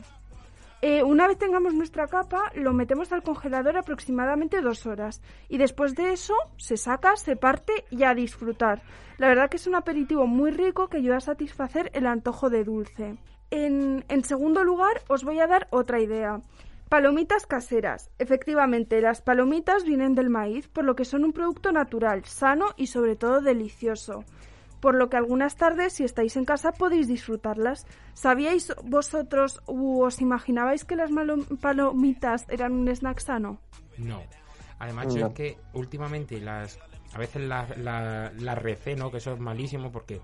Eh, 0.80 1.02
una 1.02 1.26
vez 1.26 1.38
tengamos 1.38 1.74
nuestra 1.74 2.06
capa, 2.06 2.52
lo 2.54 2.72
metemos 2.72 3.12
al 3.12 3.24
congelador 3.24 3.76
aproximadamente 3.76 4.60
dos 4.60 4.86
horas 4.86 5.20
y 5.48 5.58
después 5.58 5.96
de 5.96 6.12
eso 6.12 6.34
se 6.56 6.76
saca, 6.76 7.16
se 7.16 7.34
parte 7.34 7.84
y 7.90 8.04
a 8.04 8.14
disfrutar. 8.14 8.82
La 9.16 9.26
verdad 9.26 9.50
que 9.50 9.56
es 9.56 9.66
un 9.66 9.74
aperitivo 9.74 10.28
muy 10.28 10.52
rico 10.52 10.86
que 10.86 10.98
ayuda 10.98 11.16
a 11.16 11.20
satisfacer 11.20 11.90
el 11.94 12.06
antojo 12.06 12.48
de 12.48 12.62
dulce. 12.62 13.16
En, 13.50 14.04
en 14.08 14.24
segundo 14.24 14.62
lugar, 14.62 15.02
os 15.08 15.24
voy 15.24 15.40
a 15.40 15.48
dar 15.48 15.66
otra 15.70 16.00
idea. 16.00 16.40
Palomitas 16.88 17.44
caseras. 17.44 18.10
Efectivamente, 18.18 19.00
las 19.00 19.20
palomitas 19.20 19.84
vienen 19.84 20.14
del 20.14 20.30
maíz, 20.30 20.68
por 20.68 20.84
lo 20.84 20.94
que 20.94 21.04
son 21.04 21.24
un 21.24 21.32
producto 21.32 21.72
natural, 21.72 22.24
sano 22.24 22.66
y 22.76 22.86
sobre 22.86 23.16
todo 23.16 23.40
delicioso. 23.40 24.24
Por 24.80 24.94
lo 24.94 25.08
que 25.08 25.16
algunas 25.16 25.56
tardes, 25.56 25.92
si 25.94 26.04
estáis 26.04 26.36
en 26.36 26.44
casa, 26.44 26.72
podéis 26.72 27.08
disfrutarlas. 27.08 27.86
¿Sabíais 28.14 28.72
vosotros 28.84 29.60
u 29.66 30.02
os 30.02 30.20
imaginabais 30.20 30.84
que 30.84 30.94
las 30.96 31.10
malo- 31.10 31.44
palomitas 31.60 32.44
eran 32.48 32.72
un 32.72 32.88
snack 32.88 33.18
sano? 33.20 33.60
No. 33.96 34.22
Además, 34.78 35.12
yo 35.14 35.26
es 35.26 35.32
que 35.34 35.58
últimamente 35.74 36.40
las. 36.40 36.78
A 37.14 37.18
veces 37.18 37.42
las 37.42 37.76
la, 37.78 38.30
la 38.38 38.54
receno, 38.54 39.10
que 39.10 39.16
eso 39.16 39.32
es 39.32 39.40
malísimo, 39.40 39.90
porque 39.90 40.20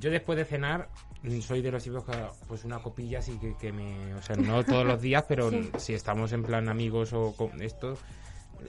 yo 0.00 0.10
después 0.10 0.36
de 0.36 0.44
cenar 0.44 0.88
mm, 1.22 1.40
soy 1.40 1.62
de 1.62 1.70
los 1.70 1.84
tipos 1.84 2.04
que, 2.04 2.12
pues 2.48 2.64
una 2.64 2.80
copilla 2.80 3.22
sí 3.22 3.38
que, 3.38 3.54
que 3.56 3.70
me. 3.72 4.14
O 4.14 4.22
sea, 4.22 4.34
no 4.34 4.64
todos 4.64 4.84
los 4.84 5.00
días, 5.00 5.24
pero 5.28 5.50
Sí. 5.50 5.70
si 5.76 5.94
estamos 5.94 6.32
en 6.32 6.42
plan 6.42 6.68
amigos 6.68 7.12
o 7.12 7.32
con 7.36 7.62
esto, 7.62 7.96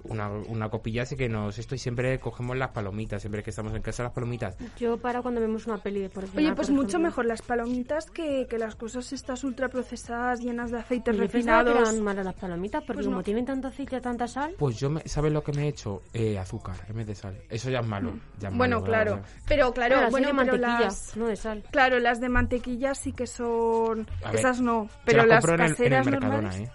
una, 0.04 0.30
una 0.30 0.70
copilla 0.70 1.04
así 1.04 1.16
que 1.16 1.30
nos 1.30 1.58
esto 1.60 1.76
y 1.76 1.78
siempre 1.78 2.20
cogemos 2.20 2.56
las 2.58 2.70
palomitas, 2.72 3.22
siempre 3.22 3.44
que 3.44 3.50
estamos 3.50 3.74
en 3.74 3.82
casa 3.82 4.04
las 4.04 4.12
palomitas. 4.14 4.56
Yo 4.80 4.98
para 4.98 5.22
cuando 5.22 5.42
vemos 5.42 5.68
una 5.68 5.78
peli 5.78 6.02
de 6.02 6.10
por 6.10 6.24
Oye, 6.36 6.54
pues 6.54 6.68
por 6.68 6.76
mucho 6.76 6.88
ejemplo. 6.98 7.10
mejor 7.10 7.26
las 7.26 7.42
palomitas 7.42 8.10
que, 8.12 8.48
que 8.50 8.58
las 8.58 8.76
cosas 8.76 9.12
estas 9.14 9.44
ultraprocesadas 9.44 10.40
llenas 10.42 10.72
de 10.72 10.80
aceites 10.80 11.16
Yo 11.16 11.28
pensaba 11.28 11.64
que 11.64 11.70
refinados. 11.70 11.90
eran 11.94 12.04
malas 12.04 12.26
las 12.26 12.36
palomitas, 12.36 12.82
porque 12.84 12.98
Pues 12.98 13.06
como 13.08 13.18
no. 13.18 13.24
tienen 13.24 13.46
tanto 13.46 13.68
aceite, 13.68 14.00
tanta 14.02 14.28
sal. 14.28 14.56
Pues 14.58 14.78
yo, 14.78 14.90
me, 14.90 15.02
¿sabes 15.08 15.32
lo 15.32 15.44
que 15.44 15.52
me 15.54 15.66
he 15.66 15.68
hecho? 15.70 16.02
Eh, 16.14 16.38
azúcar 16.38 16.76
en 16.88 16.96
vez 16.96 17.08
de 17.08 17.16
sal. 17.16 17.38
Eso 17.50 17.70
ya 17.70 17.80
es 17.80 17.88
malo. 17.88 18.14
ya 18.40 18.50
es 18.50 18.56
Bueno, 18.58 18.78
malo, 18.78 18.86
claro. 18.86 19.12
¿verdad? 19.16 19.30
Pero 19.48 19.74
claro, 19.74 19.96
Bueno, 19.96 20.02
las 20.04 20.12
bueno, 20.12 20.28
de 20.28 20.34
pero 20.34 20.52
mantequilla, 20.52 20.80
las- 20.80 21.18
no 21.18 21.28
de 21.28 21.36
sal. 21.36 21.64
Claro, 21.72 22.00
las 22.00 22.20
de 22.22 22.30
mantequilla 22.30 22.96
sí 22.96 23.14
que 23.14 23.28
son... 23.28 24.08
Ver, 24.24 24.36
Esas 24.36 24.62
no, 24.62 24.86
Yo 24.86 24.90
pero 25.06 25.26
las 25.26 25.28
las 25.28 25.46
compro 25.46 25.56
en 25.56 25.60
el, 25.62 25.66
en 25.66 25.72
el 25.72 25.78
caseras 25.78 26.06
Mercadona, 26.08 26.42
normales... 26.42 26.70
¿eh? 26.70 26.72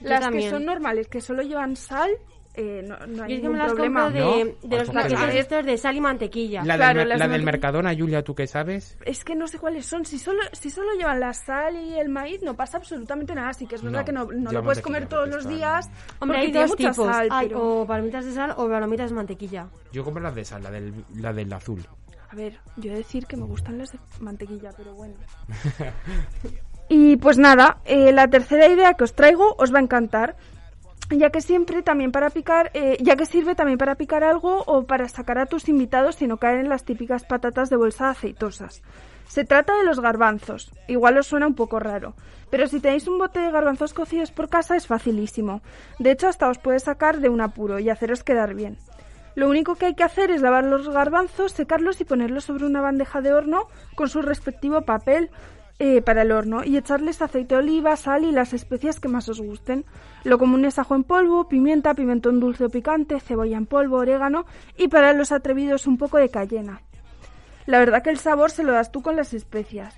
Las 0.00 0.28
que 0.30 0.50
son 0.50 0.64
normales, 0.64 1.08
que 1.08 1.20
solo 1.20 1.42
llevan 1.42 1.76
sal, 1.76 2.10
eh, 2.54 2.82
no, 2.84 2.96
no 3.06 3.06
hay 3.06 3.06
Yo 3.06 3.22
es 3.22 3.26
que 3.28 3.34
ningún 3.36 3.52
me 3.52 3.58
las 3.58 3.72
problema. 3.72 4.02
compro 4.04 4.34
de, 4.36 4.44
¿No? 4.44 4.68
de 4.68 4.78
los 4.78 4.90
paquetes 4.90 5.34
estos 5.36 5.64
de 5.66 5.78
sal 5.78 5.96
y 5.96 6.00
mantequilla. 6.00 6.64
La, 6.64 6.76
Claro, 6.76 6.98
del, 7.00 7.08
las 7.10 7.18
la 7.20 7.26
de 7.28 7.32
del. 7.34 7.42
Mercadona, 7.44 7.94
Julia, 7.96 8.24
¿tú 8.24 8.34
qué 8.34 8.46
sabes? 8.48 8.98
Es 9.04 9.24
que 9.24 9.36
no 9.36 9.46
sé 9.46 9.58
cuáles 9.60 9.86
son. 9.86 10.04
Si 10.04 10.18
solo, 10.18 10.40
si 10.52 10.68
solo 10.68 10.92
llevan 10.98 11.20
la 11.20 11.32
sal 11.32 11.76
y 11.76 11.96
el 11.98 12.08
maíz, 12.08 12.42
no 12.42 12.56
pasa 12.56 12.78
absolutamente 12.78 13.34
nada. 13.36 13.50
Así 13.50 13.66
que 13.66 13.76
es 13.76 13.82
verdad 13.82 14.00
No, 14.12 14.26
que 14.26 14.34
no, 14.34 14.50
lo 14.50 14.64
puedes 14.64 14.82
comer 14.82 15.06
todos 15.06 15.28
los 15.28 15.46
días. 15.48 15.86
Hombre, 16.18 16.38
porque 16.38 16.58
hay 16.58 16.66
dos 16.66 16.76
tipos. 16.76 16.96
sal, 16.96 17.28
Hay 17.30 17.48
pero- 17.48 17.82
o 17.82 17.86
palomitas 17.86 18.24
de 18.24 18.32
sal 18.32 18.54
o 18.56 18.68
palomitas 18.68 19.10
de 19.10 19.16
mantequilla. 19.16 19.68
Yo 19.92 20.02
compro 20.04 20.20
las 20.22 20.34
de 20.34 20.44
sal, 20.44 20.62
la 20.62 20.70
del, 20.72 20.92
la 21.16 21.32
del 21.32 21.52
azul. 21.52 21.86
A 22.30 22.34
ver, 22.36 22.58
yo 22.76 22.90
he 22.90 22.94
de 22.94 22.98
decir 22.98 23.26
que 23.26 23.36
me 23.36 23.44
gustan 23.44 23.78
las 23.78 23.92
de 23.92 23.98
mantequilla, 24.20 24.70
pero 24.76 24.92
bueno. 24.94 25.14
Y 26.92 27.18
pues 27.18 27.38
nada, 27.38 27.78
eh, 27.84 28.10
la 28.10 28.26
tercera 28.26 28.66
idea 28.66 28.94
que 28.94 29.04
os 29.04 29.14
traigo 29.14 29.54
os 29.58 29.72
va 29.72 29.78
a 29.78 29.82
encantar, 29.82 30.34
ya 31.08 31.30
que 31.30 31.40
siempre 31.40 31.82
también 31.82 32.10
para 32.10 32.30
picar, 32.30 32.72
eh, 32.74 32.98
ya 33.00 33.14
que 33.14 33.26
sirve 33.26 33.54
también 33.54 33.78
para 33.78 33.94
picar 33.94 34.24
algo 34.24 34.64
o 34.66 34.82
para 34.82 35.08
sacar 35.08 35.38
a 35.38 35.46
tus 35.46 35.68
invitados 35.68 36.20
y 36.20 36.26
no 36.26 36.38
caer 36.38 36.58
en 36.58 36.68
las 36.68 36.82
típicas 36.82 37.22
patatas 37.22 37.70
de 37.70 37.76
bolsa 37.76 38.10
aceitosas. 38.10 38.82
Se 39.28 39.44
trata 39.44 39.76
de 39.76 39.84
los 39.84 40.00
garbanzos. 40.00 40.72
Igual 40.88 41.16
os 41.16 41.28
suena 41.28 41.46
un 41.46 41.54
poco 41.54 41.78
raro, 41.78 42.14
pero 42.50 42.66
si 42.66 42.80
tenéis 42.80 43.06
un 43.06 43.18
bote 43.18 43.38
de 43.38 43.52
garbanzos 43.52 43.94
cocidos 43.94 44.32
por 44.32 44.48
casa 44.48 44.74
es 44.74 44.88
facilísimo. 44.88 45.62
De 46.00 46.10
hecho, 46.10 46.26
hasta 46.26 46.48
os 46.48 46.58
puede 46.58 46.80
sacar 46.80 47.20
de 47.20 47.28
un 47.28 47.40
apuro 47.40 47.78
y 47.78 47.88
haceros 47.88 48.24
quedar 48.24 48.54
bien. 48.54 48.78
Lo 49.36 49.48
único 49.48 49.76
que 49.76 49.86
hay 49.86 49.94
que 49.94 50.02
hacer 50.02 50.32
es 50.32 50.42
lavar 50.42 50.64
los 50.64 50.88
garbanzos, 50.88 51.52
secarlos 51.52 52.00
y 52.00 52.04
ponerlos 52.04 52.46
sobre 52.46 52.66
una 52.66 52.80
bandeja 52.80 53.20
de 53.20 53.32
horno 53.32 53.68
con 53.94 54.08
su 54.08 54.22
respectivo 54.22 54.82
papel 54.82 55.30
eh, 55.80 56.00
para 56.02 56.22
el 56.22 56.30
horno 56.30 56.62
y 56.62 56.76
echarles 56.76 57.20
aceite 57.22 57.54
de 57.56 57.60
oliva, 57.62 57.96
sal 57.96 58.24
y 58.24 58.30
las 58.32 58.52
especias 58.52 59.00
que 59.00 59.08
más 59.08 59.28
os 59.28 59.40
gusten. 59.40 59.84
Lo 60.24 60.38
común 60.38 60.64
es 60.66 60.78
ajo 60.78 60.94
en 60.94 61.02
polvo, 61.04 61.48
pimienta, 61.48 61.94
pimentón 61.94 62.38
dulce 62.38 62.66
o 62.66 62.68
picante, 62.68 63.18
cebolla 63.18 63.56
en 63.56 63.66
polvo, 63.66 63.96
orégano 63.96 64.44
y 64.76 64.88
para 64.88 65.12
los 65.14 65.32
atrevidos 65.32 65.86
un 65.86 65.96
poco 65.98 66.18
de 66.18 66.28
cayena. 66.28 66.82
La 67.66 67.78
verdad 67.78 68.02
que 68.02 68.10
el 68.10 68.18
sabor 68.18 68.50
se 68.50 68.62
lo 68.62 68.72
das 68.72 68.92
tú 68.92 69.00
con 69.02 69.16
las 69.16 69.32
especias. 69.34 69.94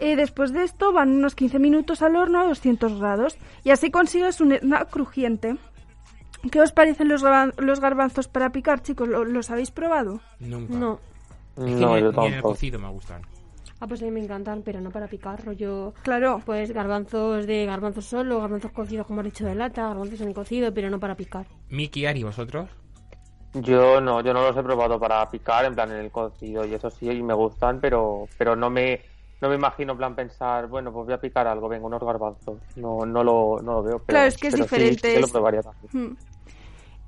Eh, 0.00 0.16
después 0.16 0.52
de 0.52 0.64
esto 0.64 0.92
van 0.92 1.10
unos 1.10 1.34
15 1.34 1.58
minutos 1.58 2.02
al 2.02 2.16
horno 2.16 2.40
a 2.40 2.46
200 2.46 2.98
grados 3.00 3.36
y 3.64 3.70
así 3.70 3.90
consigues 3.90 4.40
un 4.40 4.52
snack 4.52 4.90
crujiente. 4.90 5.56
¿Qué 6.50 6.60
os 6.60 6.72
parecen 6.72 7.08
los, 7.08 7.22
garban- 7.24 7.54
los 7.56 7.78
garbanzos 7.80 8.26
para 8.28 8.50
picar, 8.50 8.82
chicos? 8.82 9.08
¿Lo- 9.08 9.24
¿Los 9.24 9.50
habéis 9.50 9.70
probado? 9.70 10.20
Nunca. 10.40 10.74
No. 10.74 10.98
Es 11.56 11.64
que 11.64 11.70
No, 11.70 11.74
ni, 11.74 11.80
yo 11.80 11.88
ni 11.90 11.98
en 11.98 12.04
el 12.06 12.12
tampoco. 12.14 12.48
cocido 12.48 12.78
me 12.80 12.88
gustan. 12.88 13.22
Ah, 13.82 13.88
pues 13.88 14.00
a 14.00 14.04
mí 14.04 14.12
me 14.12 14.20
encantan, 14.20 14.62
pero 14.62 14.80
no 14.80 14.92
para 14.92 15.08
picar, 15.08 15.44
rollo... 15.44 15.92
Claro. 16.02 16.40
Pues 16.46 16.70
garbanzos 16.70 17.48
de 17.48 17.66
garbanzos 17.66 18.04
solo, 18.04 18.38
garbanzos 18.40 18.70
cocidos 18.70 19.08
como 19.08 19.22
has 19.22 19.24
dicho 19.24 19.44
de 19.44 19.56
lata, 19.56 19.88
garbanzos 19.88 20.20
en 20.20 20.32
cocido, 20.32 20.72
pero 20.72 20.88
no 20.88 21.00
para 21.00 21.16
picar. 21.16 21.46
Miki, 21.68 22.06
Ari, 22.06 22.22
¿vosotros? 22.22 22.70
Yo 23.54 24.00
no, 24.00 24.20
yo 24.20 24.32
no 24.32 24.42
los 24.42 24.56
he 24.56 24.62
probado 24.62 25.00
para 25.00 25.28
picar, 25.28 25.64
en 25.64 25.74
plan 25.74 25.90
en 25.90 25.96
el 25.96 26.12
cocido 26.12 26.64
y 26.64 26.74
eso 26.74 26.90
sí, 26.90 27.10
y 27.10 27.24
me 27.24 27.34
gustan, 27.34 27.80
pero, 27.80 28.28
pero 28.38 28.54
no 28.54 28.70
me, 28.70 29.00
no 29.40 29.48
me 29.48 29.56
imagino 29.56 29.94
en 29.94 29.98
plan 29.98 30.14
pensar, 30.14 30.68
bueno, 30.68 30.92
pues 30.92 31.06
voy 31.06 31.14
a 31.14 31.20
picar 31.20 31.48
algo, 31.48 31.68
venga, 31.68 31.84
unos 31.84 32.04
garbanzos. 32.04 32.60
No, 32.76 33.04
no 33.04 33.24
lo, 33.24 33.60
no 33.64 33.72
lo 33.72 33.82
veo. 33.82 33.98
Pero, 33.98 34.06
Claro, 34.06 34.28
es 34.28 34.38
que 34.38 34.46
es 34.46 34.54
sí, 34.54 34.62
diferente, 34.62 35.08
sí 35.08 35.14
que 35.16 35.20
lo 35.20 35.26
probaría 35.26 35.60
también. 35.60 35.90
Hmm. 35.92 36.16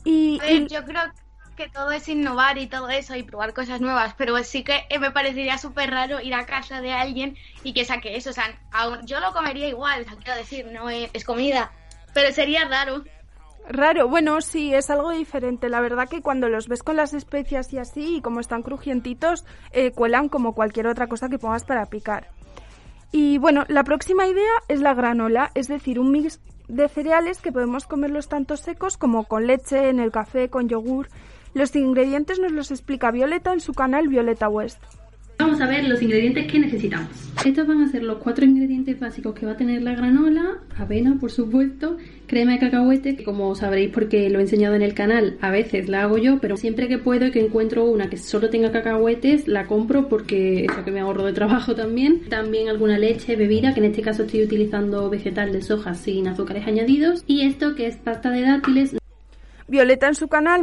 Y, 0.02 0.40
ver, 0.40 0.66
yo 0.66 0.84
creo 0.84 1.02
que 1.54 1.68
todo 1.68 1.90
es 1.92 2.08
innovar 2.08 2.58
y 2.58 2.66
todo 2.66 2.88
eso 2.88 3.16
y 3.16 3.22
probar 3.22 3.54
cosas 3.54 3.80
nuevas, 3.80 4.14
pero 4.16 4.36
sí 4.44 4.64
que 4.64 4.84
eh, 4.88 4.98
me 4.98 5.10
parecería 5.10 5.58
súper 5.58 5.90
raro 5.90 6.20
ir 6.20 6.34
a 6.34 6.46
casa 6.46 6.80
de 6.80 6.92
alguien 6.92 7.36
y 7.62 7.72
que 7.72 7.84
saque 7.84 8.16
eso. 8.16 8.30
O 8.30 8.32
sea, 8.32 8.58
yo 9.04 9.20
lo 9.20 9.32
comería 9.32 9.68
igual, 9.68 10.04
quiero 10.22 10.38
decir, 10.38 10.66
no 10.66 10.90
es 10.90 11.24
comida, 11.24 11.72
pero 12.12 12.32
sería 12.32 12.66
raro. 12.66 13.04
Raro, 13.68 14.08
bueno, 14.08 14.40
sí, 14.42 14.74
es 14.74 14.90
algo 14.90 15.10
diferente. 15.10 15.70
La 15.70 15.80
verdad 15.80 16.08
que 16.08 16.20
cuando 16.20 16.48
los 16.48 16.68
ves 16.68 16.82
con 16.82 16.96
las 16.96 17.14
especias 17.14 17.72
y 17.72 17.78
así, 17.78 18.16
y 18.16 18.20
como 18.20 18.40
están 18.40 18.62
crujientitos, 18.62 19.46
eh, 19.72 19.90
cuelan 19.92 20.28
como 20.28 20.54
cualquier 20.54 20.86
otra 20.86 21.06
cosa 21.06 21.30
que 21.30 21.38
pongas 21.38 21.64
para 21.64 21.86
picar. 21.86 22.28
Y 23.10 23.38
bueno, 23.38 23.64
la 23.68 23.84
próxima 23.84 24.26
idea 24.26 24.52
es 24.68 24.80
la 24.80 24.92
granola, 24.92 25.50
es 25.54 25.68
decir, 25.68 25.98
un 25.98 26.10
mix 26.10 26.40
de 26.68 26.88
cereales 26.88 27.40
que 27.40 27.52
podemos 27.52 27.86
comerlos 27.86 28.28
tanto 28.28 28.56
secos 28.56 28.96
como 28.96 29.24
con 29.24 29.46
leche, 29.46 29.88
en 29.88 29.98
el 29.98 30.10
café, 30.10 30.50
con 30.50 30.68
yogur. 30.68 31.08
Los 31.54 31.76
ingredientes 31.76 32.40
nos 32.40 32.50
los 32.50 32.72
explica 32.72 33.12
Violeta 33.12 33.52
en 33.52 33.60
su 33.60 33.74
canal 33.74 34.08
Violeta 34.08 34.48
West. 34.48 34.82
Vamos 35.38 35.60
a 35.60 35.66
ver 35.66 35.84
los 35.84 36.02
ingredientes 36.02 36.50
que 36.50 36.58
necesitamos. 36.58 37.08
Estos 37.44 37.66
van 37.66 37.82
a 37.82 37.88
ser 37.88 38.02
los 38.02 38.18
cuatro 38.18 38.44
ingredientes 38.44 38.98
básicos 38.98 39.34
que 39.34 39.46
va 39.46 39.52
a 39.52 39.56
tener 39.56 39.82
la 39.82 39.94
granola, 39.94 40.58
avena 40.76 41.16
por 41.20 41.30
supuesto, 41.30 41.96
crema 42.26 42.52
de 42.52 42.58
cacahuete, 42.58 43.14
que 43.14 43.22
como 43.22 43.54
sabréis 43.54 43.90
porque 43.90 44.30
lo 44.30 44.40
he 44.40 44.42
enseñado 44.42 44.74
en 44.74 44.82
el 44.82 44.94
canal, 44.94 45.36
a 45.40 45.50
veces 45.50 45.88
la 45.88 46.02
hago 46.02 46.18
yo, 46.18 46.40
pero 46.40 46.56
siempre 46.56 46.88
que 46.88 46.98
puedo 46.98 47.26
y 47.26 47.30
que 47.30 47.44
encuentro 47.44 47.84
una 47.84 48.10
que 48.10 48.16
solo 48.16 48.50
tenga 48.50 48.72
cacahuetes, 48.72 49.46
la 49.46 49.66
compro 49.66 50.08
porque 50.08 50.64
eso 50.64 50.84
que 50.84 50.90
me 50.90 51.00
ahorro 51.00 51.24
de 51.24 51.32
trabajo 51.34 51.74
también. 51.76 52.22
También 52.28 52.68
alguna 52.68 52.98
leche, 52.98 53.36
bebida, 53.36 53.74
que 53.74 53.80
en 53.80 53.86
este 53.86 54.02
caso 54.02 54.24
estoy 54.24 54.42
utilizando 54.42 55.08
vegetal 55.08 55.52
de 55.52 55.62
soja 55.62 55.94
sin 55.94 56.26
azúcares 56.26 56.66
añadidos. 56.66 57.22
Y 57.28 57.42
esto 57.42 57.76
que 57.76 57.86
es 57.86 57.96
pasta 57.96 58.30
de 58.30 58.42
dátiles, 58.42 58.96
Violeta 59.66 60.09
en 60.09 60.14
su 60.14 60.29
canal 60.29 60.62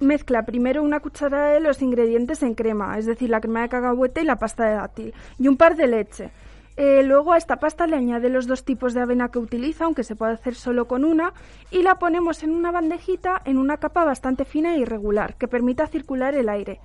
mezcla, 0.00 0.42
primero 0.44 0.82
una 0.82 0.98
cucharada 0.98 1.52
de 1.52 1.60
los 1.60 1.82
ingredientes 1.82 2.42
en 2.42 2.54
crema, 2.54 2.98
es 2.98 3.06
decir, 3.06 3.30
la 3.30 3.40
crema 3.40 3.62
de 3.62 3.68
cacahuete 3.68 4.22
y 4.22 4.24
la 4.24 4.36
pasta 4.36 4.64
de 4.64 4.74
dátil, 4.74 5.14
y 5.38 5.46
un 5.46 5.56
par 5.56 5.76
de 5.76 5.86
leche. 5.86 6.30
Eh, 6.76 7.04
luego 7.04 7.32
a 7.32 7.36
esta 7.36 7.56
pasta 7.56 7.86
le 7.86 7.96
añade 7.96 8.28
los 8.28 8.48
dos 8.48 8.64
tipos 8.64 8.92
de 8.92 9.02
avena 9.02 9.30
que 9.30 9.38
utiliza, 9.38 9.84
aunque 9.84 10.02
se 10.02 10.16
puede 10.16 10.32
hacer 10.32 10.56
solo 10.56 10.88
con 10.88 11.04
una, 11.04 11.32
y 11.70 11.82
la 11.82 12.00
ponemos 12.00 12.42
en 12.42 12.50
una 12.50 12.72
bandejita 12.72 13.40
en 13.44 13.56
una 13.56 13.76
capa 13.76 14.04
bastante 14.04 14.44
fina 14.44 14.74
e 14.74 14.80
irregular, 14.80 15.36
que 15.36 15.46
permita 15.46 15.86
circular 15.86 16.34
el 16.34 16.48
aire. 16.48 16.80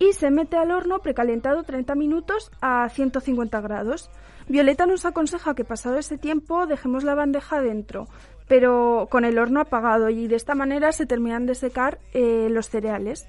Y 0.00 0.12
se 0.12 0.30
mete 0.30 0.56
al 0.56 0.72
horno 0.72 0.98
precalentado 0.98 1.62
30 1.62 1.94
minutos 1.94 2.50
a 2.60 2.88
150 2.88 3.60
grados. 3.60 4.10
Violeta 4.48 4.86
nos 4.86 5.04
aconseja 5.04 5.54
que 5.54 5.64
pasado 5.64 5.98
ese 5.98 6.18
tiempo 6.18 6.66
dejemos 6.66 7.04
la 7.04 7.14
bandeja 7.14 7.60
dentro, 7.60 8.08
pero 8.48 9.08
con 9.10 9.24
el 9.24 9.38
horno 9.38 9.60
apagado 9.60 10.08
y 10.10 10.28
de 10.28 10.36
esta 10.36 10.54
manera 10.54 10.92
se 10.92 11.06
terminan 11.06 11.46
de 11.46 11.54
secar 11.54 11.98
eh, 12.12 12.48
los 12.50 12.68
cereales. 12.68 13.26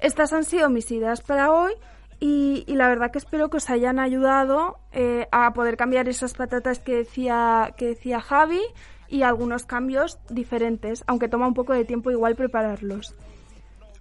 Estas 0.00 0.32
han 0.32 0.44
sido 0.44 0.68
mis 0.68 0.90
ideas 0.90 1.20
para 1.22 1.52
hoy 1.52 1.72
y, 2.20 2.64
y 2.66 2.74
la 2.74 2.88
verdad 2.88 3.10
que 3.10 3.18
espero 3.18 3.48
que 3.50 3.56
os 3.58 3.70
hayan 3.70 3.98
ayudado 3.98 4.78
eh, 4.92 5.26
a 5.32 5.52
poder 5.54 5.76
cambiar 5.76 6.08
esas 6.08 6.34
patatas 6.34 6.78
que 6.80 6.96
decía, 6.96 7.74
que 7.76 7.86
decía 7.88 8.20
Javi 8.20 8.60
y 9.08 9.22
algunos 9.22 9.64
cambios 9.64 10.18
diferentes, 10.30 11.04
aunque 11.06 11.28
toma 11.28 11.46
un 11.46 11.54
poco 11.54 11.72
de 11.72 11.84
tiempo 11.84 12.10
igual 12.10 12.34
prepararlos. 12.36 13.14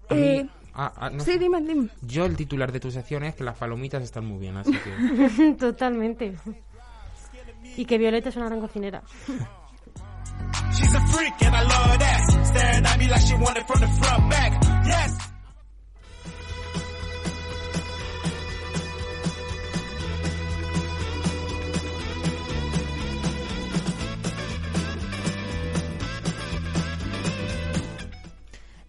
A 0.10 0.14
mí- 0.16 0.22
Eh, 0.22 0.50
ah, 0.74 0.92
ah, 0.98 1.10
no 1.10 1.20
sí, 1.24 1.34
sé. 1.34 1.40
dime, 1.40 1.62
dime. 1.62 1.90
Yo 2.02 2.26
el 2.26 2.36
titular 2.36 2.72
de 2.72 2.80
tu 2.80 2.92
sección 2.92 3.24
es 3.24 3.36
que 3.36 3.44
las 3.44 3.58
palomitas 3.58 4.02
están 4.04 4.26
muy 4.26 4.40
bien, 4.40 4.58
así 4.58 4.72
que... 4.72 5.54
Totalmente. 5.60 6.34
Y 7.78 7.86
que 7.86 7.98
Violeta 7.98 8.30
es 8.30 8.36
una 8.38 8.48
gran 8.48 8.60
cocinera. 8.60 9.02
She's 10.74 10.94
a 10.94 11.02
freak 11.08 11.34
and 11.44 11.56
I 11.56 11.64
love 11.64 12.00
that. 12.00 12.46
Staring 12.46 12.86
at 12.86 13.00
me 13.00 13.08
like 13.08 13.22
she 13.22 13.36
want 13.36 13.58
it 13.58 13.68
from 13.68 13.80
the 13.80 13.88
front 13.88 14.30
back. 14.30 14.52
Yes. 14.86 15.32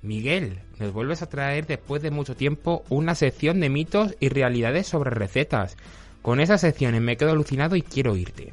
Miguel, 0.03 0.59
nos 0.79 0.93
vuelves 0.93 1.23
a 1.23 1.29
traer 1.29 1.67
después 1.67 2.03
de 2.03 2.11
mucho 2.11 2.37
tiempo 2.37 2.85
una 2.89 3.15
sección 3.15 3.61
de 3.61 3.71
mitos 3.71 4.15
y 4.21 4.29
realidades 4.29 4.87
sobre 4.87 5.11
recetas. 5.11 5.77
Con 6.23 6.41
esas 6.41 6.61
secciones 6.61 7.01
me 7.01 7.17
quedo 7.17 7.31
alucinado 7.31 7.77
y 7.77 7.83
quiero 7.83 8.17
irte. 8.17 8.53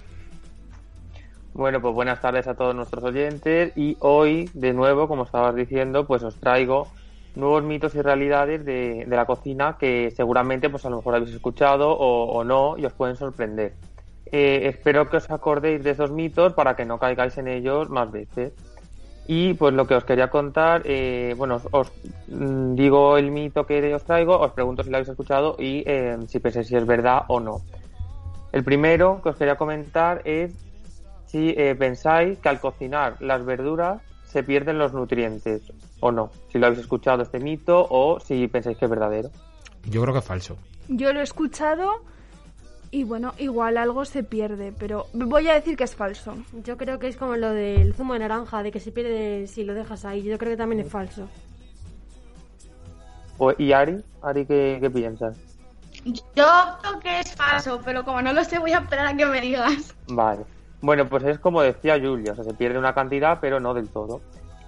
Bueno, 1.53 1.81
pues 1.81 1.93
buenas 1.93 2.21
tardes 2.21 2.47
a 2.47 2.55
todos 2.55 2.75
nuestros 2.75 3.03
oyentes 3.03 3.73
y 3.75 3.97
hoy, 4.01 4.49
de 4.53 4.71
nuevo, 4.71 5.07
como 5.07 5.23
estabas 5.23 5.55
diciendo, 5.55 6.05
pues 6.05 6.23
os 6.23 6.35
traigo 6.35 6.87
nuevos 7.35 7.63
mitos 7.63 7.95
y 7.95 8.01
realidades 8.01 8.63
de, 8.65 9.05
de 9.07 9.15
la 9.15 9.25
cocina 9.25 9.77
que 9.79 10.11
seguramente 10.15 10.69
pues 10.69 10.85
a 10.85 10.89
lo 10.89 10.97
mejor 10.97 11.15
habéis 11.15 11.33
escuchado 11.33 11.91
o, 11.91 12.43
no 12.43 12.77
y 12.77 12.85
os 12.85 12.93
pueden 12.93 13.15
sorprender. 13.15 13.73
Eh, 14.31 14.61
espero 14.65 15.09
que 15.09 15.17
os 15.17 15.29
acordéis 15.31 15.83
de 15.83 15.91
esos 15.91 16.11
mitos 16.11 16.53
para 16.53 16.75
que 16.75 16.85
no 16.85 16.99
caigáis 16.99 17.37
en 17.37 17.47
ellos 17.47 17.89
más 17.89 18.11
veces. 18.11 18.53
Y 19.27 19.53
pues 19.55 19.73
lo 19.73 19.85
que 19.85 19.95
os 19.95 20.03
quería 20.03 20.29
contar, 20.29 20.81
eh, 20.85 21.35
bueno, 21.37 21.61
os, 21.71 21.91
mm, 22.27 22.75
digo 22.75 23.17
el 23.17 23.31
mito 23.31 23.65
que 23.65 23.93
os 23.93 24.03
traigo, 24.03 24.39
os 24.39 24.53
pregunto 24.53 24.83
si 24.83 24.89
lo 24.89 24.97
habéis 24.97 25.09
escuchado 25.09 25.55
y 25.59 25.83
eh, 25.85 26.17
si 26.27 26.39
pensáis 26.39 26.67
si 26.67 26.75
es 26.75 26.85
verdad 26.85 27.23
o 27.27 27.39
no. 27.39 27.61
El 28.51 28.63
primero 28.63 29.21
que 29.21 29.29
os 29.29 29.35
quería 29.35 29.55
comentar 29.55 30.21
es 30.25 30.51
si 31.29 31.49
eh, 31.57 31.75
pensáis 31.75 32.37
que 32.39 32.49
al 32.49 32.59
cocinar 32.59 33.15
las 33.21 33.45
verduras 33.45 34.01
se 34.25 34.43
pierden 34.43 34.77
los 34.77 34.93
nutrientes 34.93 35.61
o 35.99 36.11
no. 36.11 36.31
Si 36.51 36.57
lo 36.59 36.67
habéis 36.67 36.81
escuchado 36.81 37.21
este 37.23 37.39
mito 37.39 37.85
o 37.89 38.19
si 38.19 38.47
pensáis 38.47 38.77
que 38.77 38.85
es 38.85 38.91
verdadero. 38.91 39.29
Yo 39.85 40.01
creo 40.01 40.13
que 40.13 40.19
es 40.19 40.25
falso. 40.25 40.57
Yo 40.87 41.13
lo 41.13 41.19
he 41.19 41.23
escuchado 41.23 42.03
y 42.91 43.03
bueno, 43.03 43.33
igual 43.37 43.77
algo 43.77 44.05
se 44.05 44.23
pierde, 44.23 44.73
pero 44.77 45.05
voy 45.13 45.47
a 45.47 45.53
decir 45.53 45.77
que 45.77 45.83
es 45.83 45.95
falso. 45.95 46.35
Yo 46.63 46.77
creo 46.77 46.97
que 46.99 47.07
es 47.07 47.17
como 47.17 47.35
lo 47.35 47.51
del 47.51 47.93
zumo 47.93 48.13
de 48.13 48.19
naranja, 48.19 48.63
de 48.63 48.71
que 48.71 48.79
se 48.79 48.91
pierde 48.91 49.45
si 49.47 49.63
lo 49.63 49.73
dejas 49.75 50.05
ahí. 50.05 50.23
Yo 50.23 50.37
creo 50.39 50.51
que 50.53 50.57
también 50.57 50.79
es 50.81 50.91
falso. 50.91 51.27
O- 53.37 53.53
¿Y 53.57 53.71
Ari? 53.71 54.03
Ari, 54.21 54.45
¿qué, 54.45 54.77
qué 54.81 54.89
piensas? 54.89 55.37
Yo 56.05 56.45
creo 56.81 56.99
que 56.99 57.19
es 57.19 57.35
falso, 57.35 57.79
pero 57.83 58.03
como 58.03 58.21
no 58.21 58.33
lo 58.33 58.43
sé, 58.43 58.57
voy 58.59 58.71
a 58.71 58.79
esperar 58.79 59.07
a 59.07 59.15
que 59.17 59.25
me 59.25 59.41
digas. 59.41 59.93
Vale. 60.07 60.43
Bueno, 60.81 61.07
pues 61.07 61.23
es 61.23 61.39
como 61.39 61.61
decía 61.61 61.99
Julia, 61.99 62.31
o 62.31 62.35
sea, 62.35 62.43
se 62.43 62.53
pierde 62.53 62.79
una 62.79 62.93
cantidad, 62.93 63.39
pero 63.41 63.59
no 63.59 63.73
del 63.73 63.89
todo. 63.89 64.21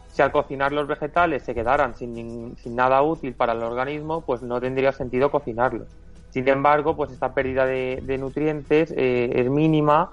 Si 0.10 0.22
al 0.22 0.32
cocinar 0.32 0.74
los 0.74 0.88
vegetales 0.88 1.44
se 1.44 1.56
quedaran 1.56 1.96
sin, 1.96 2.58
sin 2.58 2.76
nada 2.76 3.02
útil 3.02 3.34
para 3.34 3.54
el 3.54 3.64
organismo, 3.64 4.22
pues 4.22 4.42
no 4.42 4.60
tendría 4.60 4.92
sentido 4.92 5.32
cocinarlos. 5.32 5.88
Sin 6.32 6.48
embargo, 6.48 6.96
pues 6.96 7.12
esta 7.12 7.34
pérdida 7.34 7.66
de, 7.66 8.02
de 8.04 8.18
nutrientes 8.18 8.94
eh, 8.96 9.32
es 9.36 9.50
mínima 9.50 10.12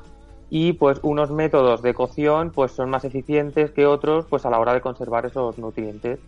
y 0.50 0.72
pues 0.74 0.98
unos 1.02 1.30
métodos 1.30 1.82
de 1.82 1.94
cocción 1.94 2.50
pues 2.50 2.72
son 2.72 2.90
más 2.90 3.04
eficientes 3.04 3.70
que 3.70 3.86
otros 3.86 4.24
pues 4.26 4.46
a 4.46 4.50
la 4.50 4.58
hora 4.58 4.74
de 4.74 4.80
conservar 4.80 5.26
esos 5.26 5.58
nutrientes. 5.58 6.20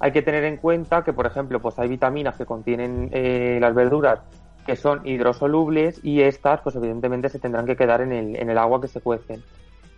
Hay 0.00 0.12
que 0.12 0.22
tener 0.22 0.44
en 0.44 0.58
cuenta 0.58 1.02
que, 1.02 1.12
por 1.12 1.26
ejemplo, 1.26 1.60
pues 1.60 1.78
hay 1.78 1.88
vitaminas 1.88 2.36
que 2.36 2.46
contienen 2.46 3.10
eh, 3.12 3.58
las 3.60 3.74
verduras 3.74 4.20
que 4.68 4.76
son 4.76 5.00
hidrosolubles 5.06 5.98
y 6.04 6.20
estas, 6.20 6.60
pues 6.60 6.76
evidentemente 6.76 7.30
se 7.30 7.38
tendrán 7.38 7.64
que 7.64 7.74
quedar 7.74 8.02
en 8.02 8.12
el, 8.12 8.36
en 8.36 8.50
el 8.50 8.58
agua 8.58 8.82
que 8.82 8.86
se 8.86 9.00
cuecen. 9.00 9.42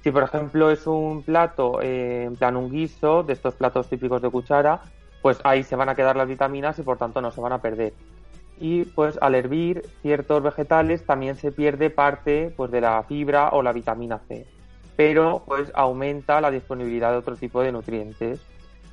Si, 0.04 0.12
por 0.12 0.22
ejemplo, 0.22 0.70
es 0.70 0.86
un 0.86 1.24
plato, 1.24 1.82
eh, 1.82 2.22
en 2.22 2.36
plan 2.36 2.56
un 2.56 2.70
guiso, 2.70 3.24
de 3.24 3.32
estos 3.32 3.56
platos 3.56 3.88
típicos 3.88 4.22
de 4.22 4.30
cuchara, 4.30 4.80
pues 5.22 5.40
ahí 5.42 5.64
se 5.64 5.74
van 5.74 5.88
a 5.88 5.96
quedar 5.96 6.14
las 6.14 6.28
vitaminas 6.28 6.78
y 6.78 6.82
por 6.82 6.98
tanto 6.98 7.20
no 7.20 7.32
se 7.32 7.40
van 7.40 7.52
a 7.52 7.60
perder. 7.60 7.94
Y 8.60 8.84
pues 8.84 9.18
al 9.20 9.34
hervir 9.34 9.82
ciertos 10.02 10.40
vegetales 10.40 11.04
también 11.04 11.34
se 11.34 11.50
pierde 11.50 11.90
parte 11.90 12.54
pues 12.56 12.70
de 12.70 12.80
la 12.80 13.02
fibra 13.02 13.48
o 13.48 13.64
la 13.64 13.72
vitamina 13.72 14.20
C. 14.28 14.46
Pero 14.94 15.42
pues 15.48 15.72
aumenta 15.74 16.40
la 16.40 16.52
disponibilidad 16.52 17.10
de 17.10 17.18
otro 17.18 17.34
tipo 17.34 17.60
de 17.60 17.72
nutrientes 17.72 18.40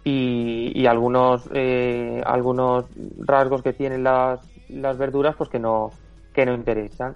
y, 0.03 0.71
y 0.73 0.87
algunos 0.87 1.47
eh, 1.53 2.23
algunos 2.25 2.85
rasgos 3.19 3.61
que 3.61 3.73
tienen 3.73 4.03
las, 4.03 4.39
las 4.69 4.97
verduras 4.97 5.35
pues 5.35 5.49
que 5.49 5.59
no 5.59 5.91
que 6.33 6.45
no 6.45 6.53
interesan. 6.53 7.15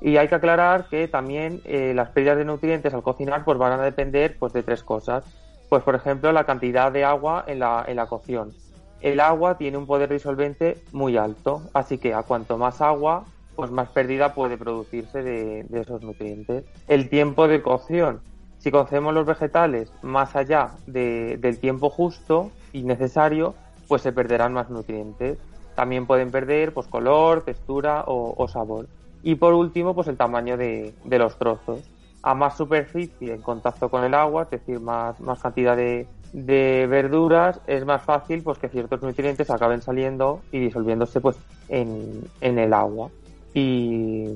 Y 0.00 0.16
hay 0.16 0.28
que 0.28 0.34
aclarar 0.34 0.88
que 0.88 1.06
también 1.06 1.60
eh, 1.64 1.92
las 1.94 2.08
pérdidas 2.10 2.38
de 2.38 2.44
nutrientes 2.44 2.92
al 2.92 3.02
cocinar 3.02 3.44
pues 3.44 3.58
van 3.58 3.78
a 3.78 3.82
depender 3.82 4.36
pues 4.38 4.52
de 4.52 4.62
tres 4.62 4.82
cosas. 4.82 5.24
Pues 5.68 5.82
por 5.82 5.94
ejemplo 5.94 6.32
la 6.32 6.44
cantidad 6.44 6.90
de 6.90 7.04
agua 7.04 7.44
en 7.46 7.60
la, 7.60 7.84
en 7.86 7.96
la 7.96 8.06
cocción. 8.06 8.52
El 9.00 9.20
agua 9.20 9.58
tiene 9.58 9.78
un 9.78 9.86
poder 9.86 10.10
disolvente 10.10 10.78
muy 10.92 11.16
alto 11.16 11.62
así 11.74 11.98
que 11.98 12.14
a 12.14 12.22
cuanto 12.22 12.56
más 12.56 12.80
agua 12.80 13.24
pues 13.54 13.70
más 13.70 13.88
pérdida 13.88 14.34
puede 14.34 14.56
producirse 14.56 15.22
de, 15.22 15.66
esos 15.72 16.02
nutrientes. 16.02 16.64
El 16.88 17.08
tiempo 17.08 17.48
de 17.48 17.62
cocción. 17.62 18.20
Si 18.58 18.70
cocemos 18.70 19.12
los 19.12 19.26
vegetales 19.26 19.92
más 20.02 20.36
allá 20.36 20.70
de- 20.86 21.36
del 21.38 21.58
tiempo 21.58 21.90
justo 21.90 22.50
y 22.72 22.82
necesario, 22.82 23.54
pues 23.88 24.02
se 24.02 24.12
perderán 24.12 24.52
más 24.52 24.70
nutrientes. 24.70 25.38
También 25.74 26.06
pueden 26.06 26.30
perder 26.30 26.72
pues, 26.72 26.86
color, 26.86 27.42
textura 27.44 28.04
o, 28.06 28.46
sabor. 28.48 28.86
Y 29.22 29.36
por 29.36 29.54
último, 29.54 29.94
pues 29.94 30.08
el 30.08 30.16
tamaño 30.16 30.56
de, 30.56 30.94
de 31.04 31.18
los 31.18 31.36
trozos. 31.36 31.80
A 32.22 32.34
más 32.34 32.56
superficie 32.56 33.34
en 33.34 33.42
contacto 33.42 33.88
con 33.88 34.04
el 34.04 34.14
agua, 34.14 34.44
es 34.44 34.50
decir, 34.50 34.78
más, 34.78 35.18
más 35.20 35.40
cantidad 35.40 35.76
de, 35.76 36.06
de 36.32 36.86
verduras, 36.88 37.60
es 37.66 37.84
más 37.84 38.02
fácil 38.02 38.42
pues, 38.42 38.58
que 38.58 38.68
ciertos 38.68 39.02
nutrientes 39.02 39.50
acaben 39.50 39.82
saliendo 39.82 40.40
y 40.52 40.60
disolviéndose 40.60 41.20
pues, 41.20 41.36
en, 41.68 42.22
en 42.40 42.58
el 42.58 42.72
agua. 42.72 43.10
Y 43.54 44.28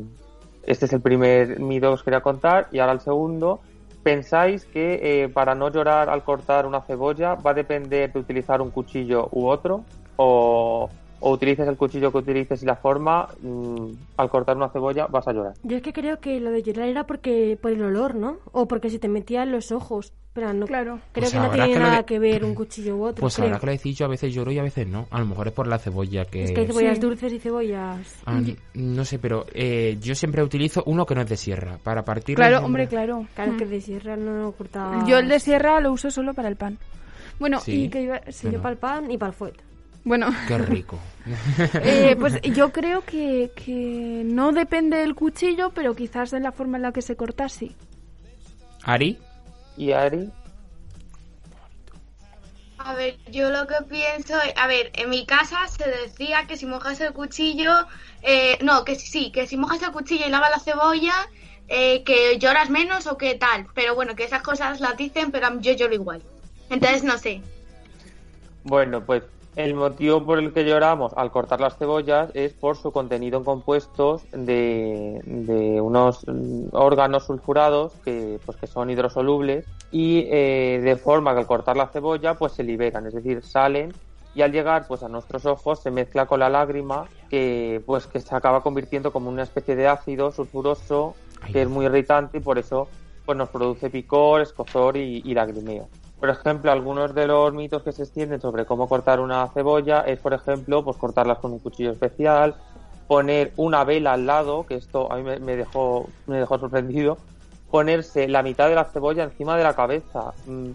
este 0.64 0.87
es 0.87 0.93
el 0.93 1.01
primer 1.01 1.61
mito 1.61 1.89
que 1.89 1.95
os 1.95 2.03
quería 2.03 2.20
contar. 2.20 2.68
Y 2.72 2.80
ahora 2.80 2.93
el 2.93 3.01
segundo. 3.01 3.61
¿Pensáis 4.03 4.64
que 4.66 5.24
eh, 5.24 5.28
para 5.28 5.57
no 5.57 5.68
llorar 5.68 6.09
al 6.11 6.22
cortar 6.22 6.64
una 6.64 6.80
cebolla 6.80 7.34
va 7.34 7.51
a 7.51 7.55
depender 7.55 8.12
de 8.12 8.20
utilizar 8.20 8.62
un 8.62 8.70
cuchillo 8.70 9.28
u 9.32 9.49
otro? 9.49 9.84
¿O, 10.14 10.89
o 11.21 11.33
utilices 11.33 11.67
el 11.69 11.77
cuchillo 11.77 12.11
que 12.12 12.19
utilices 12.19 12.62
y 12.62 12.67
la 12.67 12.77
forma, 12.77 13.29
mm, 13.43 13.87
al 14.17 14.29
cortar 14.31 14.57
una 14.57 14.69
cebolla 14.69 15.07
vas 15.07 15.27
a 15.29 15.33
llorar? 15.33 15.55
Yo 15.62 15.77
es 15.77 15.83
que 15.83 15.93
creo 15.93 16.19
que 16.21 16.41
lo 16.41 16.51
de 16.51 16.62
llorar 16.62 16.89
era 16.89 17.07
porque 17.07 17.59
por 17.61 17.73
el 17.73 17.83
olor, 17.83 18.14
¿no? 18.14 18.39
O 18.53 18.67
porque 18.69 18.91
se 18.91 18.99
te 18.99 19.09
metía 19.09 19.43
en 19.43 19.53
los 19.53 19.73
ojos. 19.73 20.12
Pero 20.35 20.53
no. 20.53 20.67
Claro. 20.67 21.01
Creo 21.12 21.23
Pues 21.23 21.33
que 21.33 21.39
no 21.39 21.49
tiene 21.51 21.69
que 21.69 21.75
lo 21.79 21.81
nada 21.87 21.97
de- 21.97 22.05
que 22.05 22.19
ver 22.19 22.45
un 22.45 22.55
cuchillo 22.55 22.97
u 22.99 23.05
otro. 23.05 23.23
Pues 23.23 23.37
creo. 23.37 23.47
ahora 23.49 23.59
que 23.59 23.64
lo 23.64 23.73
decís, 23.73 23.97
yo 23.97 24.05
a 24.05 24.09
veces 24.11 24.35
lloro 24.35 24.53
y 24.53 24.59
a 24.59 24.62
veces 24.62 24.87
no. 24.87 25.07
A 25.11 25.19
lo 25.19 25.25
mejor 25.25 25.47
es 25.49 25.55
por 25.55 25.67
la 25.67 25.79
cebolla 25.79 26.27
que... 26.27 26.45
Es 26.45 26.53
que 26.53 26.61
hay 26.61 26.67
cebollas 26.67 27.01
dulces 27.01 27.33
y 27.33 27.39
cebollas. 27.39 28.17
Ah, 28.27 28.39
no 28.75 29.05
sé, 29.07 29.19
pero 29.19 29.47
eh, 29.55 29.97
yo 29.99 30.14
siempre 30.14 30.43
utilizo 30.43 30.83
uno 30.85 31.07
que 31.07 31.14
no 31.14 31.23
es 31.23 31.29
de 31.31 31.39
sierra 31.39 31.79
para 31.83 32.05
partir. 32.05 32.37
Claro, 32.37 32.59
hombre, 32.67 32.87
claro. 32.87 33.25
Claro, 33.35 33.53
Mm. 33.53 33.57
que 33.57 33.64
de 33.64 33.81
sierra 33.81 34.17
no 34.19 34.53
corta. 34.53 35.03
Yo 35.07 35.17
el 35.21 35.29
de 35.31 35.41
sierra 35.41 35.81
lo 35.81 35.91
uso 35.93 36.11
solo 36.11 36.35
para 36.35 36.49
el 36.49 36.57
pan. 36.57 36.77
Bueno, 37.39 37.59
Sí, 37.61 37.85
y 37.85 37.89
que 37.89 38.03
iba... 38.03 38.21
Sí, 38.29 38.51
yo 38.51 38.61
para 38.61 38.73
el 38.73 38.79
pan 38.79 39.11
y 39.11 39.17
para 39.17 39.31
el 39.31 39.35
fuet. 39.35 39.55
Bueno, 40.07 40.32
Qué 40.46 40.57
rico. 40.57 41.00
eh, 41.82 42.14
pues 42.18 42.40
yo 42.42 42.70
creo 42.70 43.04
que, 43.04 43.50
que 43.57 44.22
no 44.24 44.52
depende 44.52 44.98
del 44.98 45.16
cuchillo, 45.16 45.70
pero 45.70 45.96
quizás 45.96 46.30
de 46.30 46.38
la 46.38 46.52
forma 46.52 46.76
en 46.76 46.84
la 46.84 46.92
que 46.92 47.02
se 47.02 47.16
corta, 47.16 47.48
sí. 47.48 47.74
Ari, 48.84 49.18
¿Y 49.76 49.90
Ari? 49.90 50.30
A 52.78 52.94
ver, 52.94 53.16
yo 53.32 53.50
lo 53.50 53.66
que 53.66 53.74
pienso 53.90 54.34
a 54.54 54.66
ver, 54.68 54.92
en 54.94 55.11
mi 55.11 55.26
casa 55.26 55.66
se 55.66 55.90
decía 55.90 56.46
que 56.46 56.57
si 56.57 56.66
mojas 56.66 57.00
el 57.00 57.12
cuchillo, 57.12 57.72
eh, 58.22 58.59
no, 58.62 58.84
que 58.84 58.94
sí, 58.94 59.32
que 59.32 59.48
si 59.48 59.57
mojas 59.57 59.82
el 59.82 59.90
cuchillo 59.90 60.24
y 60.24 60.30
lavas 60.30 60.50
la 60.50 60.61
cebolla, 60.61 61.14
eh, 61.66 62.04
que 62.04 62.38
lloras 62.38 62.70
menos 62.70 63.09
o 63.09 63.18
que 63.18 63.34
tal. 63.34 63.66
Pero 63.74 63.96
bueno, 63.96 64.14
que 64.14 64.22
esas 64.22 64.42
cosas 64.42 64.78
las 64.80 64.96
dicen, 64.96 65.32
pero 65.32 65.61
yo 65.61 65.72
lloro 65.72 65.94
igual. 65.94 66.22
Entonces 66.70 67.02
no 67.02 67.18
sé. 67.18 67.42
Bueno, 68.62 69.04
pues 69.04 69.24
el 69.57 69.74
motivo 69.74 70.22
por 70.24 70.38
el 70.38 70.52
que 70.52 70.64
lloramos 70.64 71.12
al 71.16 71.30
cortar 71.30 71.61
las 71.61 71.78
cebollas 71.78 72.30
es 72.34 72.52
por 72.52 72.76
su 72.76 72.92
contenido 72.92 73.38
en 73.38 73.44
compuestos 73.44 74.22
de, 74.30 75.20
de 75.24 75.80
unos 75.80 76.24
mm, 76.28 76.68
órganos 76.72 77.24
sulfurados 77.24 77.94
que, 78.04 78.38
pues, 78.44 78.59
que 78.59 78.66
son 78.66 78.90
hidrosolubles 78.90 79.64
y 79.90 80.26
eh, 80.30 80.80
de 80.84 80.96
forma 80.96 81.32
que 81.32 81.40
al 81.40 81.46
cortar 81.46 81.76
la 81.76 81.88
cebolla 81.88 82.34
pues 82.34 82.52
se 82.52 82.64
liberan, 82.64 83.07
es 83.07 83.14
decir, 83.14 83.42
salen 83.42 83.94
y 84.34 84.42
al 84.42 84.52
llegar 84.52 84.86
pues 84.86 85.02
a 85.02 85.09
nuestros 85.09 85.46
ojos 85.46 85.80
se 85.80 85.90
mezcla 85.90 86.26
con 86.26 86.40
la 86.40 86.50
lágrima 86.50 87.07
que 87.30 87.82
pues 87.86 88.07
que 88.07 88.20
se 88.20 88.34
acaba 88.36 88.62
convirtiendo 88.62 89.11
como 89.11 89.30
una 89.30 89.42
especie 89.42 89.74
de 89.74 89.88
ácido 89.88 90.32
sulfuroso 90.32 91.14
que 91.50 91.62
es 91.62 91.68
muy 91.68 91.86
irritante 91.86 92.38
y 92.38 92.40
por 92.40 92.59
eso 92.59 92.88
pues 93.24 93.38
nos 93.38 93.48
produce 93.48 93.88
picor, 93.88 94.42
escozor 94.42 94.98
y, 94.98 95.22
y 95.24 95.34
lagrimeo. 95.34 95.88
Por 96.19 96.31
ejemplo, 96.31 96.73
algunos 96.73 97.14
de 97.14 97.27
los 97.27 97.53
mitos 97.53 97.83
que 97.83 97.93
se 97.93 98.05
extienden 98.05 98.41
sobre 98.41 98.64
cómo 98.64 98.89
cortar 98.89 99.21
una 99.21 99.47
cebolla 99.49 100.01
es, 100.01 100.19
por 100.19 100.33
ejemplo, 100.33 100.83
pues 100.83 100.97
cortarlas 100.97 101.39
con 101.39 101.53
un 101.53 101.59
cuchillo 101.59 101.93
especial, 101.93 102.55
poner 103.07 103.53
una 103.57 103.85
vela 103.85 104.14
al 104.14 104.27
lado, 104.27 104.64
que 104.67 104.77
esto 104.77 105.12
a 105.12 105.17
mí 105.17 105.23
me, 105.23 105.57
dejó 105.57 106.09
me 106.27 106.39
dejó 106.39 106.59
sorprendido, 106.59 107.19
ponerse 107.71 108.29
la 108.29 108.43
mitad 108.43 108.69
de 108.69 108.75
la 108.75 108.85
cebolla 108.85 109.25
encima 109.25 109.57
de 109.57 109.64
la 109.64 109.75
cabeza, 109.75 110.33
mm, 110.47 110.71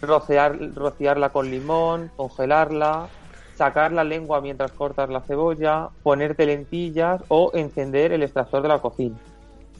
rociar, 0.00 0.58
rociarla 0.74 1.28
con 1.30 1.50
limón, 1.50 2.10
congelarla, 2.16 3.08
sacar 3.56 3.92
la 3.92 4.04
lengua 4.04 4.40
mientras 4.40 4.72
cortas 4.72 5.08
la 5.10 5.20
cebolla, 5.20 5.88
ponerte 6.02 6.46
lentillas 6.46 7.22
o 7.28 7.50
encender 7.54 8.12
el 8.12 8.22
extractor 8.22 8.62
de 8.62 8.68
la 8.68 8.80
cocina. 8.80 9.16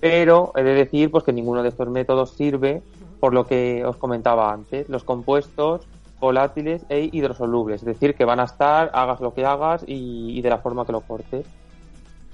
Pero 0.00 0.52
he 0.56 0.62
de 0.62 0.74
decir 0.74 1.10
pues 1.10 1.24
que 1.24 1.32
ninguno 1.32 1.62
de 1.62 1.70
estos 1.70 1.88
métodos 1.88 2.32
sirve 2.32 2.82
por 3.20 3.34
lo 3.34 3.46
que 3.46 3.84
os 3.84 3.96
comentaba 3.96 4.52
antes, 4.52 4.88
los 4.88 5.04
compuestos 5.04 5.86
volátiles 6.18 6.84
e 6.88 7.10
hidrosolubles, 7.12 7.82
es 7.82 7.86
decir, 7.86 8.14
que 8.14 8.24
van 8.24 8.40
a 8.40 8.44
estar, 8.44 8.90
hagas 8.94 9.20
lo 9.20 9.34
que 9.34 9.44
hagas 9.44 9.84
y, 9.86 10.36
y 10.36 10.42
de 10.42 10.50
la 10.50 10.58
forma 10.58 10.86
que 10.86 10.92
lo 10.92 11.02
cortes. 11.02 11.46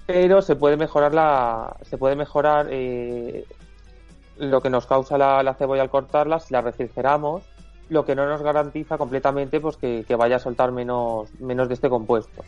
Pero 0.07 0.43
se 0.43 0.57
puede 0.57 0.77
mejorar 0.77 1.15
la, 1.15 1.77
se 1.83 1.99
puede 1.99 2.17
mejorar 2.17 2.69
eh, 2.71 3.45
lo 4.39 4.61
que 4.61 4.71
nos 4.71 4.87
causa 4.87 5.19
la, 5.19 5.43
la 5.43 5.55
cebolla 5.55 5.83
al 5.83 5.91
cortarla 5.91 6.41
si 6.41 6.53
la 6.53 6.61
refrigeramos, 6.61 7.43
lo 7.89 8.05
que 8.05 8.15
no 8.15 8.27
nos 8.27 8.43
garantiza 8.43 8.99
completamente 8.99 9.61
pues 9.61 9.77
que, 9.77 10.05
que 10.07 10.17
vaya 10.17 10.37
a 10.37 10.41
soltar 10.41 10.73
menos, 10.73 11.29
menos 11.41 11.69
de 11.69 11.75
este 11.75 11.89
compuesto. 11.89 12.43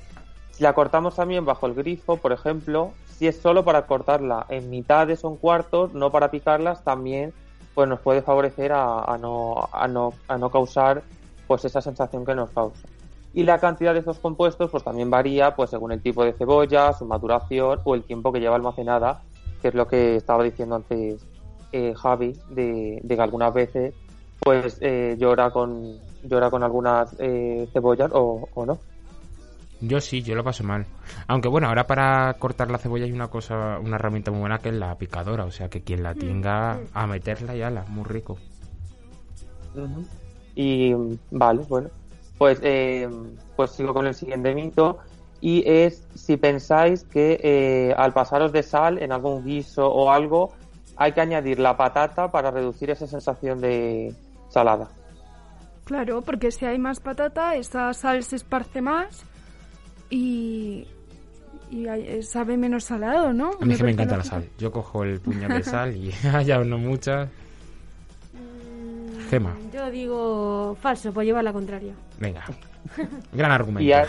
Si 0.53 0.63
la 0.63 0.73
cortamos 0.73 1.17
también 1.17 1.45
bajo 1.45 1.67
el 1.67 1.75
grifo, 1.75 2.17
por 2.17 2.33
ejemplo, 2.33 2.93
si 3.07 3.27
es 3.27 3.41
solo 3.41 3.65
para 3.65 3.87
cortarla 3.87 4.47
en 4.49 4.71
mitades 4.71 5.25
o 5.25 5.29
en 5.29 5.37
cuartos, 5.37 5.95
no 5.95 6.11
para 6.11 6.31
picarlas, 6.31 6.85
también 6.85 7.33
pues 7.75 7.89
nos 7.89 8.01
puede 8.01 8.23
favorecer 8.23 8.73
a, 8.73 9.05
a 9.05 9.19
no, 9.19 9.69
a, 9.73 9.89
no, 9.89 10.15
a 10.29 10.39
no 10.39 10.51
causar 10.51 11.03
pues 11.47 11.65
esa 11.65 11.81
sensación 11.81 12.25
que 12.25 12.35
nos 12.35 12.51
causa. 12.51 12.87
Y 13.35 13.43
la 13.43 13.59
cantidad 13.59 13.93
de 13.93 13.99
estos 13.99 14.19
compuestos 14.19 14.71
pues 14.71 14.85
también 14.85 15.11
varía 15.11 15.57
pues 15.57 15.71
según 15.71 15.93
el 15.93 16.01
tipo 16.01 16.25
de 16.25 16.33
cebolla, 16.33 16.93
su 16.93 17.05
maduración 17.05 17.81
o 17.85 17.95
el 17.95 18.05
tiempo 18.05 18.33
que 18.33 18.41
lleva 18.41 18.57
almacenada, 18.57 19.23
que 19.61 19.69
es 19.69 19.75
lo 19.75 19.89
que 19.89 20.17
estaba 20.17 20.45
diciendo 20.45 20.77
antes 20.77 21.27
eh, 21.73 21.95
Javi, 21.97 22.39
de, 22.51 23.01
de 23.03 23.17
que 23.17 23.23
algunas 23.23 23.53
veces 23.53 23.95
pues 24.41 24.79
eh, 24.81 25.17
llora 25.19 25.51
con 25.51 25.99
llora 26.23 26.51
con 26.51 26.63
algunas 26.63 27.15
eh, 27.19 27.69
cebollas 27.73 28.11
o, 28.13 28.49
o 28.55 28.67
no. 28.67 28.79
Yo 29.87 30.01
sí, 30.01 30.23
yo 30.23 30.35
lo 30.35 30.45
paso 30.45 30.65
mal. 30.65 30.87
Aunque 31.27 31.49
bueno, 31.49 31.69
ahora 31.69 31.87
para 31.87 32.35
cortar 32.35 32.71
la 32.71 32.79
cebolla 32.79 33.05
hay 33.05 33.13
una 33.13 33.29
cosa, 33.29 33.79
una 33.79 33.97
herramienta 33.97 34.31
muy 34.31 34.41
buena 34.41 34.59
que 34.59 34.71
es 34.71 34.75
la 34.75 34.95
picadora. 34.97 35.45
O 35.45 35.51
sea 35.51 35.69
que 35.69 35.83
quien 35.83 36.03
la 36.03 36.15
tenga 36.15 36.81
a 36.93 37.07
meterla 37.07 37.55
y 37.55 37.63
ala, 37.63 37.85
muy 37.89 38.05
rico. 38.05 38.39
Y 40.55 40.95
vale, 41.31 41.63
bueno, 41.69 41.91
pues, 42.39 42.61
eh, 42.63 43.09
pues 43.57 43.73
sigo 43.73 43.93
con 43.93 44.07
el 44.07 44.15
siguiente 44.15 44.55
mito 44.55 44.99
y 45.41 45.63
es 45.69 46.07
si 46.15 46.37
pensáis 46.37 47.05
que 47.05 47.41
eh, 47.43 47.95
al 47.97 48.13
pasaros 48.13 48.53
de 48.53 48.63
sal 48.63 49.03
en 49.03 49.13
algún 49.13 49.45
guiso 49.45 49.87
o 49.87 50.11
algo 50.11 50.53
hay 50.97 51.13
que 51.13 51.21
añadir 51.21 51.59
la 51.59 51.77
patata 51.77 52.31
para 52.31 52.51
reducir 52.51 52.91
esa 52.91 53.07
sensación 53.07 53.61
de 53.61 54.15
salada. 54.49 54.89
Claro, 55.85 56.23
porque 56.23 56.51
si 56.51 56.65
hay 56.65 56.79
más 56.79 57.01
patata, 57.01 57.57
esa 57.57 57.93
sal 57.93 58.23
se 58.23 58.37
esparce 58.37 58.81
más 58.81 59.27
y, 60.11 60.87
y 61.71 61.87
hay- 61.89 62.23
sabe 62.23 62.57
menos 62.57 62.85
salado, 62.85 63.33
¿no? 63.33 63.51
A 63.61 63.65
mí 63.65 63.73
es 63.73 63.79
que 63.79 63.85
me 63.85 63.91
encanta 63.93 64.17
la 64.17 64.25
sal. 64.25 64.49
Yo 64.59 64.71
cojo 64.73 65.05
el 65.05 65.21
puñado 65.21 65.55
de 65.55 65.63
sal 65.65 65.97
y 65.97 66.13
haya 66.33 66.59
no 66.59 66.79
muchas. 66.79 67.29
Gema, 69.31 69.57
Yo 69.73 69.91
digo 69.91 70.77
falso, 70.81 71.13
por 71.13 71.25
llevar 71.25 71.43
la 71.45 71.53
contraria. 71.53 71.95
venga. 72.19 72.45
Gran 73.33 73.51
argumento. 73.51 74.07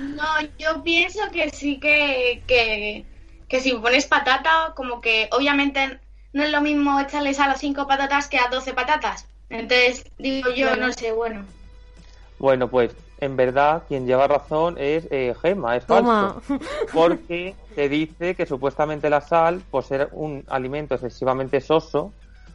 No, 0.00 0.24
yo 0.58 0.82
pienso 0.82 1.20
que 1.32 1.50
sí 1.50 1.78
que, 1.78 2.42
que, 2.46 3.04
que 3.48 3.60
si 3.60 3.72
pones 3.74 4.06
patata, 4.06 4.72
como 4.76 5.00
que 5.00 5.28
obviamente 5.32 5.98
no 6.32 6.42
es 6.44 6.50
lo 6.52 6.60
mismo 6.60 6.98
echarle 7.00 7.34
sal 7.34 7.50
a 7.50 7.56
cinco 7.56 7.86
patatas 7.86 8.28
que 8.28 8.38
a 8.38 8.48
12 8.48 8.72
patatas. 8.72 9.26
Entonces, 9.50 10.04
digo 10.18 10.50
yo, 10.50 10.68
Claro. 10.68 10.86
no 10.86 10.92
sé, 10.92 11.12
bueno. 11.12 11.44
Bueno, 12.38 12.68
pues 12.70 12.92
en 13.20 13.36
verdad 13.36 13.82
quien 13.88 14.06
lleva 14.06 14.26
razón 14.26 14.76
es 14.78 15.06
eh, 15.10 15.34
Gema, 15.40 15.76
es 15.76 15.86
Toma. 15.86 16.40
falso. 16.42 16.64
Porque 16.92 17.54
se 17.74 17.88
dice 17.88 18.34
que 18.34 18.46
supuestamente 18.46 19.10
la 19.10 19.20
sal, 19.20 19.62
por 19.70 19.84
ser 19.84 20.08
un 20.12 20.44
alimento 20.48 20.94
excesivamente 20.94 21.60
soso, 21.60 22.12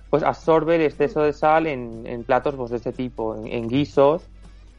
pues 0.10 0.24
absorbe 0.24 0.76
el 0.76 0.82
exceso 0.82 1.22
de 1.22 1.34
sal 1.34 1.68
en, 1.68 2.06
en 2.06 2.24
platos 2.24 2.56
pues, 2.56 2.72
de 2.72 2.78
este 2.78 2.92
tipo, 2.92 3.36
en, 3.36 3.48
en 3.48 3.68
guisos, 3.68 4.24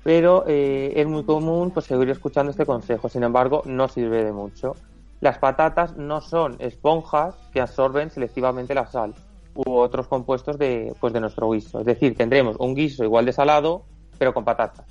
pero 0.02 0.44
eh, 0.46 0.92
es 0.96 1.06
muy 1.06 1.24
común 1.24 1.70
pues 1.72 1.86
seguir 1.86 2.08
escuchando 2.10 2.50
este 2.50 2.64
consejo. 2.64 3.08
Sin 3.08 3.22
embargo, 3.22 3.62
no 3.64 3.88
sirve 3.88 4.24
de 4.24 4.32
mucho. 4.32 4.76
Las 5.20 5.38
patatas 5.38 5.96
no 5.96 6.20
son 6.20 6.56
esponjas 6.58 7.34
que 7.52 7.60
absorben 7.60 8.10
selectivamente 8.10 8.74
la 8.74 8.86
sal 8.86 9.14
u 9.54 9.72
otros 9.72 10.06
compuestos 10.06 10.58
de, 10.58 10.94
pues, 11.00 11.12
de 11.12 11.20
nuestro 11.20 11.50
guiso. 11.50 11.80
Es 11.80 11.86
decir, 11.86 12.16
tendremos 12.16 12.56
un 12.58 12.74
guiso 12.74 13.04
igual 13.04 13.24
de 13.24 13.32
salado, 13.32 13.84
pero 14.18 14.34
con 14.34 14.44
patatas. 14.44 14.86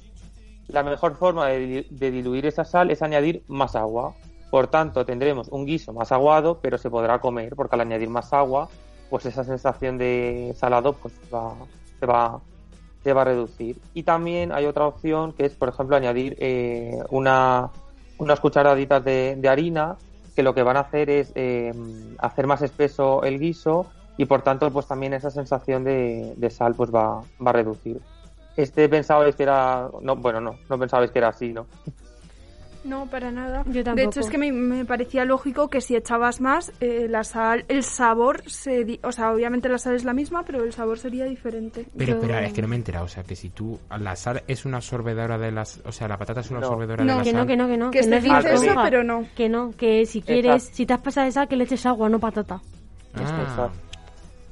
La 0.70 0.84
mejor 0.84 1.16
forma 1.16 1.47
de, 1.47 1.59
di- 1.59 1.88
de 1.89 2.11
diluir 2.11 2.45
esa 2.45 2.66
sal 2.66 2.91
es 2.91 3.01
añadir 3.01 3.43
más 3.47 3.76
agua. 3.76 4.13
Por 4.49 4.68
tanto, 4.68 5.05
tendremos 5.05 5.47
un 5.49 5.66
guiso 5.66 5.93
más 5.93 6.11
aguado, 6.11 6.59
pero 6.61 6.78
se 6.78 6.89
podrá 6.89 7.20
comer, 7.20 7.55
porque 7.55 7.76
al 7.76 7.82
añadir 7.82 8.09
más 8.09 8.32
agua, 8.34 8.70
pues 9.09 9.26
esa 9.26 9.43
sensación 9.43 9.97
de 9.97 10.53
salado 10.57 10.93
pues 10.93 11.13
va, 11.34 11.53
se, 11.99 12.05
va, 12.05 12.39
se 13.03 13.13
va 13.13 13.22
a 13.22 13.26
reducir. 13.26 13.78
Y 13.93 14.03
también 14.03 14.51
hay 14.51 14.66
otra 14.66 14.88
opción 14.88 15.34
que 15.34 15.45
es, 15.45 15.55
por 15.55 15.70
ejemplo, 15.70 15.95
añadir 15.95 16.36
eh, 16.39 16.97
una, 17.09 17.70
unas 18.18 18.39
cucharaditas 18.39 19.03
de, 19.03 19.36
de 19.38 19.49
harina 19.49 19.97
que 20.36 20.43
lo 20.43 20.53
que 20.53 20.63
van 20.63 20.78
a 20.78 20.82
hacer 20.82 21.09
es 21.09 21.32
eh, 21.36 21.74
hacer 22.20 22.47
más 22.47 22.61
espeso 22.61 23.24
el 23.24 23.39
guiso 23.39 23.86
y 24.18 24.26
por 24.26 24.41
tanto 24.41 24.70
pues 24.72 24.86
también 24.86 25.13
esa 25.13 25.30
sensación 25.32 25.84
de, 25.84 26.34
de 26.36 26.49
sal 26.49 26.76
pues 26.76 26.93
va, 26.93 27.22
va 27.45 27.49
a 27.49 27.53
reducir. 27.53 27.99
Este 28.58 28.88
pensabais 28.89 29.36
que 29.36 29.43
era... 29.43 29.89
No, 30.01 30.16
bueno, 30.16 30.39
no, 30.39 30.56
no 30.70 30.78
pensabais 30.80 31.12
que 31.12 31.20
era 31.20 31.30
así, 31.30 31.51
¿no? 31.53 31.66
No, 32.86 33.08
para 33.08 33.32
nada. 33.32 33.64
Yo 33.66 33.74
De 33.74 33.84
tampoco. 33.84 34.10
hecho, 34.10 34.20
es 34.20 34.30
que 34.30 34.38
me, 34.38 34.51
me 34.51 34.86
parecía 34.86 35.26
lógico 35.26 35.70
que 35.70 35.82
si 35.82 35.95
echabas 35.95 36.39
más, 36.39 36.72
eh, 36.82 37.08
la 37.10 37.24
sal, 37.24 37.66
el 37.68 37.84
sabor 37.84 38.43
se... 38.47 38.86
di- 38.86 38.99
O 39.01 39.12
sea, 39.12 39.32
obviamente 39.34 39.68
la 39.70 39.80
sal 39.80 39.95
es 39.95 40.03
la 40.03 40.14
misma, 40.14 40.43
pero 40.43 40.64
el 40.64 40.72
sabor 40.72 40.99
sería 40.99 41.26
diferente. 41.26 41.88
Pero 41.97 42.12
Yo- 42.14 42.20
espera, 42.22 42.45
es 42.45 42.53
que 42.53 42.62
no 42.62 42.68
me 42.68 42.76
he 42.76 42.78
enterado. 42.78 43.06
O 43.06 43.08
sea, 43.08 43.24
que 43.24 43.36
si 43.36 43.49
tú. 43.49 43.80
La 43.99 44.16
sal 44.16 44.43
es 44.47 44.66
una 44.66 44.78
absorbedora 44.78 45.39
de 45.39 45.51
las. 45.51 45.82
O 45.84 45.91
sea, 45.91 46.08
la 46.08 46.16
patata 46.20 46.41
es 46.41 46.51
una 46.51 46.60
No. 46.60 46.68
absorbedora 46.68 47.03
No, 47.03 47.12
de 47.14 47.18
la 47.18 47.24
Que 47.24 47.32
sal. 47.32 47.39
no, 47.39 47.47
que 47.47 47.58
no, 47.58 47.68
que 47.68 47.78
no. 47.78 47.89
Que 47.89 48.01
no 48.03 48.22
se 48.22 48.28
es 48.53 48.62
eso, 48.62 48.76
pero 48.84 49.03
no. 49.03 49.26
Que 49.36 49.49
no, 49.49 49.72
que 49.72 50.06
si 50.06 50.22
quieres, 50.22 50.53
Exacto. 50.53 50.76
si 50.78 50.86
te 50.86 50.93
has 50.93 51.01
pasado 51.01 51.26
de 51.26 51.32
sal, 51.32 51.47
que 51.47 51.56
le 51.56 51.64
eches 51.64 51.84
agua, 51.88 52.08
no 52.08 52.20
patata. 52.20 52.62
Ah, 53.16 53.70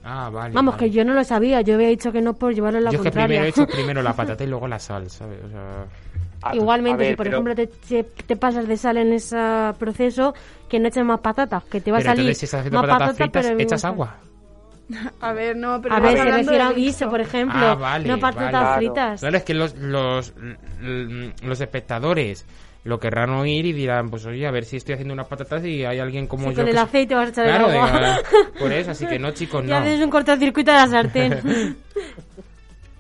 ah, 0.03 0.29
vale. 0.31 0.53
Vamos, 0.53 0.75
vale. 0.75 0.85
que 0.87 0.91
yo 0.95 1.03
no 1.05 1.13
lo 1.13 1.23
sabía, 1.23 1.61
yo 1.61 1.75
había 1.75 1.89
dicho 1.89 2.11
que 2.11 2.21
no 2.21 2.33
por 2.33 2.53
llevarlo 2.53 2.79
en 2.79 2.85
la 2.85 2.91
Yo 2.91 2.97
es 2.97 3.01
que 3.03 3.09
contraria. 3.09 3.27
primero 3.41 3.45
he 3.45 3.49
hecho 3.49 3.67
primero 3.75 4.01
la 4.01 4.13
patata 4.13 4.43
y 4.43 4.47
luego 4.47 4.67
la 4.67 4.79
sal, 4.79 5.09
¿sabes? 5.09 5.39
O 5.45 5.49
sea. 5.49 5.85
A- 6.41 6.55
Igualmente, 6.55 6.95
a 6.95 6.97
ver, 6.97 7.09
si 7.11 7.15
por 7.15 7.25
pero- 7.25 7.37
ejemplo 7.37 7.55
te, 7.55 7.67
te, 7.67 8.03
te 8.03 8.35
pasas 8.35 8.67
de 8.67 8.75
sal 8.77 8.97
en 8.97 9.13
ese 9.13 9.37
proceso, 9.79 10.33
que 10.67 10.79
no 10.79 10.89
eches 10.89 11.05
más 11.05 11.19
patatas, 11.21 11.63
que 11.65 11.79
te 11.81 11.91
va 11.91 11.99
Pero 11.99 12.09
a 12.09 12.11
salir 12.11 12.21
entonces 12.25 12.37
si 12.39 12.45
estás 12.45 12.59
haciendo 12.59 12.81
más 12.81 12.89
patatas 12.89 13.07
patata, 13.17 13.23
fritas, 13.23 13.45
pero 13.47 13.59
echas 13.61 13.85
agua. 13.85 14.15
A 15.21 15.31
ver, 15.31 15.55
no, 15.55 15.81
pero 15.81 15.95
A 15.95 15.99
ver, 16.01 16.17
se 16.17 16.23
refiere 16.25 16.61
a 16.61 16.71
guiso, 16.73 17.09
por 17.09 17.21
ejemplo, 17.21 17.65
Ah, 17.65 17.75
vale. 17.75 18.09
no 18.09 18.19
patatas 18.19 18.51
vale. 18.63 18.77
fritas. 18.77 19.19
Claro, 19.21 19.37
es 19.37 19.43
que 19.43 19.53
los, 19.53 19.75
los, 19.77 20.33
los 21.41 21.61
espectadores 21.61 22.45
lo 22.85 22.99
querrán 22.99 23.29
oír 23.31 23.65
y 23.65 23.73
dirán, 23.73 24.09
pues 24.09 24.25
oye, 24.25 24.45
a 24.45 24.51
ver 24.51 24.65
si 24.65 24.77
estoy 24.77 24.93
haciendo 24.93 25.13
unas 25.13 25.27
patatas 25.27 25.63
y 25.65 25.85
hay 25.85 25.99
alguien 25.99 26.27
como 26.27 26.49
Sí, 26.49 26.55
yo 26.55 26.61
con 26.63 26.67
el 26.67 26.77
aceite 26.77 27.15
vas 27.15 27.27
a 27.27 27.31
echar 27.31 27.45
Claro, 27.45 27.69
el 27.69 27.75
agua. 27.77 27.87
diga, 27.91 28.19
por 28.59 28.71
eso, 28.73 28.91
así 28.91 29.05
que 29.05 29.19
no, 29.19 29.31
chicos, 29.31 29.63
Y 29.63 29.67
no. 29.67 29.75
haces 29.77 30.01
un 30.01 30.09
cortocircuito 30.09 30.71
de 30.71 30.77
la 30.77 30.87
sartén. 30.87 31.77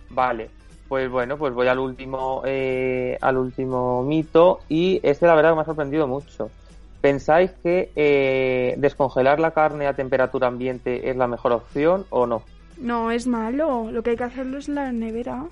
Vale, 0.09 0.49
pues 0.87 1.09
bueno, 1.09 1.37
pues 1.37 1.53
voy 1.53 1.67
al 1.67 1.79
último, 1.79 2.43
eh, 2.45 3.17
al 3.21 3.37
último 3.37 4.03
mito 4.03 4.59
y 4.69 4.99
este 5.03 5.25
la 5.25 5.35
verdad 5.35 5.51
que 5.51 5.55
me 5.55 5.61
ha 5.61 5.65
sorprendido 5.65 6.07
mucho. 6.07 6.49
¿Pensáis 7.01 7.51
que 7.63 7.91
eh, 7.95 8.75
descongelar 8.77 9.39
la 9.39 9.51
carne 9.51 9.87
a 9.87 9.93
temperatura 9.93 10.47
ambiente 10.47 11.09
es 11.09 11.17
la 11.17 11.27
mejor 11.27 11.51
opción 11.51 12.05
o 12.11 12.25
no? 12.25 12.43
No, 12.77 13.11
es 13.11 13.27
malo. 13.27 13.91
Lo 13.91 14.01
que 14.03 14.11
hay 14.11 14.15
que 14.15 14.23
hacerlo 14.23 14.57
es 14.57 14.69
la 14.69 14.91
nevera. 14.91 15.43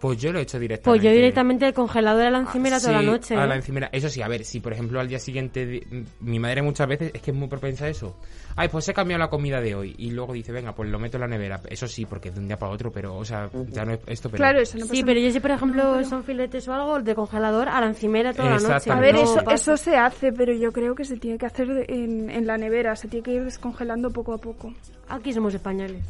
Pues 0.00 0.18
yo 0.18 0.32
lo 0.32 0.38
he 0.38 0.42
hecho 0.42 0.52
Pues 0.56 0.62
directamente. 0.62 1.04
yo 1.06 1.12
directamente 1.12 1.66
el 1.66 1.74
congelador 1.74 2.22
a 2.24 2.30
la 2.30 2.38
encimera 2.38 2.76
Ah, 2.76 2.80
toda 2.80 2.92
la 2.92 3.00
sí, 3.00 3.06
noche. 3.06 3.34
A 3.36 3.46
la 3.46 3.56
encimera. 3.56 3.90
Eso 3.92 4.08
sí, 4.08 4.22
a 4.22 4.28
ver, 4.28 4.44
si 4.44 4.58
por 4.60 4.72
ejemplo 4.72 4.98
al 4.98 5.08
día 5.08 5.18
siguiente 5.18 5.82
mi 6.20 6.38
madre 6.38 6.62
muchas 6.62 6.88
veces 6.88 7.10
es 7.14 7.20
que 7.20 7.30
es 7.32 7.36
muy 7.36 7.48
propensa 7.48 7.84
a 7.84 7.88
eso. 7.90 8.16
Ay, 8.56 8.68
pues 8.68 8.88
he 8.88 8.94
cambiado 8.94 9.18
la 9.18 9.28
comida 9.28 9.60
de 9.60 9.74
hoy 9.74 9.94
y 9.98 10.10
luego 10.10 10.32
dice, 10.32 10.52
venga, 10.52 10.74
pues 10.74 10.88
lo 10.90 10.98
meto 10.98 11.18
en 11.18 11.20
la 11.20 11.26
nevera. 11.28 11.60
Eso 11.68 11.86
sí, 11.86 12.06
porque 12.06 12.30
de 12.30 12.40
un 12.40 12.46
día 12.48 12.58
para 12.58 12.72
otro, 12.72 12.90
pero, 12.90 13.14
o 13.16 13.24
sea, 13.24 13.50
ya 13.68 13.84
no 13.84 13.92
es 13.92 14.00
esto, 14.06 14.28
pero... 14.30 14.38
Claro, 14.42 14.60
eso 14.60 14.78
no 14.78 14.84
pasa 14.84 14.94
Sí, 14.94 15.02
pero 15.04 15.20
yo 15.20 15.30
si 15.30 15.38
por 15.40 15.50
ejemplo 15.50 16.04
son 16.04 16.24
filetes 16.24 16.66
o 16.68 16.72
algo, 16.72 17.00
de 17.00 17.14
congelador 17.14 17.68
a 17.68 17.80
la 17.80 17.86
encimera 17.88 18.32
toda 18.32 18.50
la 18.50 18.58
noche. 18.58 18.90
A 18.90 18.98
ver, 19.00 19.14
No 19.14 19.20
eso, 19.22 19.50
eso 19.50 19.76
se 19.76 19.96
hace, 19.96 20.32
pero 20.32 20.52
yo 20.54 20.72
creo 20.72 20.94
que 20.94 21.04
se 21.04 21.16
tiene 21.18 21.36
que 21.38 21.46
hacer 21.46 21.68
de- 21.68 21.84
en, 21.88 22.30
en 22.30 22.46
la 22.46 22.56
nevera. 22.56 22.96
Se 22.96 23.06
tiene 23.06 23.22
que 23.22 23.34
ir 23.34 23.44
descongelando 23.44 24.10
poco 24.10 24.32
a 24.34 24.38
poco. 24.38 24.72
Aquí 25.08 25.32
somos 25.32 25.54
españoles. 25.54 26.02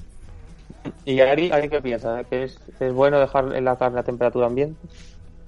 ¿Y 1.05 1.21
Ari, 1.21 1.51
Ari 1.51 1.69
qué 1.69 1.81
piensa? 1.81 2.25
¿Que 2.25 2.45
es, 2.45 2.59
es 2.79 2.93
bueno 2.93 3.19
dejar 3.19 3.45
la 3.45 3.77
carne 3.77 4.01
a 4.01 4.03
temperatura 4.03 4.47
ambiente? 4.47 4.81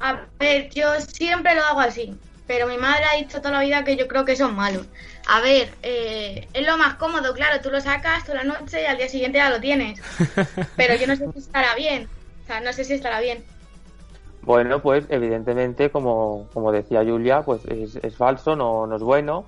A 0.01 0.27
ver, 0.39 0.69
yo 0.71 0.89
siempre 1.01 1.55
lo 1.55 1.63
hago 1.63 1.81
así, 1.81 2.15
pero 2.47 2.67
mi 2.67 2.77
madre 2.77 3.05
ha 3.11 3.17
dicho 3.17 3.39
toda 3.39 3.53
la 3.53 3.61
vida 3.61 3.85
que 3.85 3.97
yo 3.97 4.09
creo 4.09 4.25
que 4.25 4.37
son 4.37 4.55
malos. 4.55 4.87
A 5.29 5.41
ver, 5.41 5.71
eh, 5.83 6.49
es 6.53 6.67
lo 6.67 6.77
más 6.77 6.95
cómodo, 6.95 7.33
claro, 7.35 7.61
tú 7.63 7.71
lo 7.71 7.81
sacas 7.81 8.25
toda 8.25 8.43
la 8.43 8.59
noche 8.59 8.83
y 8.83 8.87
al 8.87 8.97
día 8.97 9.09
siguiente 9.09 9.39
ya 9.39 9.51
lo 9.51 9.61
tienes. 9.61 10.01
Pero 10.77 10.97
yo 10.97 11.07
no 11.07 11.17
sé 11.17 11.27
si 11.33 11.39
estará 11.39 11.75
bien. 11.77 12.09
O 12.43 12.47
sea, 12.47 12.61
no 12.61 12.73
sé 12.73 12.85
si 12.85 12.95
estará 12.95 13.21
bien. 13.21 13.45
Bueno, 14.43 14.83
pues 14.83 15.05
evidentemente, 15.09 15.91
como, 15.91 16.49
como 16.53 16.73
decía 16.73 17.05
Julia, 17.05 17.43
pues 17.43 17.65
es, 17.67 17.97
es 17.97 18.17
falso, 18.17 18.57
no, 18.57 18.89
no 18.89 18.97
es 18.97 19.03
bueno. 19.03 19.45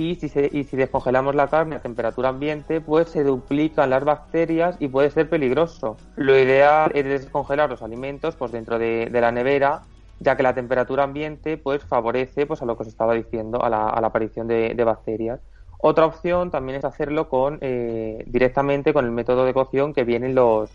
Y 0.00 0.14
si, 0.14 0.30
se, 0.30 0.48
y 0.50 0.64
si 0.64 0.78
descongelamos 0.78 1.34
la 1.34 1.48
carne 1.48 1.76
a 1.76 1.80
temperatura 1.80 2.30
ambiente, 2.30 2.80
pues 2.80 3.10
se 3.10 3.22
duplican 3.22 3.90
las 3.90 4.02
bacterias 4.02 4.76
y 4.80 4.88
puede 4.88 5.10
ser 5.10 5.28
peligroso. 5.28 5.98
Lo 6.16 6.38
ideal 6.38 6.90
es 6.94 7.04
descongelar 7.04 7.68
los 7.68 7.82
alimentos 7.82 8.34
pues 8.34 8.50
dentro 8.50 8.78
de, 8.78 9.10
la 9.12 9.30
nevera, 9.30 9.82
ya 10.18 10.36
que 10.36 10.42
la 10.42 10.54
temperatura 10.54 11.04
ambiente 11.04 11.58
pues 11.58 11.84
favorece 11.84 12.46
pues 12.46 12.62
a 12.62 12.64
lo 12.64 12.78
que 12.78 12.84
os 12.84 12.88
estaba 12.88 13.12
diciendo, 13.12 13.62
a 13.62 13.68
la, 13.68 13.90
a 13.90 14.00
la 14.00 14.06
aparición 14.06 14.48
de, 14.48 14.72
de 14.74 14.84
bacterias. 14.84 15.38
Otra 15.76 16.06
opción 16.06 16.50
también 16.50 16.78
es 16.78 16.84
hacerlo 16.86 17.28
con 17.28 17.58
eh, 17.60 18.24
directamente 18.26 18.94
con 18.94 19.04
el 19.04 19.10
método 19.10 19.44
de 19.44 19.52
cocción 19.52 19.92
que 19.92 20.04
viene 20.04 20.28
en 20.28 20.34
los, 20.34 20.70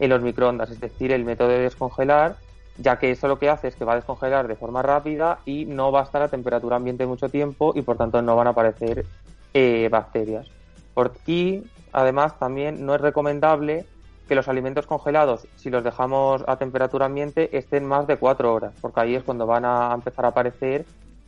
en 0.00 0.10
los 0.10 0.20
microondas, 0.20 0.70
es 0.70 0.80
decir, 0.80 1.12
el 1.12 1.24
método 1.24 1.48
de 1.48 1.60
descongelar 1.60 2.36
ya 2.78 2.98
que 2.98 3.10
eso 3.10 3.28
lo 3.28 3.38
que 3.38 3.48
hace 3.48 3.68
es 3.68 3.76
que 3.76 3.84
va 3.84 3.92
a 3.92 3.96
descongelar 3.96 4.48
de 4.48 4.56
forma 4.56 4.82
rápida 4.82 5.38
y 5.44 5.64
no 5.64 5.92
va 5.92 6.00
a 6.00 6.04
estar 6.04 6.22
a 6.22 6.28
temperatura 6.28 6.76
ambiente 6.76 7.06
mucho 7.06 7.28
tiempo 7.28 7.72
y 7.74 7.82
por 7.82 7.96
tanto 7.96 8.20
no 8.22 8.36
van 8.36 8.46
a 8.46 8.50
aparecer 8.50 9.06
eh, 9.54 9.88
bacterias. 9.90 10.48
Por, 10.94 11.12
y 11.26 11.64
además 11.92 12.38
también 12.38 12.84
no 12.84 12.94
es 12.94 13.00
recomendable 13.00 13.86
que 14.28 14.34
los 14.34 14.48
alimentos 14.48 14.86
congelados, 14.86 15.46
si 15.56 15.70
los 15.70 15.84
dejamos 15.84 16.42
a 16.46 16.56
temperatura 16.56 17.06
ambiente, 17.06 17.56
estén 17.56 17.84
más 17.84 18.06
de 18.06 18.16
cuatro 18.16 18.52
horas, 18.52 18.72
porque 18.80 19.00
ahí 19.00 19.14
es 19.14 19.22
cuando 19.22 19.46
van 19.46 19.64
a 19.64 19.92
empezar 19.94 20.24
a 20.24 20.28
aparecer 20.28 20.84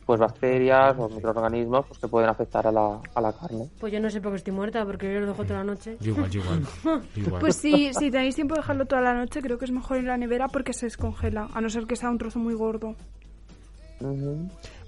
pues 0.09 0.19
bacterias 0.19 0.97
o 0.97 1.07
microorganismos 1.07 1.85
pues, 1.85 1.99
que 1.99 2.07
pueden 2.07 2.27
afectar 2.27 2.65
a 2.65 2.71
la, 2.71 2.99
a 3.13 3.21
la 3.21 3.31
carne. 3.31 3.69
Pues 3.79 3.93
yo 3.93 3.99
no 3.99 4.09
sé 4.09 4.19
por 4.19 4.31
qué 4.31 4.37
estoy 4.37 4.53
muerta, 4.53 4.83
porque 4.83 5.13
yo 5.13 5.19
lo 5.19 5.27
dejo 5.27 5.43
toda 5.43 5.59
la 5.59 5.65
noche. 5.65 5.97
Igual, 6.01 6.35
igual. 6.35 6.63
igual. 7.15 7.39
Pues 7.39 7.57
sí, 7.57 7.93
si 7.93 8.09
tenéis 8.09 8.33
tiempo 8.33 8.55
de 8.55 8.61
dejarlo 8.61 8.87
toda 8.87 9.03
la 9.03 9.13
noche, 9.13 9.39
creo 9.39 9.59
que 9.59 9.65
es 9.65 9.71
mejor 9.71 9.97
en 9.97 10.07
la 10.07 10.17
nevera 10.17 10.47
porque 10.47 10.73
se 10.73 10.87
descongela, 10.87 11.47
a 11.53 11.61
no 11.61 11.69
ser 11.69 11.85
que 11.85 11.95
sea 11.95 12.09
un 12.09 12.17
trozo 12.17 12.39
muy 12.39 12.55
gordo. 12.55 12.95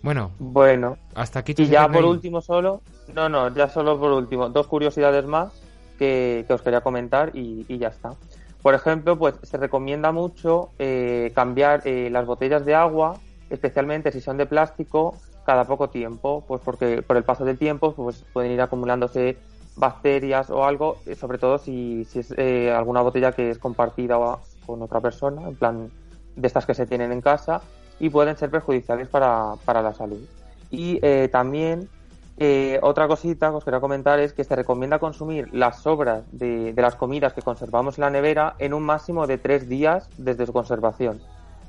Bueno, 0.01 0.31
Bueno, 0.39 0.97
hasta 1.13 1.37
aquí 1.37 1.53
y 1.55 1.67
ya 1.67 1.87
por 1.87 2.03
último 2.03 2.41
solo, 2.41 2.81
no, 3.13 3.29
no, 3.29 3.53
ya 3.53 3.69
solo 3.69 3.99
por 3.99 4.13
último, 4.13 4.49
dos 4.49 4.65
curiosidades 4.65 5.27
más 5.27 5.53
que, 5.99 6.45
que 6.47 6.53
os 6.55 6.63
quería 6.63 6.81
comentar 6.81 7.29
y, 7.35 7.63
y 7.69 7.77
ya 7.77 7.89
está. 7.89 8.15
Por 8.63 8.73
ejemplo, 8.73 9.19
pues 9.19 9.35
se 9.43 9.57
recomienda 9.57 10.11
mucho 10.11 10.69
eh, 10.79 11.31
cambiar 11.35 11.81
eh, 11.85 12.09
las 12.09 12.25
botellas 12.25 12.65
de 12.65 12.73
agua, 12.73 13.19
especialmente 13.51 14.11
si 14.11 14.21
son 14.21 14.37
de 14.37 14.45
plástico, 14.45 15.15
cada 15.45 15.65
poco 15.65 15.89
tiempo, 15.89 16.43
pues 16.47 16.61
porque 16.63 17.01
por 17.01 17.17
el 17.17 17.23
paso 17.23 17.45
del 17.45 17.57
tiempo 17.57 17.93
pues 17.93 18.23
pueden 18.33 18.51
ir 18.51 18.61
acumulándose 18.61 19.37
bacterias 19.75 20.49
o 20.49 20.65
algo, 20.65 20.97
eh, 21.05 21.15
sobre 21.15 21.37
todo 21.37 21.57
si, 21.57 22.05
si 22.05 22.19
es 22.19 22.33
eh, 22.37 22.71
alguna 22.71 23.01
botella 23.01 23.31
que 23.31 23.49
es 23.49 23.57
compartida 23.57 24.17
con 24.65 24.81
otra 24.81 24.99
persona, 24.99 25.47
en 25.47 25.55
plan 25.55 25.91
de 26.35 26.47
estas 26.47 26.65
que 26.65 26.73
se 26.73 26.85
tienen 26.85 27.11
en 27.11 27.21
casa 27.21 27.61
y 27.99 28.09
pueden 28.09 28.35
ser 28.37 28.49
perjudiciales 28.49 29.07
para, 29.07 29.53
para 29.65 29.81
la 29.81 29.93
salud. 29.93 30.21
Y 30.69 30.99
eh, 31.01 31.29
también 31.31 31.89
eh, 32.37 32.79
otra 32.81 33.07
cosita 33.07 33.49
que 33.49 33.55
os 33.57 33.63
quería 33.63 33.79
comentar 33.79 34.19
es 34.19 34.33
que 34.33 34.43
se 34.43 34.55
recomienda 34.55 34.99
consumir 34.99 35.53
las 35.53 35.81
sobras 35.81 36.23
de, 36.31 36.73
de 36.73 36.81
las 36.81 36.95
comidas 36.95 37.33
que 37.33 37.41
conservamos 37.41 37.97
en 37.97 38.01
la 38.01 38.09
nevera 38.09 38.55
en 38.57 38.73
un 38.73 38.83
máximo 38.83 39.27
de 39.27 39.37
tres 39.37 39.69
días 39.69 40.09
desde 40.17 40.45
su 40.45 40.53
conservación, 40.53 41.21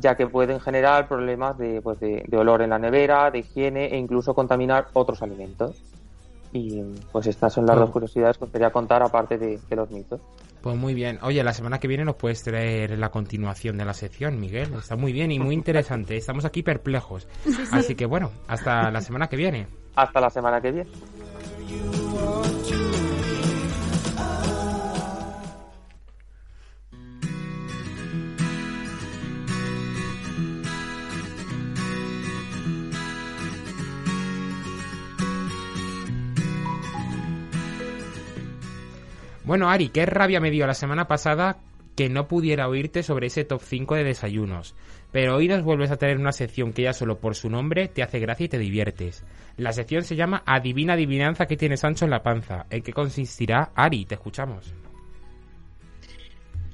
ya 0.03 0.17
que 0.17 0.27
pueden 0.27 0.61
generar 0.61 1.07
problemas 1.09 1.57
de, 1.57 1.81
pues 1.81 1.99
de, 2.01 2.25
de 2.27 2.37
olor 2.37 2.61
en 2.63 2.71
la 2.71 2.79
nevera, 2.79 3.31
de 3.31 3.39
higiene 3.39 3.87
e 3.87 3.97
incluso 3.97 4.35
contaminar 4.35 4.89
otros 4.93 5.23
alimentos. 5.23 5.81
Y 6.53 6.83
pues 7.11 7.27
estas 7.29 7.55
son 7.55 7.65
las 7.65 7.77
dos 7.77 7.91
curiosidades 7.91 8.37
que 8.37 8.45
os 8.45 8.51
quería 8.51 8.71
contar 8.71 9.03
aparte 9.03 9.39
de, 9.39 9.59
de 9.71 9.77
los 9.77 9.91
mitos. 9.91 10.21
Pues 10.61 10.77
muy 10.77 10.93
bien. 10.93 11.19
Oye, 11.23 11.43
la 11.43 11.55
semana 11.55 11.79
que 11.79 11.89
viene 11.89 12.05
nos 12.05 12.17
puedes 12.17 12.43
traer 12.43 12.99
la 12.99 13.11
continuación 13.11 13.79
de 13.79 13.85
la 13.85 13.95
sección, 13.95 14.39
Miguel. 14.39 14.75
Está 14.75 14.97
muy 14.97 15.13
bien 15.13 15.33
y 15.33 15.39
muy 15.39 15.55
interesante. 15.55 16.17
Estamos 16.17 16.45
aquí 16.45 16.63
perplejos. 16.63 17.27
Así 17.73 17.95
que 17.95 18.05
bueno, 18.07 18.31
hasta 18.49 18.91
la 18.91 19.01
semana 19.01 19.29
que 19.29 19.37
viene. 19.37 19.67
Hasta 19.97 20.21
la 20.21 20.31
semana 20.31 20.61
que 20.61 20.73
viene. 20.73 20.91
Bueno, 39.45 39.69
Ari, 39.69 39.89
qué 39.89 40.07
rabia 40.07 40.41
me 40.41 40.51
dio 40.51 40.67
la 40.67 40.75
semana 40.75 41.09
pasada 41.09 41.59
que 41.97 42.09
no 42.09 42.29
pudiera 42.29 42.69
oírte 42.69 43.03
sobre 43.03 43.27
ese 43.27 43.45
top 43.45 43.61
5 43.63 43.97
de 43.97 44.05
desayunos. 44.05 44.75
Pero 45.11 45.37
hoy 45.37 45.49
nos 45.49 45.63
vuelves 45.63 45.91
a 45.91 45.97
tener 45.97 46.17
una 46.19 46.33
sección 46.33 46.73
que 46.73 46.83
ya 46.83 46.93
solo 46.93 47.19
por 47.19 47.35
su 47.35 47.51
nombre 47.51 47.89
te 47.89 48.03
hace 48.03 48.19
gracia 48.19 48.47
y 48.47 48.49
te 48.49 48.59
diviertes. 48.59 49.25
La 49.57 49.73
sección 49.73 50.05
se 50.05 50.17
llama 50.17 50.43
Adivina 50.47 50.95
adivinanza 50.95 51.47
que 51.47 51.57
tiene 51.57 51.77
Sancho 51.77 52.05
en 52.05 52.13
la 52.13 52.23
panza. 52.23 52.67
¿En 52.71 52.83
qué 52.83 52.93
consistirá? 52.93 53.73
Ari, 53.75 54.07
te 54.07 54.15
escuchamos. 54.15 54.73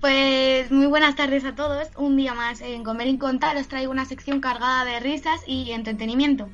Pues 0.01 0.71
muy 0.71 0.87
buenas 0.87 1.17
tardes 1.17 1.45
a 1.45 1.57
todos. 1.57 1.89
Un 1.97 2.17
día 2.17 2.35
más 2.35 2.61
en 2.61 2.85
Comer 2.85 3.09
y 3.09 3.19
Contar 3.19 3.57
os 3.57 3.67
traigo 3.67 3.91
una 3.91 4.05
sección 4.05 4.41
cargada 4.41 4.85
de 4.85 5.01
risas 5.01 5.43
y 5.47 5.73
entretenimiento. 5.73 6.49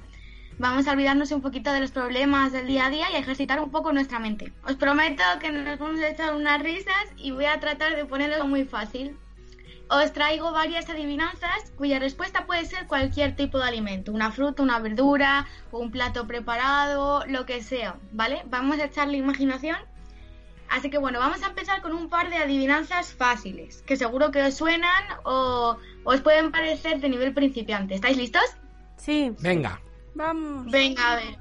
Vamos 0.59 0.87
a 0.87 0.93
olvidarnos 0.93 1.33
un 1.33 1.43
poquito 1.43 1.73
de 1.73 1.81
los 1.81 1.91
problemas 1.91 2.53
del 2.53 2.67
día 2.67 2.87
a 2.87 2.91
día 2.91 3.11
y 3.11 3.17
a 3.17 3.19
ejercitar 3.19 3.61
un 3.61 3.71
poco 3.71 3.93
nuestra 3.93 4.19
mente. 4.19 4.53
Os 4.65 4.77
prometo 4.77 5.23
que 5.41 5.51
nos 5.51 5.79
vamos 5.79 6.01
a 6.01 6.09
echar 6.09 6.35
unas 6.35 6.63
risas 6.63 7.07
y 7.17 7.33
voy 7.33 7.47
a 7.47 7.59
tratar 7.59 7.97
de 7.97 8.05
ponerlo 8.05 8.47
muy 8.47 8.65
fácil. 8.65 9.17
Os 9.89 10.13
traigo 10.13 10.53
varias 10.53 10.89
adivinanzas 10.89 11.73
cuya 11.77 11.99
respuesta 11.99 12.47
puede 12.47 12.65
ser 12.65 12.87
cualquier 12.87 13.37
tipo 13.37 13.59
de 13.59 13.65
alimento, 13.65 14.13
una 14.13 14.31
fruta, 14.31 14.63
una 14.63 14.79
verdura, 14.79 15.47
o 15.71 15.79
un 15.79 15.91
plato 15.91 16.27
preparado, 16.27 17.25
lo 17.27 17.45
que 17.47 17.63
sea, 17.63 17.97
¿vale? 18.13 18.43
Vamos 18.47 18.79
a 18.79 18.85
echarle 18.85 19.19
imaginación 19.19 19.77
Así 20.71 20.91
que 20.91 20.99
bueno, 20.99 21.19
vamos 21.19 21.43
a 21.43 21.47
empezar 21.47 21.83
con 21.83 21.93
un 21.93 22.09
par 22.09 22.31
de 22.31 22.37
adivinanzas 22.37 23.13
fáciles, 23.15 23.83
que 23.83 23.97
seguro 23.97 24.31
que 24.31 24.43
os 24.43 24.55
suenan 24.55 25.05
o 25.25 25.77
os 26.05 26.21
pueden 26.21 26.51
parecer 26.51 27.01
de 27.01 27.09
nivel 27.09 27.33
principiante. 27.35 27.95
¿Estáis 27.95 28.17
listos? 28.17 28.43
Sí. 28.97 29.33
Venga. 29.41 29.81
Vamos. 30.15 30.71
Venga, 30.71 31.13
a 31.13 31.17
ver. 31.17 31.39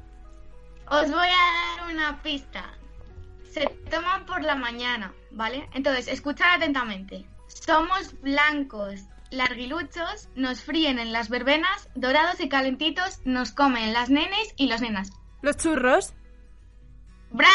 Os 0.89 1.11
voy 1.11 1.28
a 1.28 1.78
dar 1.78 1.93
una 1.93 2.21
pista. 2.21 2.65
Se 3.51 3.65
toman 3.89 4.26
por 4.26 4.41
la 4.41 4.55
mañana, 4.55 5.13
¿vale? 5.32 5.69
Entonces, 5.74 6.07
escuchad 6.07 6.55
atentamente. 6.55 7.26
Somos 7.47 8.19
blancos, 8.21 9.01
larguiluchos, 9.30 10.30
nos 10.36 10.61
fríen 10.61 10.99
en 10.99 11.13
las 11.13 11.30
verbenas, 11.30 11.89
dorados 11.95 12.39
y 12.39 12.49
calentitos, 12.49 13.19
nos 13.26 13.51
comen 13.51 13.93
las 13.93 14.09
nenes 14.09 14.53
y 14.57 14.67
los 14.67 14.82
nenas. 14.82 15.11
¿Los 15.41 15.57
churros? 15.57 16.13
¡Bravo! 17.32 17.51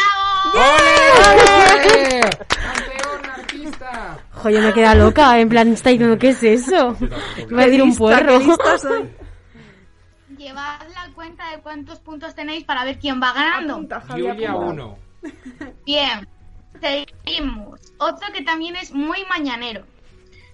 ¡Ole! 0.54 2.20
¡Campeón, 2.48 3.30
artista! 3.30 4.18
Jo, 4.32 4.50
yo 4.50 4.60
me 4.60 4.72
queda 4.72 4.94
loca, 4.94 5.38
en 5.38 5.48
plan, 5.48 5.72
está 5.72 5.90
diciendo, 5.90 6.18
¿qué 6.18 6.30
es 6.30 6.42
eso? 6.42 6.96
Iba 7.50 7.62
a 7.62 7.66
decir 7.66 7.82
un 7.82 7.88
lista, 7.88 7.98
puerro. 7.98 8.40
Llevad 10.38 10.80
la 10.94 11.12
cuenta 11.14 11.50
de 11.50 11.58
cuántos 11.58 11.98
puntos 11.98 12.34
tenéis 12.36 12.62
para 12.62 12.84
ver 12.84 12.98
quién 13.00 13.20
va 13.20 13.32
ganando. 13.32 13.74
Apunta, 13.74 14.00
Javi, 14.00 14.22
Julia 14.22 14.52
apunta. 14.52 14.84
1. 14.84 14.98
Bien, 15.84 16.28
seguimos. 16.80 17.80
Otro 17.98 18.32
que 18.32 18.42
también 18.42 18.76
es 18.76 18.92
muy 18.92 19.24
mañanero. 19.28 19.84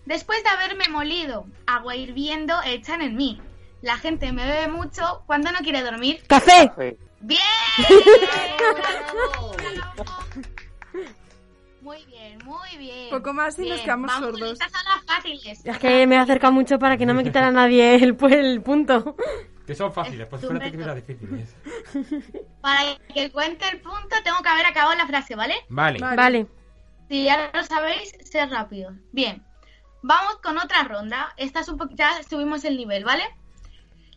Después 0.07 0.43
de 0.43 0.49
haberme 0.49 0.89
molido, 0.89 1.47
agua 1.66 1.97
hirviendo 1.97 2.55
echan 2.64 3.03
en 3.03 3.16
mí. 3.16 3.41
La 3.82 3.99
gente 3.99 4.32
me 4.32 4.47
bebe 4.47 4.68
mucho 4.68 5.22
cuando 5.26 5.53
no 5.53 5.59
quiere 5.59 5.82
dormir. 5.82 6.22
¡Café! 6.26 6.72
Sí. 6.78 6.97
¡Bien! 7.20 7.41
Muy 11.82 12.03
bien, 12.07 12.39
muy 12.43 12.78
bien. 12.78 13.11
Poco 13.11 13.35
más 13.35 13.59
y 13.59 13.68
nos 13.68 13.82
quedamos 13.82 14.11
vamos 14.11 14.30
sordos. 14.30 14.59
Las 14.59 15.05
fáciles. 15.05 15.66
Es 15.66 15.78
que 15.78 16.07
me 16.07 16.14
he 16.14 16.18
acercado 16.18 16.55
mucho 16.55 16.78
para 16.78 16.97
que 16.97 17.05
no 17.05 17.12
me 17.12 17.22
quitara 17.22 17.51
nadie 17.51 17.97
el, 17.97 18.16
el 18.30 18.62
punto. 18.62 19.16
Que 19.66 19.74
son 19.74 19.92
fáciles, 19.92 20.26
pues 20.26 20.42
espérate 20.42 20.72
que 20.72 20.76
las 20.78 20.96
difíciles. 20.96 21.56
Para 22.60 22.98
que 23.14 23.32
cuente 23.32 23.66
el 23.68 23.80
punto 23.80 24.16
tengo 24.22 24.38
que 24.42 24.48
haber 24.48 24.66
acabado 24.66 24.94
la 24.96 25.06
frase, 25.06 25.34
¿vale? 25.34 25.54
Vale. 25.68 25.98
Vale. 25.98 26.46
Si 27.08 27.24
ya 27.24 27.50
lo 27.52 27.64
sabéis, 27.64 28.14
sed 28.24 28.50
rápidos. 28.50 28.94
Bien, 29.12 29.42
vamos 30.02 30.36
con 30.42 30.58
otra 30.58 30.84
ronda. 30.84 31.32
Esta 31.36 31.60
es 31.60 31.68
un 31.68 31.78
poquito, 31.78 32.02
ya 32.02 32.22
subimos 32.28 32.64
el 32.64 32.76
nivel, 32.76 33.04
¿vale? 33.04 33.24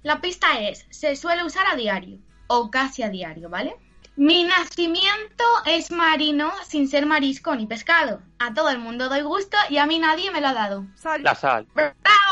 La 0.04 0.22
pista 0.22 0.60
es, 0.60 0.86
se 0.90 1.16
suele 1.16 1.44
usar 1.44 1.66
a 1.68 1.76
diario, 1.76 2.20
o 2.48 2.70
casi 2.70 3.04
a 3.04 3.10
diario, 3.10 3.50
¿vale? 3.50 3.76
Mi 4.18 4.46
nacimiento 4.46 5.44
es 5.66 5.92
marino 5.92 6.52
sin 6.68 6.88
ser 6.88 7.06
marisco 7.06 7.56
ni 7.56 7.68
pescado. 7.68 8.22
A 8.40 8.54
todo 8.54 8.70
el 8.70 8.80
mundo 8.80 9.10
doy 9.10 9.22
gusto 9.22 9.56
y 9.70 9.78
a 9.78 9.86
mí 9.86 10.00
nadie 10.00 10.32
me 10.32 10.42
lo 10.42 10.48
ha 10.48 10.54
dado. 10.54 10.86
Sal. 10.96 11.22
La 11.22 11.36
sal. 11.36 11.68
Ha 11.76 12.28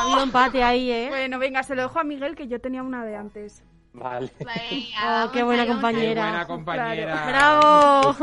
habido 0.00 0.08
¡Bravo! 0.16 0.22
empate 0.22 0.62
ahí, 0.62 0.90
¿eh? 0.90 1.06
Bueno, 1.08 1.38
venga, 1.38 1.62
se 1.62 1.74
lo 1.74 1.82
dejo 1.82 1.98
a 2.00 2.04
Miguel 2.04 2.34
que 2.36 2.48
yo 2.48 2.60
tenía 2.60 2.82
una 2.82 3.04
de 3.04 3.16
antes. 3.16 3.62
Vale. 3.94 4.32
Venga, 4.38 5.26
Oh, 5.26 5.30
qué 5.32 5.42
buena 5.42 5.62
ahí. 5.62 5.68
Qué 5.68 5.72
compañera. 5.74 6.22
buena 6.22 6.46
compañera. 6.46 7.26
¡Bravo! 7.26 8.16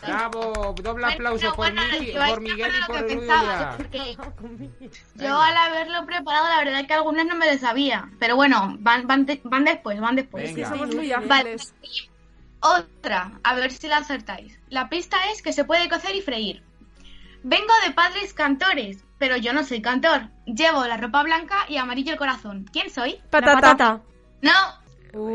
bravo. 0.00 0.74
Doble 0.80 1.06
aplauso 1.06 1.54
Bueno, 1.56 1.82
por, 1.82 1.90
bueno, 1.90 2.24
ahí 2.24 2.30
por 2.30 2.40
Miguel 2.40 2.72
y 2.72 2.86
por 2.86 3.06
pensaba, 3.06 3.76
Yo 5.16 5.40
al 5.40 5.56
haberlo 5.56 6.06
preparado, 6.06 6.46
la 6.48 6.58
verdad 6.58 6.80
es 6.82 6.86
que 6.86 6.94
algunas 6.94 7.26
no 7.26 7.34
me 7.34 7.52
lo 7.52 7.58
sabía. 7.58 8.08
Pero 8.20 8.36
bueno, 8.36 8.76
van, 8.78 9.08
van, 9.08 9.26
de- 9.26 9.40
van 9.42 9.64
después, 9.64 9.98
van 10.00 10.14
después. 10.14 10.44
Es 10.44 10.50
que 10.54 10.62
Venga. 10.62 10.68
somos 10.70 10.94
muy 10.94 11.10
Vale. 11.26 11.56
Otra, 12.60 13.32
a 13.42 13.54
ver 13.54 13.70
si 13.72 13.88
la 13.88 13.98
acertáis. 13.98 14.58
La 14.68 14.88
pista 14.88 15.16
es 15.32 15.42
que 15.42 15.52
se 15.52 15.64
puede 15.64 15.88
cocer 15.88 16.14
y 16.14 16.22
freír. 16.22 16.62
Vengo 17.42 17.72
de 17.86 17.92
padres 17.92 18.34
cantores, 18.34 19.04
pero 19.18 19.36
yo 19.36 19.52
no 19.52 19.64
soy 19.64 19.80
cantor. 19.80 20.28
Llevo 20.46 20.84
la 20.86 20.96
ropa 20.96 21.22
blanca 21.22 21.64
y 21.68 21.76
amarillo 21.76 22.12
el 22.12 22.18
corazón. 22.18 22.66
¿Quién 22.72 22.90
soy? 22.90 23.20
Patata. 23.30 23.54
patata. 23.60 24.02
No, 24.42 24.52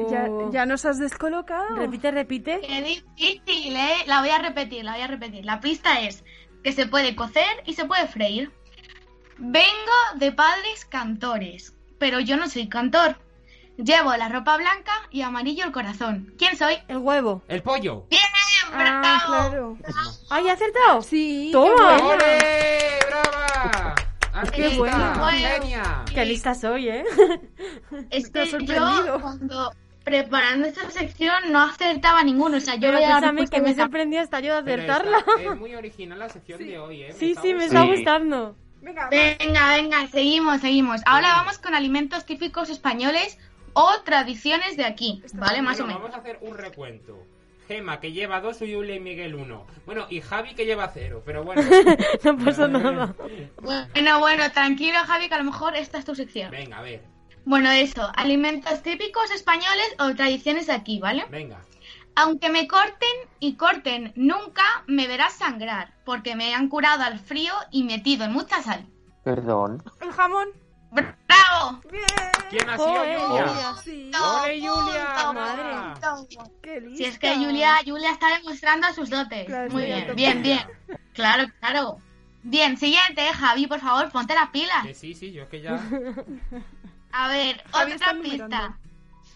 Ya, 0.10 0.26
Uh. 0.30 0.52
ya 0.52 0.66
nos 0.68 0.86
has 0.86 1.00
descolocado. 1.00 1.76
Repite, 1.76 2.12
repite. 2.12 2.62
qué 2.62 2.82
difícil, 2.84 3.76
¿eh? 3.76 4.04
La 4.06 4.20
voy 4.22 4.30
a 4.30 4.38
repetir, 4.38 4.86
la 4.86 4.94
voy 4.94 5.02
a 5.02 5.08
repetir. 5.08 5.44
La 5.46 5.60
pista 5.60 6.00
es 6.02 6.24
que 6.64 6.72
se 6.74 6.86
puede 6.86 7.16
cocer 7.16 7.64
y 7.66 7.74
se 7.74 7.86
puede 7.86 8.08
freír. 8.08 8.52
Vengo 9.40 9.92
de 10.16 10.32
padres 10.32 10.86
cantores, 10.86 11.76
pero 11.98 12.20
yo 12.20 12.38
no 12.38 12.48
soy 12.50 12.70
cantor. 12.70 13.18
Llevo 13.78 14.16
la 14.16 14.30
ropa 14.30 14.56
blanca 14.58 14.92
y 15.10 15.22
amarillo 15.22 15.66
el 15.66 15.72
corazón. 15.72 16.34
¿Quién 16.38 16.56
soy? 16.58 16.76
El 16.88 16.98
huevo. 17.00 17.42
El 17.48 17.64
pollo. 17.64 18.06
¡Bien! 18.10 18.22
Ah, 18.72 19.24
claro. 19.26 19.78
¿Ay, 20.30 20.48
ha 20.50 20.54
acertado? 20.54 21.02
Sí. 21.02 21.50
Toma. 21.52 21.98
buena. 21.98 22.06
¡Ole! 22.08 23.00
¡Brava! 23.08 23.96
Qué 24.52 24.66
está, 24.68 24.78
bueno. 24.78 25.28
genia. 25.30 26.06
Qué 26.14 26.26
lista 26.26 26.56
soy, 26.56 26.90
¿eh? 26.90 27.04
Es 28.10 28.30
que 28.30 28.46
sorprendido. 28.48 29.06
yo 29.06 29.22
cuando 29.22 29.74
preparando 30.04 30.68
esta 30.68 30.90
sección 30.92 31.52
no 31.52 31.62
acertaba 31.62 32.24
ninguno. 32.24 32.58
O 32.58 32.60
sea, 32.60 32.76
yo 32.76 32.82
Pero 32.92 32.98
escúchame, 32.98 33.42
respuesta 33.42 33.56
que 33.58 33.62
me 33.62 33.76
sorprendió 33.76 34.22
hasta 34.22 34.40
yo 34.40 34.62
de 34.62 34.74
acertarla. 34.74 35.18
está- 35.20 35.42
es 35.54 35.60
muy 35.60 35.76
original 35.76 36.20
la 36.20 36.30
sección 36.30 36.60
de 36.60 36.78
hoy, 36.80 37.04
¿eh? 37.04 37.14
Sí, 37.18 37.36
sí, 37.42 37.54
me 37.54 37.66
está 37.66 37.84
gustando. 37.84 38.56
Venga, 38.82 39.08
Venga, 39.10 39.76
venga, 39.76 40.08
seguimos, 40.08 40.60
seguimos. 40.62 41.02
Ahora 41.06 41.30
vamos 41.36 41.58
con 41.58 41.74
alimentos 41.74 42.26
típicos 42.26 42.70
españoles 42.70 43.38
o 43.74 44.02
tradiciones 44.04 44.78
de 44.78 44.86
aquí, 44.86 45.22
¿vale? 45.34 45.62
Más 45.62 45.80
o 45.80 45.84
Bueno, 45.84 46.00
menos. 46.00 46.02
vamos 46.02 46.16
a 46.16 46.20
hacer 46.20 46.38
un 46.42 46.58
recuento. 46.58 47.28
Gema, 47.68 48.00
que 48.02 48.12
lleva 48.12 48.42
dos, 48.42 48.58
Julia 48.60 48.96
y 48.96 49.00
Miguel 49.00 49.36
uno. 49.36 49.66
Bueno, 49.86 50.06
y 50.10 50.20
Javi, 50.20 50.54
que 50.54 50.66
lleva 50.66 50.90
cero, 50.94 51.24
pero 51.26 51.44
bueno. 51.46 51.62
no 52.24 52.38
pasa 52.38 52.68
nada. 52.68 53.16
Bueno, 53.62 54.20
bueno, 54.20 54.52
tranquilo, 54.52 54.98
Javi, 55.06 55.30
que 55.30 55.36
a 55.36 55.38
lo 55.38 55.46
mejor 55.46 55.76
esta 55.76 55.98
es 55.98 56.06
tu 56.06 56.14
sección. 56.14 56.52
Venga, 56.52 56.80
a 56.80 56.82
ver, 56.82 57.02
Bueno, 57.46 57.72
eso, 57.72 58.12
alimentos 58.18 58.82
típicos 58.84 59.32
españoles 59.32 59.96
o 60.00 60.14
tradiciones 60.14 60.68
de 60.68 60.74
aquí, 60.74 61.00
¿vale? 61.00 61.26
venga. 61.30 61.62
Aunque 62.16 62.50
me 62.50 62.68
corten 62.68 63.10
y 63.40 63.56
corten, 63.56 64.12
nunca 64.16 64.84
me 64.86 65.08
verás 65.08 65.34
sangrar, 65.34 65.94
porque 66.06 66.36
me 66.36 66.54
han 66.54 66.68
curado 66.70 67.02
al 67.04 67.18
frío 67.18 67.54
y 67.72 67.84
metido 67.86 68.26
en 68.26 68.34
mucha 68.34 68.62
sal. 68.62 68.86
Perdón. 69.24 69.82
el 70.02 70.12
jamón. 70.12 70.50
¡Bravo! 70.94 71.82
¿Quién 72.50 72.70
ha 72.70 72.78
sido 72.78 72.88
Julia? 72.88 73.20
Julia. 73.20 73.76
Sí. 73.84 74.12
¡Ole, 74.16 74.68
Julia! 74.68 75.34
Madre. 75.34 76.44
Qué 76.62 76.82
lista. 76.82 76.98
Si 76.98 77.06
es 77.06 77.20
que 77.20 77.36
Julia, 77.36 77.78
Julia 77.86 78.12
está 78.12 78.28
demostrando 78.38 78.94
sus 78.94 79.10
dotes. 79.10 79.46
Claro, 79.46 79.72
Muy 79.72 79.86
bien, 79.86 80.16
bien, 80.16 80.44
bien. 80.44 80.60
Claro, 81.14 81.46
claro. 81.60 81.98
Bien, 82.44 82.78
siguiente, 82.78 83.26
Javi, 83.34 83.68
por 83.68 83.80
favor, 83.80 84.12
ponte 84.12 84.36
las 84.36 84.50
pilas. 84.50 84.86
Que 84.86 84.94
sí, 84.94 85.14
sí, 85.14 85.32
yo 85.32 85.44
es 85.44 85.50
que 85.50 85.62
ya... 85.62 85.80
A 87.12 87.28
ver, 87.30 87.64
Javi 87.72 87.94
otra 87.94 88.14
pista. 88.22 88.48
numerando. 88.48 88.78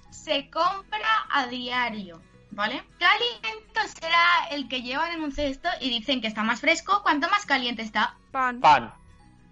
Se 0.09 0.49
compra 0.49 1.27
a 1.29 1.47
diario, 1.47 2.21
¿vale? 2.51 2.83
¿Qué 2.99 3.05
alimento 3.05 3.81
será 3.99 4.47
el 4.51 4.67
que 4.67 4.81
llevan 4.81 5.11
en 5.13 5.23
un 5.23 5.31
cesto 5.31 5.69
y 5.79 5.89
dicen 5.89 6.19
que 6.21 6.27
está 6.27 6.43
más 6.43 6.59
fresco 6.59 7.01
cuanto 7.03 7.29
más 7.29 7.45
caliente 7.45 7.81
está? 7.81 8.17
Pan. 8.31 8.59
Pan. 8.59 8.93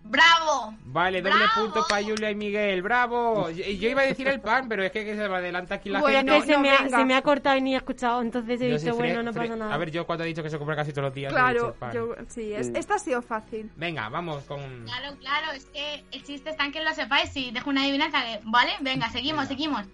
¡Bravo! 0.07 0.75
Vale, 0.85 1.19
doble 1.21 1.35
¡Bravo! 1.37 1.51
punto 1.63 1.85
para 1.89 2.03
Julia 2.03 2.29
y 2.29 2.35
Miguel, 2.35 2.81
bravo. 2.83 3.49
Yo, 3.49 3.63
yo 3.65 3.89
iba 3.89 4.01
a 4.03 4.05
decir 4.05 4.27
el 4.27 4.39
pan, 4.39 4.69
pero 4.69 4.83
es 4.83 4.91
que, 4.91 5.03
que 5.03 5.15
se 5.15 5.27
me 5.27 5.35
adelanta 5.35 5.75
aquí 5.75 5.89
la 5.89 5.99
Bueno, 5.99 6.17
gente. 6.19 6.37
es 6.37 6.43
que 6.43 6.47
se, 6.47 6.53
no, 6.53 6.59
me 6.59 6.69
ha, 6.69 6.81
venga. 6.83 6.97
se 6.99 7.05
me 7.05 7.15
ha 7.15 7.21
cortado 7.23 7.57
y 7.57 7.61
ni 7.61 7.73
he 7.73 7.77
escuchado, 7.77 8.21
entonces 8.21 8.61
he 8.61 8.69
Yo 8.69 8.77
dicho, 8.77 8.95
bueno, 8.95 9.23
no 9.23 9.33
pasa 9.33 9.55
nada. 9.55 9.73
A 9.73 9.77
ver, 9.77 9.89
yo 9.89 10.05
cuando 10.05 10.23
he 10.23 10.27
dicho 10.27 10.43
que 10.43 10.49
se 10.51 10.57
compra 10.59 10.75
casi 10.75 10.91
todos 10.91 11.05
los 11.05 11.13
días, 11.15 11.33
he 11.33 11.35
dicho 11.35 11.43
Claro, 11.43 11.67
el 11.69 11.73
pan. 11.73 11.91
yo, 11.93 12.15
sí, 12.27 12.53
es- 12.53 12.67
Sí. 12.67 12.73
esta 12.75 12.95
ha 12.95 12.99
sido 12.99 13.21
fácil. 13.23 13.71
Venga, 13.75 14.07
vamos 14.09 14.43
con... 14.43 14.59
Claro, 14.85 15.17
claro, 15.19 15.51
es 15.53 15.65
que 15.65 16.05
el 16.11 16.23
chiste 16.23 16.51
está 16.51 16.65
en 16.65 16.71
que 16.71 16.83
lo 16.83 16.93
sepáis 16.93 17.35
y 17.35 17.49
dejo 17.51 17.71
una 17.71 17.81
adivinanza, 17.81 18.21
que- 18.21 18.41
¿vale? 18.43 18.73
Venga, 18.81 19.09
seguimos, 19.09 19.47
seguimos. 19.47 19.85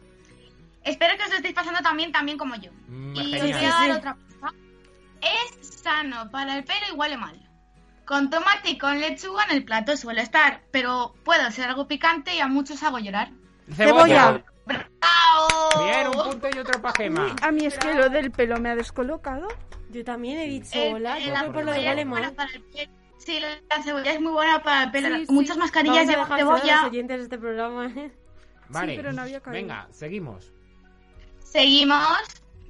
Espero 0.84 1.16
que 1.16 1.24
os 1.24 1.30
lo 1.30 1.36
estéis 1.38 1.54
pasando 1.56 1.80
también, 1.80 2.12
también 2.12 2.38
como 2.38 2.56
yo. 2.56 2.72
Mm, 2.88 3.16
Y 3.16 3.36
os 3.36 3.42
voy 3.44 3.52
a 3.54 3.70
dar 3.70 3.92
otra 3.92 4.16
pista. 4.16 4.54
Es 5.22 5.68
sano 5.82 6.30
para 6.32 6.58
el 6.58 6.64
pelo 6.66 6.86
y 6.92 6.96
huele 6.98 7.16
mal. 7.18 7.40
Con 8.12 8.30
tomate 8.30 8.72
y 8.72 8.78
con 8.78 9.00
lechuga 9.00 9.46
en 9.46 9.56
el 9.56 9.64
plato 9.64 9.96
suele 9.96 10.22
estar, 10.22 10.64
pero 10.70 11.14
puedo 11.24 11.50
ser 11.50 11.70
algo 11.70 11.88
picante 11.88 12.36
y 12.36 12.40
a 12.42 12.48
muchos 12.48 12.84
hago 12.84 13.00
llorar. 13.00 13.30
Cebolla. 13.74 14.44
¡Bravo! 14.66 15.86
Bien, 15.86 16.08
un 16.08 16.32
punto 16.32 16.50
y 16.54 16.60
otro 16.60 16.82
para 16.82 16.94
Gema. 16.94 17.34
A 17.42 17.52
mí 17.54 17.66
es 17.66 17.80
que 17.80 17.94
lo 17.94 18.10
del 18.10 18.30
pelo 18.32 18.60
me 18.60 18.68
ha 18.68 18.76
descolocado. 18.76 19.48
Yo 19.92 20.04
también 20.04 20.40
he 20.40 20.48
dicho, 20.48 20.78
hola, 20.92 21.20
yo 21.20 21.32
voy 21.34 21.54
por 21.54 21.64
lo 21.64 21.72
de 21.72 21.78
cebolla 21.78 21.90
huele 21.90 22.02
es 22.02 22.10
buena 22.10 22.28
mal. 22.28 22.36
para 22.36 22.52
el 22.52 22.62
pelo. 22.64 22.92
Sí, 23.18 23.40
la 23.40 23.82
cebolla 23.82 24.12
es 24.12 24.20
muy 24.20 24.34
buena 24.34 24.62
para 24.62 24.84
el 24.84 24.92
pelo. 24.92 25.16
Sí, 25.16 25.26
sí. 25.28 25.32
Muchas 25.32 25.56
mascarillas 25.56 26.06
llevan 26.06 26.30
los 26.30 26.38
cebolla. 26.38 26.88
oyentes 26.88 27.18
de 27.18 27.24
este 27.24 27.38
programa, 27.38 27.86
¿eh? 27.96 28.12
Vale, 28.68 28.98
pero 28.98 29.14
no 29.14 29.22
había 29.22 29.40
venga, 29.40 29.88
seguimos. 29.92 30.52
Seguimos. 31.46 32.20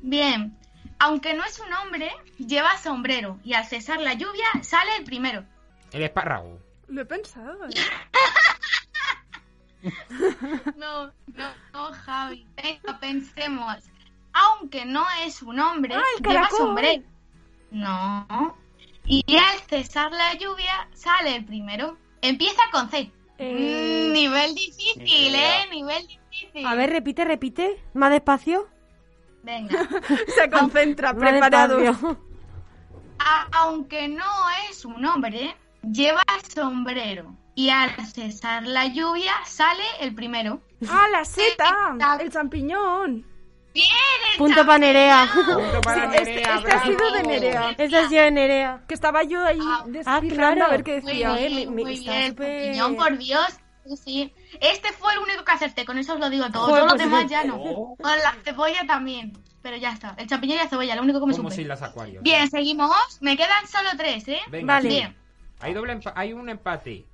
Bien. 0.03 0.55
Aunque 1.03 1.33
no 1.33 1.43
es 1.43 1.59
un 1.59 1.73
hombre, 1.73 2.11
lleva 2.37 2.77
sombrero 2.77 3.39
y 3.43 3.53
al 3.53 3.65
cesar 3.65 3.99
la 3.99 4.13
lluvia 4.13 4.45
sale 4.61 4.95
el 4.97 5.03
primero. 5.03 5.43
El 5.91 6.03
espárrago. 6.03 6.59
Lo 6.89 7.01
he 7.01 7.05
pensado. 7.05 7.65
¿eh? 7.65 7.69
No, 10.77 11.07
no, 11.07 11.11
no, 11.73 11.91
Javi. 12.05 12.45
Venga, 12.55 12.99
pensemos. 12.99 13.77
Aunque 14.33 14.85
no 14.85 15.03
es 15.25 15.41
un 15.41 15.59
hombre, 15.59 15.95
Ah, 15.95 16.03
lleva 16.23 16.47
sombrero. 16.49 17.01
No. 17.71 18.55
Y 19.05 19.23
al 19.37 19.59
cesar 19.67 20.11
la 20.11 20.35
lluvia 20.35 20.87
sale 20.93 21.35
el 21.37 21.45
primero. 21.45 21.97
Empieza 22.21 22.61
con 22.71 22.89
C. 22.91 23.11
Eh, 23.39 24.05
Mm, 24.07 24.13
nivel 24.13 24.53
difícil. 24.53 25.33
¿eh? 25.33 25.65
Nivel 25.71 26.05
difícil. 26.07 26.65
A 26.67 26.75
ver, 26.75 26.91
repite, 26.91 27.25
repite. 27.25 27.83
Más 27.95 28.11
despacio. 28.11 28.69
Venga. 29.43 29.87
Se 30.35 30.49
concentra. 30.49 31.13
A- 33.19 33.47
aunque 33.51 34.07
no 34.07 34.25
es 34.69 34.83
un 34.85 35.05
hombre, 35.05 35.55
lleva 35.83 36.23
sombrero. 36.53 37.35
Y 37.53 37.69
al 37.69 37.91
cesar 38.05 38.63
la 38.63 38.87
lluvia 38.87 39.33
sale 39.45 39.83
el 39.99 40.15
primero. 40.15 40.61
¡Ah, 40.89 41.07
la 41.11 41.25
seta! 41.25 41.95
El 42.19 42.31
champiñón. 42.31 43.25
¡Bien! 43.73 43.87
el 44.33 44.37
Punto 44.37 44.65
para 44.65 44.79
Nerea. 44.79 45.29
Punto 45.33 45.81
para 45.81 46.11
Sí, 46.11 46.17
este- 46.17 46.33
Nerea, 46.35 46.55
este 46.57 46.71
ha 46.71 46.83
sido 46.83 47.11
de 47.11 47.23
Nerea. 47.23 47.69
Esta 47.77 47.99
ha 47.99 48.09
sido 48.09 48.23
de 48.23 48.31
Nerea. 48.31 48.81
Que 48.87 48.93
estaba 48.93 49.23
yo 49.23 49.45
ahí 49.45 49.59
Ah, 49.61 49.83
descifrando 49.87 50.35
claro. 50.35 50.65
a 50.65 50.69
ver 50.69 50.83
qué 50.83 51.01
decía. 51.01 51.29
Joder, 51.29 51.49
bien, 51.51 51.69
mi- 51.69 51.75
mi- 51.75 51.83
muy 51.83 51.93
está 51.93 52.11
bien. 52.11 52.27
súper- 52.31 52.63
Champiñón, 52.75 52.95
por 52.95 53.17
Dios. 53.17 53.47
Sí, 53.87 53.97
sí. 53.97 54.33
Este 54.59 54.91
fue 54.93 55.13
el 55.13 55.19
único 55.19 55.43
que 55.43 55.51
acerté, 55.51 55.85
con 55.85 55.97
eso 55.97 56.13
os 56.13 56.19
lo 56.19 56.29
digo 56.29 56.49
todo. 56.51 56.67
Todos 56.67 56.79
los 56.81 56.91
pues 56.93 57.01
demás 57.03 57.29
ya 57.29 57.43
no. 57.43 57.59
Con 57.59 58.17
la 58.23 58.35
cebolla 58.43 58.85
también. 58.85 59.33
Pero 59.61 59.77
ya 59.77 59.91
está. 59.91 60.15
El 60.17 60.27
champiñón 60.27 60.57
y 60.57 60.59
la 60.63 60.69
cebolla, 60.69 60.95
lo 60.95 61.03
único 61.03 61.19
que 61.19 61.25
me 61.27 61.31
Como 61.33 61.49
supe. 61.49 61.55
si 61.61 61.63
las 61.67 61.81
acuarios. 61.81 62.23
Bien, 62.23 62.49
seguimos. 62.49 62.91
Me 63.21 63.37
quedan 63.37 63.67
solo 63.67 63.89
tres, 63.97 64.27
¿eh? 64.27 64.39
Venga, 64.49 64.73
Vale. 64.75 64.89
Bien. 64.89 65.17
Hay, 65.59 65.73
doble 65.73 65.93
empa- 65.99 66.13
hay 66.15 66.33
un 66.33 66.49
empate. 66.49 67.05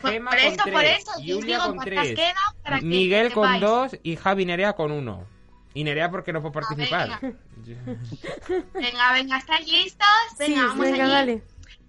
Por, 0.00 0.10
Gema 0.10 0.30
por 0.30 0.38
eso, 0.40 0.62
con 0.62 0.72
por 0.72 0.80
tres, 0.80 0.98
eso. 1.00 1.12
Julia 1.16 1.40
digo 1.58 1.66
con 1.66 1.78
tres, 1.80 2.14
quedan 2.14 2.34
para 2.62 2.78
que 2.78 2.84
Miguel 2.86 3.32
con 3.32 3.60
dos 3.60 3.96
y 4.02 4.16
Javi 4.16 4.46
Nerea 4.46 4.72
con 4.72 4.90
uno. 4.90 5.26
Y 5.74 5.84
Nerea 5.84 6.10
porque 6.10 6.32
no 6.32 6.40
puede 6.40 6.54
participar. 6.54 7.20
Venga, 8.74 9.12
venga, 9.12 9.38
¿estáis 9.38 9.68
listos? 9.68 10.06
Venga, 10.38 10.54
sí, 10.54 10.66
vamos 10.66 10.78
venga, 10.80 11.04
allí. 11.04 11.12
dale. 11.12 11.42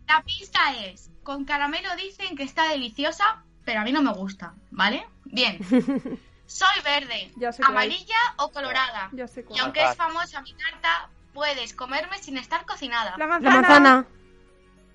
La 0.07 0.21
pista 0.23 0.59
es, 0.85 1.09
con 1.23 1.45
caramelo 1.45 1.89
dicen 1.95 2.35
que 2.35 2.43
está 2.43 2.69
deliciosa, 2.69 3.43
pero 3.65 3.81
a 3.81 3.83
mí 3.83 3.91
no 3.91 4.01
me 4.01 4.13
gusta, 4.13 4.53
¿vale? 4.71 5.05
Bien. 5.25 5.57
Soy 6.45 6.81
verde, 6.83 7.31
amarilla 7.63 8.15
o 8.37 8.49
colorada. 8.51 9.09
Ya 9.13 9.27
sé 9.27 9.41
Y 9.41 9.43
cuál. 9.43 9.59
aunque 9.61 9.83
es 9.83 9.95
famosa 9.95 10.41
mi 10.41 10.53
tarta, 10.53 11.09
puedes 11.33 11.73
comerme 11.73 12.17
sin 12.19 12.37
estar 12.37 12.65
cocinada. 12.65 13.11
La 13.17 13.25
La 13.25 13.39
manzana. 13.39 14.05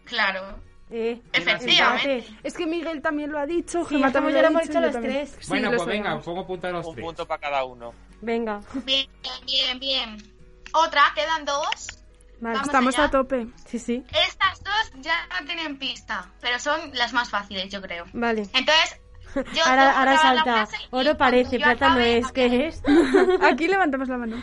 Claro. 0.05 0.61
Eh, 0.91 1.21
Efectivamente. 1.33 2.27
Es 2.43 2.55
que 2.55 2.67
Miguel 2.67 3.03
también 3.03 3.31
lo 3.33 3.39
ha 3.39 3.47
dicho. 3.47 3.85
Sí, 3.87 3.99
ya 3.99 4.09
lo 4.09 4.29
hemos 4.29 4.63
dicho, 4.63 4.81
los 4.81 4.93
tres. 4.95 5.37
Sí, 5.41 5.49
bueno, 5.49 5.69
pues 5.71 5.85
venga, 5.87 6.05
sabemos. 6.05 6.25
pongo 6.25 6.47
punto 6.47 6.67
a 6.67 6.71
los 6.71 6.87
Un 6.87 6.95
tres. 6.95 7.05
punto 7.05 7.27
para 7.27 7.41
cada 7.41 7.65
uno. 7.65 7.93
Venga. 8.21 8.61
Bien, 8.85 9.09
bien, 9.45 9.79
bien. 9.81 10.35
Otra, 10.73 11.03
quedan 11.15 11.45
dos. 11.45 11.98
Vale. 12.41 12.59
Estamos 12.63 12.95
allá. 12.95 13.05
a 13.07 13.11
tope. 13.11 13.47
Sí, 13.67 13.79
sí. 13.79 14.05
Estas 14.29 14.63
dos 14.63 14.93
ya 15.03 15.27
no 15.27 15.45
tienen 15.47 15.79
pista, 15.79 16.31
pero 16.41 16.59
son 16.59 16.91
las 16.95 17.13
más 17.13 17.31
fáciles, 17.31 17.69
yo 17.71 17.81
creo. 17.83 18.05
Vale. 18.13 18.43
Entonces, 18.53 19.01
yo 19.35 19.65
Ahora, 19.67 19.91
que 19.93 19.99
ahora 19.99 20.19
salta. 20.19 20.69
Oro 20.91 21.17
parece, 21.17 21.59
plata 21.59 21.91
no 21.91 22.01
es. 22.01 22.31
¿Qué 22.33 22.67
es? 22.67 22.83
Aquí 23.43 23.67
levantamos 23.69 24.09
la 24.09 24.17
mano. 24.19 24.37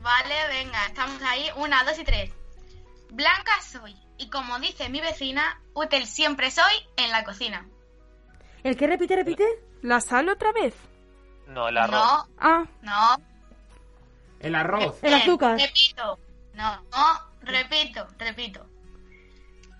Vale, 0.00 0.34
venga, 0.48 0.86
estamos 0.86 1.20
ahí. 1.22 1.46
Una, 1.56 1.82
dos 1.84 1.98
y 1.98 2.04
tres. 2.04 2.30
Blanca 3.10 3.52
soy. 3.62 3.96
Y 4.18 4.30
como 4.30 4.58
dice 4.58 4.88
mi 4.88 5.00
vecina, 5.00 5.60
útil 5.74 6.06
siempre 6.06 6.50
soy 6.50 6.72
en 6.96 7.10
la 7.10 7.24
cocina. 7.24 7.66
¿El 8.62 8.76
que 8.76 8.86
repite, 8.86 9.14
repite? 9.16 9.44
¿La 9.82 10.00
sal 10.00 10.28
otra 10.28 10.52
vez? 10.52 10.74
No, 11.48 11.68
el 11.68 11.76
arroz. 11.76 11.94
No, 11.94 12.26
Ah, 12.38 12.64
no. 12.82 13.16
El 14.40 14.54
arroz. 14.54 14.98
El 15.02 15.10
Bien, 15.10 15.22
azúcar. 15.22 15.58
Repito. 15.58 16.18
No, 16.56 16.80
no, 16.90 17.20
repito, 17.42 18.06
repito. 18.18 18.66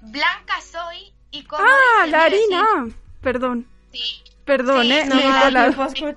Blanca 0.03 0.61
soy 0.61 1.13
y 1.31 1.43
como 1.45 1.63
ah 1.65 2.07
la 2.07 2.25
harina. 2.25 2.65
Perdón. 3.21 3.67
Sí. 3.93 4.23
Perdón, 4.45 4.83
Sí, 4.83 4.93
eh. 4.93 5.03
sí, 5.11 5.17
me. 5.17 5.25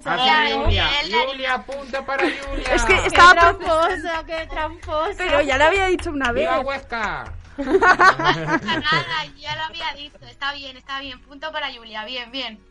Hacia 0.05 0.41
Bien, 0.43 0.61
Julia. 0.63 0.87
la- 1.07 1.25
Julia, 1.25 1.63
punto 1.65 2.05
para 2.05 2.23
Julia. 2.47 2.75
Es 2.75 2.83
que 2.85 2.93
¡Qué 3.01 3.07
estaba 3.07 3.31
tramposo, 3.33 4.25
qué 4.27 4.47
tramposo! 4.47 5.13
Pero 5.17 5.41
ya 5.41 5.57
lo 5.57 5.65
había 5.65 5.87
dicho 5.87 6.11
una 6.11 6.31
vez. 6.31 6.47
¡Viva 6.47 6.59
Huesca! 6.59 7.33
No 7.57 7.79
pasa 7.79 8.57
nada, 8.79 9.25
ya 9.35 9.55
lo 9.55 9.63
había 9.63 9.93
dicho. 9.95 10.17
Está 10.29 10.53
bien, 10.53 10.77
está 10.77 10.99
bien. 10.99 11.19
Punto 11.21 11.51
para 11.51 11.73
Julia. 11.73 12.05
Bien, 12.05 12.31
bien. 12.31 12.63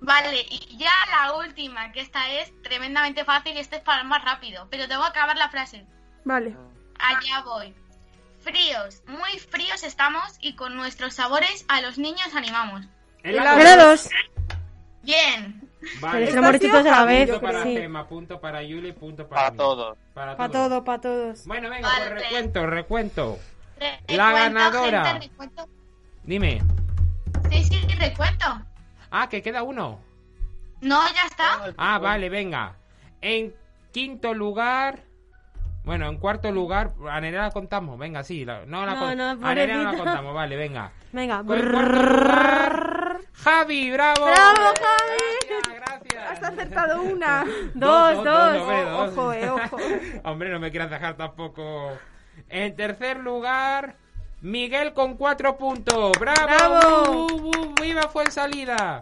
Vale, 0.00 0.46
y 0.48 0.76
ya 0.78 0.90
la 1.10 1.32
última, 1.34 1.90
que 1.92 2.00
esta 2.00 2.30
es 2.30 2.52
tremendamente 2.62 3.24
fácil 3.24 3.56
y 3.56 3.58
este 3.58 3.76
es 3.76 3.82
para 3.82 4.02
el 4.02 4.08
más 4.08 4.24
rápido. 4.24 4.68
Pero 4.70 4.86
tengo 4.86 5.02
que 5.02 5.08
acabar 5.08 5.36
la 5.36 5.48
frase. 5.48 5.84
Vale. 6.24 6.56
Allá 7.02 7.42
voy. 7.44 7.74
Fríos, 8.40 9.02
muy 9.06 9.38
fríos 9.38 9.82
estamos 9.84 10.24
y 10.40 10.54
con 10.56 10.74
nuestros 10.76 11.14
sabores 11.14 11.64
a 11.68 11.80
los 11.80 11.98
niños 11.98 12.34
animamos. 12.34 12.82
Helados. 13.22 14.08
Bien. 15.02 15.60
Vale. 16.00 16.26
Pero 16.32 16.58
todos 16.58 16.86
a 16.86 16.90
la 16.90 17.04
vez. 17.04 17.28
Punto 17.30 17.40
para 17.44 17.62
sí. 17.64 17.76
Gema, 17.76 18.06
punto 18.08 18.40
para 18.40 18.62
Yuli, 18.62 18.92
punto 18.92 19.28
para, 19.28 19.50
todos. 19.52 19.96
Para 20.14 20.36
Para 20.36 20.50
todos. 20.52 20.68
todo, 20.68 20.84
para 20.84 21.00
todos. 21.00 21.46
Bueno, 21.46 21.70
venga, 21.70 21.88
Vale. 21.88 22.10
pues 22.10 22.22
recuento, 22.22 22.66
recuento. 22.66 23.38
Re- 23.78 24.00
La 24.16 24.26
recuento, 24.28 24.54
ganadora. 24.60 25.04
gente, 25.06 25.28
recuento. 25.28 25.68
Dime. 26.24 26.62
Sí, 27.50 27.64
sí, 27.64 27.80
recuento. 27.98 28.46
Ah, 29.10 29.28
que 29.28 29.42
queda 29.42 29.62
uno. 29.62 30.00
No, 30.80 31.02
ya 31.14 31.26
está. 31.26 31.72
Ah, 31.76 31.98
vale, 31.98 32.28
venga. 32.28 32.76
En 33.20 33.54
quinto 33.92 34.34
lugar. 34.34 35.00
Bueno, 35.84 36.08
en 36.08 36.16
cuarto 36.18 36.52
lugar, 36.52 36.92
a 37.10 37.20
Nerea 37.20 37.42
la 37.42 37.50
contamos, 37.50 37.98
venga, 37.98 38.22
sí. 38.22 38.44
la- 38.44 38.64
no 38.66 38.86
la 38.86 38.94
No, 38.94 39.00
con- 39.00 39.18
no, 39.18 39.34
no 39.34 39.82
la 39.92 39.96
contamos, 39.96 40.32
vale, 40.34 40.56
venga. 40.56 40.92
Venga. 41.10 41.42
En 41.48 41.72
lugar, 41.72 43.18
Javi, 43.32 43.90
bravo. 43.90 44.24
¡Bravo, 44.26 44.74
Javi! 44.80 45.74
Gracias, 45.74 46.30
Has 46.30 46.42
acertado 46.42 47.02
una. 47.02 47.44
Dos, 47.74 48.14
dos, 48.14 48.24
dos. 48.24 48.56
hombre, 48.60 48.84
dos. 48.84 49.08
Ojo, 49.18 49.32
eh, 49.32 49.50
ojo. 49.50 49.76
Hombre, 50.24 50.50
no 50.50 50.60
me 50.60 50.70
quieras 50.70 50.88
dejar 50.90 51.16
tampoco. 51.16 51.90
En 52.48 52.76
tercer 52.76 53.18
lugar, 53.18 53.96
Miguel 54.40 54.92
con 54.94 55.16
cuatro 55.16 55.56
puntos. 55.58 56.12
¡Bravo! 56.18 56.46
¡Bravo! 56.46 57.26
Viva 57.80 58.02
fue 58.08 58.30
salida! 58.30 59.00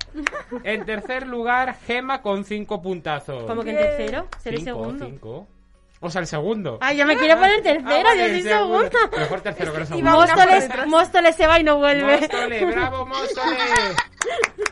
En 0.64 0.84
tercer 0.86 1.26
lugar, 1.26 1.76
Gema 1.86 2.22
con 2.22 2.44
cinco 2.44 2.80
puntazos. 2.80 3.44
Como 3.44 3.62
que 3.62 3.70
en 3.70 3.76
tercero, 3.76 4.26
seré 4.38 4.60
segundo. 4.62 5.04
cinco. 5.04 5.46
O 6.02 6.10
sea, 6.10 6.22
el 6.22 6.26
segundo. 6.26 6.78
Ay, 6.80 6.96
ya 6.96 7.04
me 7.04 7.16
quiero 7.16 7.38
poner 7.38 7.62
tercero, 7.62 7.84
Ah, 7.86 8.02
vale, 8.02 8.22
yo 8.22 8.28
soy 8.34 8.42
segunda. 8.42 8.90
Mejor 9.18 9.40
tercero 9.42 9.72
que 9.72 9.78
no 9.78 9.84
Y 9.84 9.88
segundo. 9.88 10.10
Móstoles, 10.12 10.68
Móstoles 10.86 11.36
se 11.36 11.46
va 11.46 11.60
y 11.60 11.62
no 11.62 11.76
vuelve. 11.76 12.18
Móstoles, 12.20 12.66
bravo 12.74 13.06
Móstoles. 13.06 13.58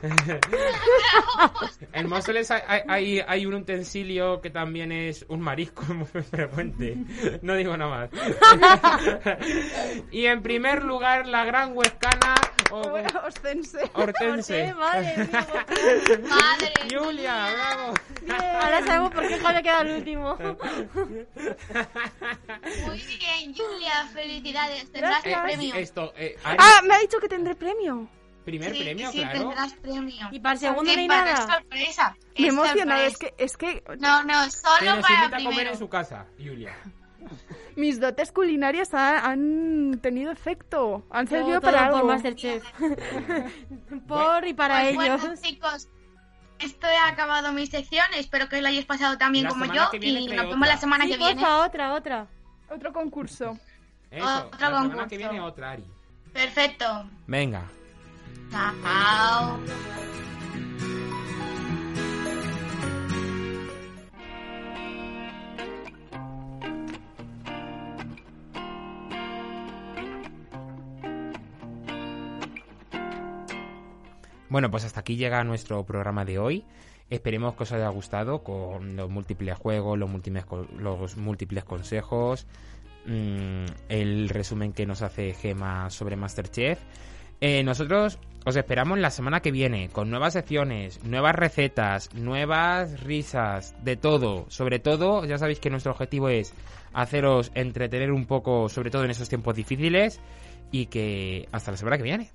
En 1.92 2.08
Móstoles 2.08 2.50
hay, 2.50 2.62
hay- 2.88 3.20
hay, 3.26 3.46
un 3.46 3.54
utensilio 3.54 4.40
que 4.40 4.50
también 4.50 4.92
es 4.92 5.24
un 5.28 5.40
marisco 5.40 5.82
muy 5.94 6.06
frecuente. 6.06 6.96
No 7.42 7.54
digo 7.56 7.76
nada 7.76 8.08
más. 8.08 8.10
y 10.12 10.26
en 10.26 10.42
primer 10.42 10.84
lugar, 10.84 11.26
la 11.26 11.44
gran 11.44 11.76
huescana 11.76 12.34
o- 12.70 12.92
Ostense. 13.26 13.90
Hortense. 13.94 14.72
Madre. 14.74 15.28
Julia, 16.96 17.48
bravo. 17.54 17.94
Ahora 18.62 18.84
sabemos 18.86 19.12
por 19.12 19.26
qué 19.26 19.38
Javier 19.38 19.62
queda 19.62 19.80
el 19.82 19.96
último. 19.96 20.36
Muy 22.86 22.98
bien, 23.18 23.54
Julia, 23.54 24.06
felicidades. 24.12 24.90
Tendrás 24.92 25.24
Eh, 25.26 25.32
el 25.32 25.42
premio. 25.42 25.74
Esto, 25.74 26.12
eh, 26.16 26.36
Ah, 26.44 26.80
me 26.86 26.94
ha 26.94 26.98
dicho 26.98 27.18
que 27.18 27.28
tendré 27.28 27.54
premio. 27.54 28.08
Primer 28.44 28.72
sí, 28.72 28.82
premio, 28.82 29.10
sí, 29.12 29.18
claro. 29.18 29.38
tendrás 29.40 29.72
premio. 29.74 30.28
Y 30.30 30.40
para 30.40 30.52
el 30.54 30.58
segundo 30.58 30.80
Porque 30.84 30.94
no 30.96 31.00
hay 31.02 31.08
para 31.08 31.32
nada. 31.34 31.54
sorpresa. 31.54 32.16
Me 32.38 32.46
es 32.46 32.52
emocionado. 32.52 33.02
Es 33.02 33.18
que, 33.18 33.34
es 33.38 33.56
que 33.56 33.82
No, 33.98 34.22
no, 34.24 34.50
solo 34.50 34.96
nos 34.96 35.00
para 35.02 35.26
a 35.26 35.30
comer 35.30 35.46
primero. 35.48 35.70
en 35.72 35.78
su 35.78 35.88
casa, 35.88 36.26
Julia. 36.38 36.74
mis 37.76 38.00
dotes 38.00 38.32
culinarias 38.32 38.94
ha- 38.94 39.28
han 39.30 39.98
tenido 40.00 40.30
efecto. 40.32 41.04
Han 41.10 41.26
Todo, 41.26 41.38
servido 41.40 41.60
todo 41.60 41.70
para 41.72 41.86
algo. 41.86 41.98
por 42.00 42.06
Masterchef. 42.08 42.64
por 44.06 44.46
y 44.46 44.54
para 44.54 44.80
Pues 44.80 44.90
ellos. 45.06 45.20
Bueno, 45.20 45.36
chicos, 45.42 45.88
esto 46.58 46.86
he 46.86 46.96
acabado 46.96 47.52
mi 47.52 47.66
sección. 47.66 48.06
Espero 48.16 48.48
que 48.48 48.60
lo 48.62 48.68
hayáis 48.68 48.86
pasado 48.86 49.18
tan 49.18 49.32
bien 49.32 49.44
La 49.44 49.50
como 49.50 49.64
semana 49.66 49.90
yo. 49.92 49.98
viene 49.98 50.20
Y 50.20 50.26
nos 50.28 50.36
vemos 50.46 50.56
otra. 50.56 50.66
la 50.68 50.76
semana 50.78 51.04
Sí, 51.04 51.10
que 51.12 51.16
viene. 51.18 51.34
porfa, 51.40 51.58
otra, 51.66 51.94
otra. 51.94 52.26
Otro 52.70 52.92
concurso. 52.92 53.58
Eso, 54.10 54.24
Otro 54.24 54.50
la 54.52 54.58
semana 54.68 54.80
concurso. 54.80 55.08
que 55.08 55.18
viene 55.18 55.40
otra, 55.40 55.70
Ari. 55.72 55.84
Perfecto. 56.32 57.10
Venga. 57.26 57.68
Chao. 58.50 59.58
Bueno, 74.50 74.70
pues 74.70 74.84
hasta 74.84 75.00
aquí 75.00 75.16
llega 75.16 75.44
nuestro 75.44 75.84
programa 75.84 76.24
de 76.24 76.38
hoy. 76.38 76.64
Esperemos 77.10 77.54
que 77.54 77.62
os 77.62 77.72
haya 77.72 77.88
gustado 77.90 78.42
con 78.42 78.96
los 78.96 79.10
múltiples 79.10 79.56
juegos, 79.56 79.98
los 79.98 80.10
múltiples, 80.10 80.44
los 80.78 81.16
múltiples 81.16 81.64
consejos, 81.64 82.46
mm, 83.06 83.64
el 83.88 84.28
resumen 84.28 84.72
que 84.72 84.86
nos 84.86 85.02
hace 85.02 85.34
Gema 85.34 85.90
sobre 85.90 86.16
Masterchef. 86.16 86.78
Eh, 87.40 87.62
nosotros 87.62 88.18
os 88.44 88.56
esperamos 88.56 88.98
la 88.98 89.10
semana 89.10 89.40
que 89.40 89.50
viene 89.50 89.90
con 89.90 90.10
nuevas 90.10 90.32
secciones, 90.32 91.04
nuevas 91.04 91.34
recetas, 91.34 92.12
nuevas 92.14 93.00
risas, 93.00 93.74
de 93.84 93.96
todo. 93.96 94.46
Sobre 94.48 94.78
todo, 94.78 95.24
ya 95.24 95.38
sabéis 95.38 95.60
que 95.60 95.70
nuestro 95.70 95.92
objetivo 95.92 96.28
es 96.28 96.54
haceros 96.92 97.52
entretener 97.54 98.10
un 98.10 98.26
poco, 98.26 98.68
sobre 98.68 98.90
todo 98.90 99.04
en 99.04 99.10
esos 99.10 99.28
tiempos 99.28 99.54
difíciles, 99.54 100.20
y 100.72 100.86
que 100.86 101.48
hasta 101.52 101.72
la 101.72 101.76
semana 101.76 101.96
que 101.96 102.02
viene. 102.02 102.30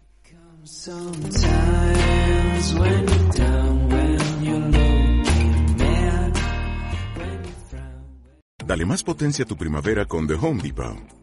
Dale 8.66 8.86
más 8.86 9.04
potencia 9.04 9.44
a 9.44 9.48
tu 9.48 9.58
primavera 9.58 10.06
con 10.06 10.26
The 10.26 10.36
Home 10.36 10.62
Depot. 10.62 11.23